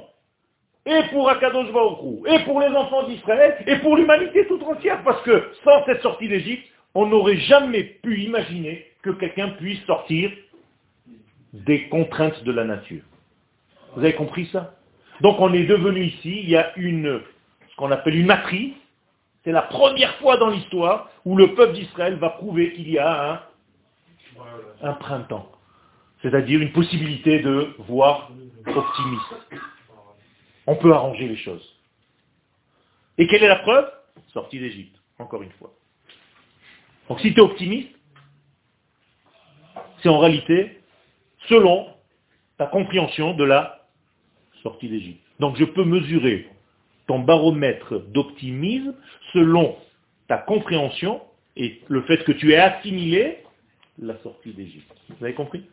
et 0.85 1.01
pour 1.11 1.29
Akadosh 1.29 1.71
Baruch 1.71 2.25
et 2.27 2.39
pour 2.45 2.59
les 2.59 2.67
enfants 2.67 3.07
d'Israël, 3.07 3.63
et 3.67 3.77
pour 3.77 3.95
l'humanité 3.95 4.47
tout 4.47 4.61
entière, 4.63 5.03
parce 5.03 5.21
que 5.23 5.51
sans 5.63 5.85
cette 5.85 6.01
sortie 6.01 6.27
d'Égypte, 6.27 6.65
on 6.95 7.05
n'aurait 7.05 7.37
jamais 7.37 7.83
pu 7.83 8.21
imaginer 8.23 8.85
que 9.01 9.11
quelqu'un 9.11 9.49
puisse 9.49 9.81
sortir 9.85 10.31
des 11.53 11.87
contraintes 11.89 12.43
de 12.43 12.51
la 12.51 12.63
nature. 12.65 13.03
Vous 13.95 14.01
avez 14.01 14.13
compris 14.13 14.47
ça? 14.47 14.75
Donc 15.21 15.39
on 15.39 15.53
est 15.53 15.65
devenu 15.65 16.05
ici, 16.05 16.41
il 16.43 16.49
y 16.49 16.55
a 16.55 16.71
une, 16.77 17.21
ce 17.69 17.75
qu'on 17.75 17.91
appelle 17.91 18.15
une 18.15 18.25
matrice, 18.25 18.73
c'est 19.43 19.51
la 19.51 19.61
première 19.63 20.15
fois 20.15 20.37
dans 20.37 20.49
l'histoire 20.49 21.09
où 21.25 21.37
le 21.37 21.55
peuple 21.55 21.73
d'Israël 21.73 22.15
va 22.15 22.29
prouver 22.29 22.73
qu'il 22.73 22.89
y 22.89 22.99
a 22.99 23.33
un, 23.33 23.41
un 24.81 24.93
printemps. 24.93 25.51
C'est-à-dire 26.21 26.61
une 26.61 26.71
possibilité 26.71 27.39
de 27.39 27.73
voir 27.79 28.29
optimiste. 28.65 29.33
On 30.67 30.75
peut 30.75 30.93
arranger 30.93 31.27
les 31.27 31.37
choses. 31.37 31.75
Et 33.17 33.27
quelle 33.27 33.43
est 33.43 33.47
la 33.47 33.57
preuve? 33.57 33.89
Sortie 34.33 34.59
d'Égypte, 34.59 34.95
encore 35.17 35.41
une 35.41 35.51
fois. 35.53 35.71
Donc 37.07 37.19
si 37.21 37.33
tu 37.33 37.39
es 37.39 37.43
optimiste, 37.43 37.89
c'est 40.01 40.09
en 40.09 40.19
réalité 40.19 40.81
selon 41.47 41.87
ta 42.57 42.67
compréhension 42.67 43.33
de 43.33 43.43
la 43.43 43.78
sortie 44.61 44.89
d'Égypte. 44.89 45.21
Donc 45.39 45.57
je 45.57 45.65
peux 45.65 45.83
mesurer 45.83 46.47
ton 47.07 47.19
baromètre 47.19 47.99
d'optimisme 48.11 48.93
selon 49.33 49.75
ta 50.27 50.37
compréhension 50.37 51.21
et 51.57 51.81
le 51.87 52.01
fait 52.03 52.23
que 52.23 52.31
tu 52.31 52.53
aies 52.53 52.57
assimilé 52.57 53.39
la 54.01 54.17
sortie 54.19 54.53
d'Égypte. 54.53 54.91
Vous 55.09 55.25
avez 55.25 55.33
compris? 55.33 55.63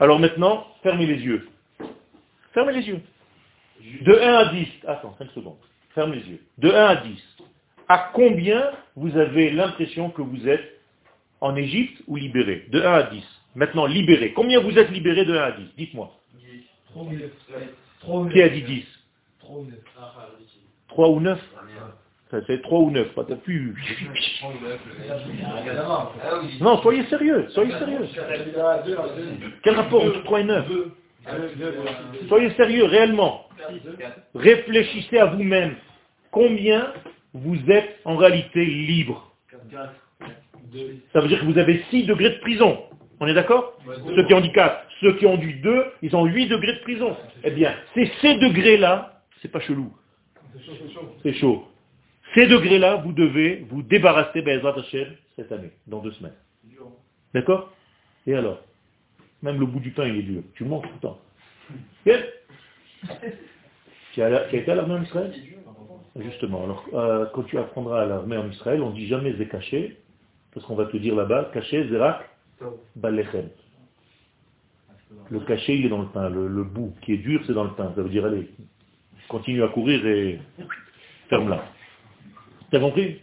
Alors 0.00 0.18
maintenant, 0.18 0.66
fermez 0.82 1.06
les 1.06 1.22
yeux. 1.22 1.48
Fermez 2.52 2.72
les 2.72 2.88
yeux. 2.88 3.00
De 4.02 4.12
1 4.14 4.34
à 4.34 4.44
10, 4.52 4.66
attends, 4.86 5.14
5 5.18 5.30
secondes. 5.32 5.56
Fermez 5.94 6.16
les 6.16 6.28
yeux. 6.30 6.40
De 6.58 6.70
1 6.70 6.84
à 6.86 6.96
10, 6.96 7.36
à 7.88 8.10
combien 8.14 8.70
vous 8.96 9.16
avez 9.16 9.50
l'impression 9.50 10.10
que 10.10 10.22
vous 10.22 10.48
êtes 10.48 10.80
en 11.40 11.54
Égypte 11.54 12.02
ou 12.06 12.16
libéré? 12.16 12.66
De 12.70 12.80
1 12.80 12.92
à 12.92 13.02
10. 13.04 13.22
Maintenant, 13.54 13.86
libéré. 13.86 14.32
Combien 14.32 14.60
vous 14.60 14.78
êtes 14.78 14.90
libéré 14.90 15.24
de 15.24 15.34
1 15.36 15.42
à 15.42 15.52
10 15.52 15.64
Dites-moi. 15.76 16.18
Qui 18.32 18.42
a 18.42 18.48
dit 18.48 18.62
10 18.62 18.84
3 20.88 21.08
ou 21.08 21.20
9 21.20 21.38
Ça 22.30 22.42
fait 22.42 22.60
3 22.62 22.80
ou 22.80 22.90
9, 22.90 23.08
pas 23.14 23.24
plus. 23.24 23.74
Non, 26.60 26.80
soyez 26.82 27.04
sérieux, 27.06 27.46
soyez 27.50 27.72
sérieux. 27.78 28.06
Quel 29.62 29.74
rapport 29.74 30.04
entre 30.04 30.22
3 30.24 30.40
et 30.40 30.44
9 30.44 30.66
Soyez 32.28 32.50
sérieux, 32.54 32.84
réellement. 32.84 33.48
Réfléchissez 34.34 35.18
à 35.18 35.26
vous-même. 35.26 35.76
Combien 36.30 36.92
vous 37.34 37.58
êtes 37.70 38.00
en 38.04 38.16
réalité 38.16 38.64
libre 38.64 39.32
Ça 41.12 41.20
veut 41.20 41.28
dire 41.28 41.40
que 41.40 41.46
vous 41.46 41.58
avez 41.58 41.84
6 41.90 42.04
degrés 42.04 42.30
de 42.30 42.40
prison. 42.40 42.78
On 43.20 43.26
est 43.26 43.34
d'accord 43.34 43.78
Ceux 44.14 44.24
qui 44.26 44.34
ont 44.34 44.40
dit 44.40 44.52
4, 44.52 44.86
ceux 45.00 45.16
qui 45.16 45.26
ont 45.26 45.36
du 45.36 45.54
2, 45.54 45.84
ils 46.02 46.14
ont 46.14 46.24
8 46.24 46.48
degrés 46.48 46.74
de 46.74 46.80
prison. 46.80 47.16
Eh 47.44 47.50
bien, 47.50 47.74
c'est 47.94 48.10
ces 48.20 48.36
degrés-là, 48.36 49.22
c'est 49.40 49.48
pas 49.48 49.60
chelou. 49.60 49.92
C'est 51.22 51.34
chaud. 51.34 51.66
Ces 52.34 52.46
degrés-là, 52.46 52.96
vous 52.96 53.12
devez 53.12 53.66
vous 53.70 53.82
débarrasser 53.82 54.42
Be'ezrat 54.42 54.78
Hashem 54.78 55.08
cette 55.36 55.52
année, 55.52 55.70
dans 55.86 56.00
deux 56.00 56.12
semaines. 56.12 56.34
D'accord 57.32 57.72
Et 58.26 58.34
alors 58.34 58.60
Même 59.42 59.60
le 59.60 59.66
bout 59.66 59.80
du 59.80 59.90
pain, 59.90 60.06
il 60.06 60.18
est 60.18 60.22
dur. 60.22 60.42
Tu 60.54 60.64
manges 60.64 60.86
tout 60.86 60.94
le 60.94 61.00
temps. 61.00 61.18
Tu 64.12 64.22
as 64.22 64.50
été 64.50 64.70
à 64.70 64.74
l'armée 64.74 64.94
en 64.94 65.02
Israël 65.02 65.30
Justement. 66.16 66.64
Alors, 66.64 66.86
euh, 66.94 67.26
quand 67.34 67.42
tu 67.42 67.58
apprendras 67.58 68.00
à 68.02 68.06
l'armée 68.06 68.38
en 68.38 68.48
Israël, 68.48 68.80
on 68.80 68.90
dit 68.90 69.06
jamais 69.06 69.34
c'est 69.36 69.46
caché, 69.48 69.98
parce 70.54 70.64
qu'on 70.64 70.74
va 70.74 70.86
te 70.86 70.96
dire 70.96 71.14
là-bas, 71.14 71.50
caché, 71.52 71.86
zerak, 71.88 72.26
balechem. 72.94 73.48
Le 75.30 75.40
cachet, 75.40 75.76
il 75.76 75.86
est 75.86 75.88
dans 75.88 76.02
le 76.02 76.08
pain. 76.08 76.28
Le, 76.28 76.64
bout 76.64 76.94
qui 77.02 77.14
est 77.14 77.18
dur, 77.18 77.40
c'est 77.46 77.52
dans 77.52 77.64
le 77.64 77.74
pain. 77.74 77.92
Ça 77.94 78.02
veut 78.02 78.08
dire, 78.08 78.24
allez, 78.24 78.50
continue 79.28 79.62
à 79.62 79.68
courir 79.68 80.04
et 80.06 80.40
ferme-la. 81.28 81.64
T'as 82.70 82.80
compris? 82.80 83.20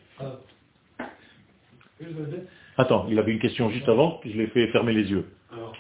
Attends, 2.78 3.08
il 3.10 3.20
avait 3.20 3.34
une 3.34 3.40
question 3.40 3.70
juste 3.70 3.88
avant, 3.88 4.18
puis 4.22 4.32
je 4.32 4.38
l'ai 4.38 4.48
fait 4.48 4.68
fermer 4.68 4.94
les 4.94 5.10
yeux. 5.10 5.26
Alors, 5.52 5.76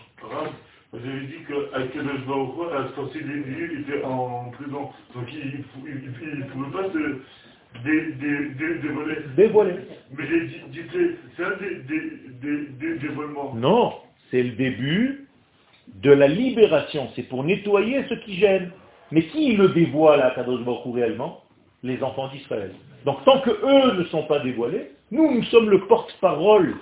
vous 0.91 0.99
avez 0.99 1.25
dit 1.25 1.43
qu'avec 1.47 1.91
Kadosh 1.91 2.25
Baruch 2.27 2.71
à 2.71 2.79
la 2.81 2.95
sortie 2.95 3.17
des 3.17 3.33
lieux, 3.33 3.69
il 3.73 3.79
était 3.81 4.03
en 4.03 4.51
prison. 4.51 4.89
Donc 5.15 5.27
il 5.33 5.65
ne 6.37 6.43
pouvait 6.51 6.71
pas 6.71 6.93
se 6.93 7.21
dévoiler. 7.83 9.15
Dévoiler. 9.35 9.73
Mais 10.17 10.23
c'est 11.35 11.43
un 11.43 11.57
des, 11.57 11.75
des, 11.83 12.65
des, 12.79 12.97
dévoilements. 12.99 13.53
Non, 13.55 13.93
c'est 14.29 14.43
le 14.43 14.51
début 14.51 15.27
de 16.01 16.11
la 16.11 16.27
libération. 16.27 17.09
C'est 17.15 17.23
pour 17.23 17.43
nettoyer 17.43 18.03
ce 18.09 18.13
qui 18.15 18.35
gêne. 18.35 18.71
Mais 19.11 19.23
qui 19.27 19.55
le 19.55 19.69
dévoile 19.69 20.21
à 20.21 20.31
Kadosh 20.31 20.61
Baruch 20.61 20.93
réellement? 20.93 21.43
Les 21.83 22.01
enfants 22.01 22.29
d'Israël. 22.29 22.73
Donc 23.05 23.23
tant 23.25 23.41
que 23.41 23.49
eux 23.49 23.97
ne 23.99 24.03
sont 24.05 24.23
pas 24.23 24.39
dévoilés, 24.39 24.91
nous, 25.11 25.35
nous 25.35 25.43
sommes 25.43 25.69
le 25.69 25.81
porte-parole 25.81 26.75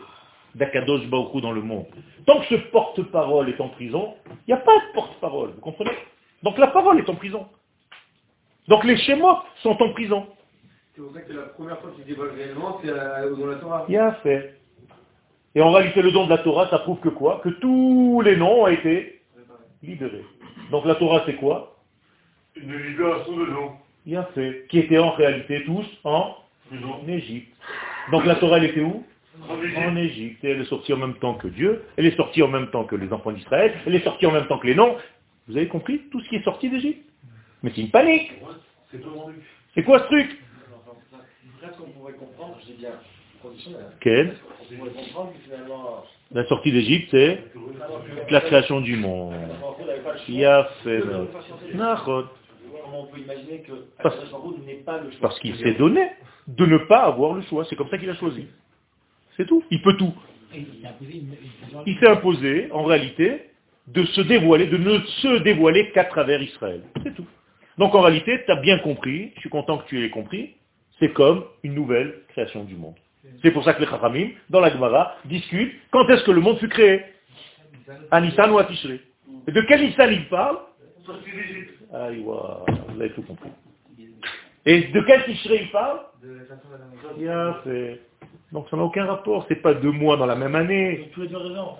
d'Akadosh 0.56 1.08
Baruch 1.08 1.42
dans 1.42 1.52
le 1.52 1.62
monde. 1.62 1.88
Tant 2.26 2.40
que 2.40 2.46
ce 2.46 2.56
porte-parole 2.72 3.50
est 3.50 3.60
en 3.60 3.70
prison, 3.70 4.14
il 4.48 4.54
n'y 4.54 4.54
a 4.54 4.58
pas 4.58 4.76
de 4.76 4.94
porte-parole, 4.94 5.52
vous 5.56 5.62
comprenez? 5.62 5.92
Donc 6.44 6.58
la 6.58 6.68
parole 6.68 7.00
est 7.00 7.10
en 7.10 7.16
prison. 7.16 7.48
Donc 8.68 8.84
les 8.84 8.98
schémas 8.98 9.44
sont 9.64 9.82
en 9.82 9.92
prison. 9.94 10.28
C'est 11.02 11.08
pour 11.08 11.16
ça 11.16 11.22
que 11.22 11.34
la 11.34 11.42
première 11.44 11.80
fois 11.80 11.90
qu'il 11.96 12.06
dévoile 12.06 12.30
réellement, 12.38 12.80
c'est 12.84 12.92
dans 12.92 13.48
la 13.48 13.56
Torah. 13.56 13.86
Il 13.90 13.98
a 13.98 14.12
fait. 14.22 14.56
Et 15.56 15.62
en 15.62 15.72
réalité, 15.72 16.04
le 16.04 16.12
don 16.12 16.26
de 16.26 16.30
la 16.30 16.38
Torah, 16.38 16.70
ça 16.70 16.78
prouve 16.78 17.00
que 17.00 17.10
quoi? 17.10 17.42
Que 17.44 17.50
tous 17.50 18.22
les 18.24 18.36
noms 18.36 18.64
ont 18.64 18.68
été 18.68 19.20
libérés. 19.82 20.24
Donc 20.70 20.86
la 20.86 20.94
Torah, 20.94 21.24
c'est 21.26 21.38
quoi? 21.38 21.76
Une 22.56 22.78
libération 22.78 23.36
de 23.36 23.46
noms. 23.48 23.72
Il 24.06 24.16
a 24.16 24.26
fait. 24.36 24.68
Qui 24.70 24.78
étaient 24.78 25.00
en 25.00 25.10
réalité 25.10 25.64
tous 25.66 25.86
en, 26.04 26.36
en 26.72 27.08
Égypte. 27.08 27.52
Donc 28.12 28.26
la 28.28 28.36
Torah, 28.36 28.58
elle 28.58 28.66
était 28.66 28.82
où? 28.82 29.04
En 29.50 29.96
Égypte. 29.96 30.44
Et 30.44 30.52
elle 30.52 30.62
est 30.62 30.66
sortie 30.66 30.94
en 30.94 30.98
même 30.98 31.16
temps 31.16 31.34
que 31.34 31.48
Dieu. 31.48 31.84
Elle 31.98 32.06
est 32.06 32.16
sortie 32.16 32.44
en 32.44 32.48
même 32.48 32.68
temps 32.68 32.84
que 32.84 32.96
les 32.96 33.12
enfants 33.12 33.32
d'Israël. 33.32 33.74
Elle 33.88 33.96
est 33.96 34.04
sortie 34.04 34.28
en 34.28 34.32
même 34.32 34.46
temps 34.46 34.60
que 34.60 34.68
les 34.68 34.76
noms. 34.76 34.96
Vous 35.48 35.58
avez 35.58 35.68
compris 35.68 36.04
tout 36.12 36.22
ce 36.22 36.30
qui 36.30 36.36
est 36.36 36.44
sorti 36.44 36.70
d'Égypte? 36.70 37.10
Mais 37.64 37.72
c'est 37.74 37.82
une 37.82 37.90
panique. 37.90 38.34
C'est 39.74 39.84
quoi 39.84 40.00
ce 40.02 40.06
truc? 40.06 40.38
Qu'on 41.82 41.92
pourrait 41.92 42.14
comprendre, 42.14 42.58
je 42.62 42.74
dis 42.74 42.78
bien, 42.80 42.92
Quelle 44.00 44.36
La 46.32 46.46
sortie 46.46 46.72
d'Égypte, 46.72 47.08
c'est 47.12 47.44
la 48.30 48.42
création 48.42 48.82
du 48.82 48.96
monde. 48.96 49.34
Il 50.28 50.46
a 50.46 50.70
fait 50.84 51.02
Comment 52.84 53.04
on 53.04 53.06
peut 53.08 53.20
imaginer 53.20 53.60
que 53.62 53.74
Parce, 54.02 54.18
n'est 54.66 54.74
pas 54.76 54.98
le 54.98 55.12
choix 55.12 55.20
parce 55.22 55.40
qu'il 55.40 55.56
s'est 55.58 55.74
donné 55.74 56.10
de 56.48 56.66
ne 56.66 56.78
pas 56.78 57.04
avoir 57.04 57.34
le 57.34 57.42
choix. 57.44 57.66
C'est 57.66 57.76
comme 57.76 57.90
ça 57.90 57.98
qu'il 57.98 58.10
a 58.10 58.16
choisi. 58.16 58.48
C'est 59.38 59.46
tout. 59.46 59.64
Il 59.72 59.82
peut 59.82 59.96
tout. 59.98 60.14
Il 60.54 61.98
s'est 62.00 62.08
imposé, 62.08 62.70
en 62.72 62.84
réalité, 62.84 63.44
de 63.88 64.04
se 64.04 64.22
dévoiler, 64.22 64.68
de 64.68 64.78
ne 64.78 65.00
se 65.00 65.40
dévoiler 65.44 65.92
qu'à 65.92 66.06
travers 66.06 66.42
Israël. 66.42 66.82
C'est 67.04 67.16
tout. 67.16 67.28
Donc 67.78 67.96
en 67.96 68.02
réalité, 68.02 68.44
tu 68.46 68.52
as 68.52 68.58
bien 68.58 68.80
compris, 68.80 69.32
je 69.36 69.40
suis 69.42 69.50
content 69.50 69.78
que 69.78 69.88
tu 69.88 70.04
aies 70.04 70.10
compris, 70.10 70.56
c'est 71.02 71.12
comme 71.14 71.44
une 71.64 71.74
nouvelle 71.74 72.14
création 72.30 72.64
du 72.64 72.76
monde. 72.76 72.94
C'est 73.42 73.52
pour 73.52 73.64
ça 73.64 73.74
que 73.74 73.82
les 73.82 73.88
Chachamim, 73.88 74.30
dans 74.50 74.60
la 74.60 74.70
Gemara, 74.70 75.16
discutent 75.26 75.74
quand 75.90 76.08
est-ce 76.10 76.24
que 76.24 76.32
le 76.32 76.42
monde 76.42 76.60
fut 76.60 76.70
créé? 76.70 77.04
À 78.12 78.22
Nissan 78.22 78.52
ou 78.52 78.60
à 78.60 78.66
Tishré 78.66 79.02
Et 79.48 79.52
de 79.52 79.62
quel 79.68 79.82
Nissan 79.82 80.12
il 80.12 80.30
parle 80.30 80.60
Aïe, 81.94 82.24
vous 82.24 83.02
avez 83.02 83.10
tout 83.12 83.24
compris. 83.24 83.50
Et 84.66 84.84
de 84.84 85.02
quel 85.02 85.26
Tishré 85.26 85.64
il 85.64 85.72
parle. 85.72 86.02
Donc 88.52 88.70
ça 88.70 88.78
n'a 88.78 88.84
aucun 88.84 89.06
rapport, 89.06 89.46
c'est 89.48 89.56
pas 89.56 89.74
deux 89.74 89.92
mois 89.92 90.18
dans 90.18 90.28
la 90.28 90.36
même 90.36 90.56
année. 90.56 91.10
Non. 91.18 91.78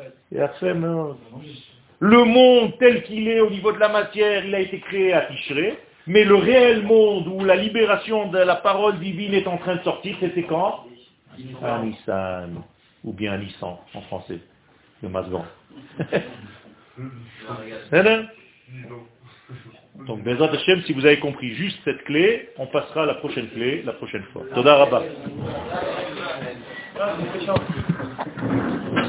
Le 2.00 2.24
monde 2.24 2.74
tel 2.80 3.04
qu'il 3.04 3.28
est 3.28 3.40
au 3.40 3.52
niveau 3.52 3.72
de 3.72 3.78
la 3.78 3.90
matière, 3.90 4.44
il 4.46 4.56
a 4.56 4.60
été 4.60 4.80
créé 4.80 5.14
à 5.14 5.22
Tishré, 5.28 5.78
mais 6.08 6.24
le 6.24 6.36
réel 6.36 6.84
monde 6.84 7.28
où 7.28 7.44
la 7.44 7.56
libération 7.56 8.30
de 8.30 8.38
la 8.38 8.56
parole 8.56 9.00
divine 9.00 9.34
est 9.34 9.48
en 9.48 9.58
train 9.58 9.76
de 9.76 9.84
sortir, 9.84 10.16
c'était 10.20 10.44
quand 10.44 10.86
À 11.64 11.80
Nissan, 11.80 12.64
ou 13.04 13.14
bien 13.14 13.34
à 13.34 13.38
Nissan 13.38 13.78
en 13.94 14.02
français, 14.02 14.40
le 15.02 15.10
Masgan. 15.10 15.46
Donc, 20.08 20.24
Bezat 20.24 20.52
Hashem, 20.52 20.82
si 20.84 20.94
vous 20.94 21.06
avez 21.06 21.20
compris 21.20 21.54
juste 21.56 21.78
cette 21.84 22.06
clé, 22.06 22.50
on 22.58 22.68
passera 22.68 23.04
à 23.04 23.06
la 23.06 23.16
prochaine 23.16 23.50
clé 23.50 23.84
la 23.84 23.92
prochaine 23.94 24.24
fois. 24.34 24.44
Toda 24.54 24.78
Rabba. 24.78 25.04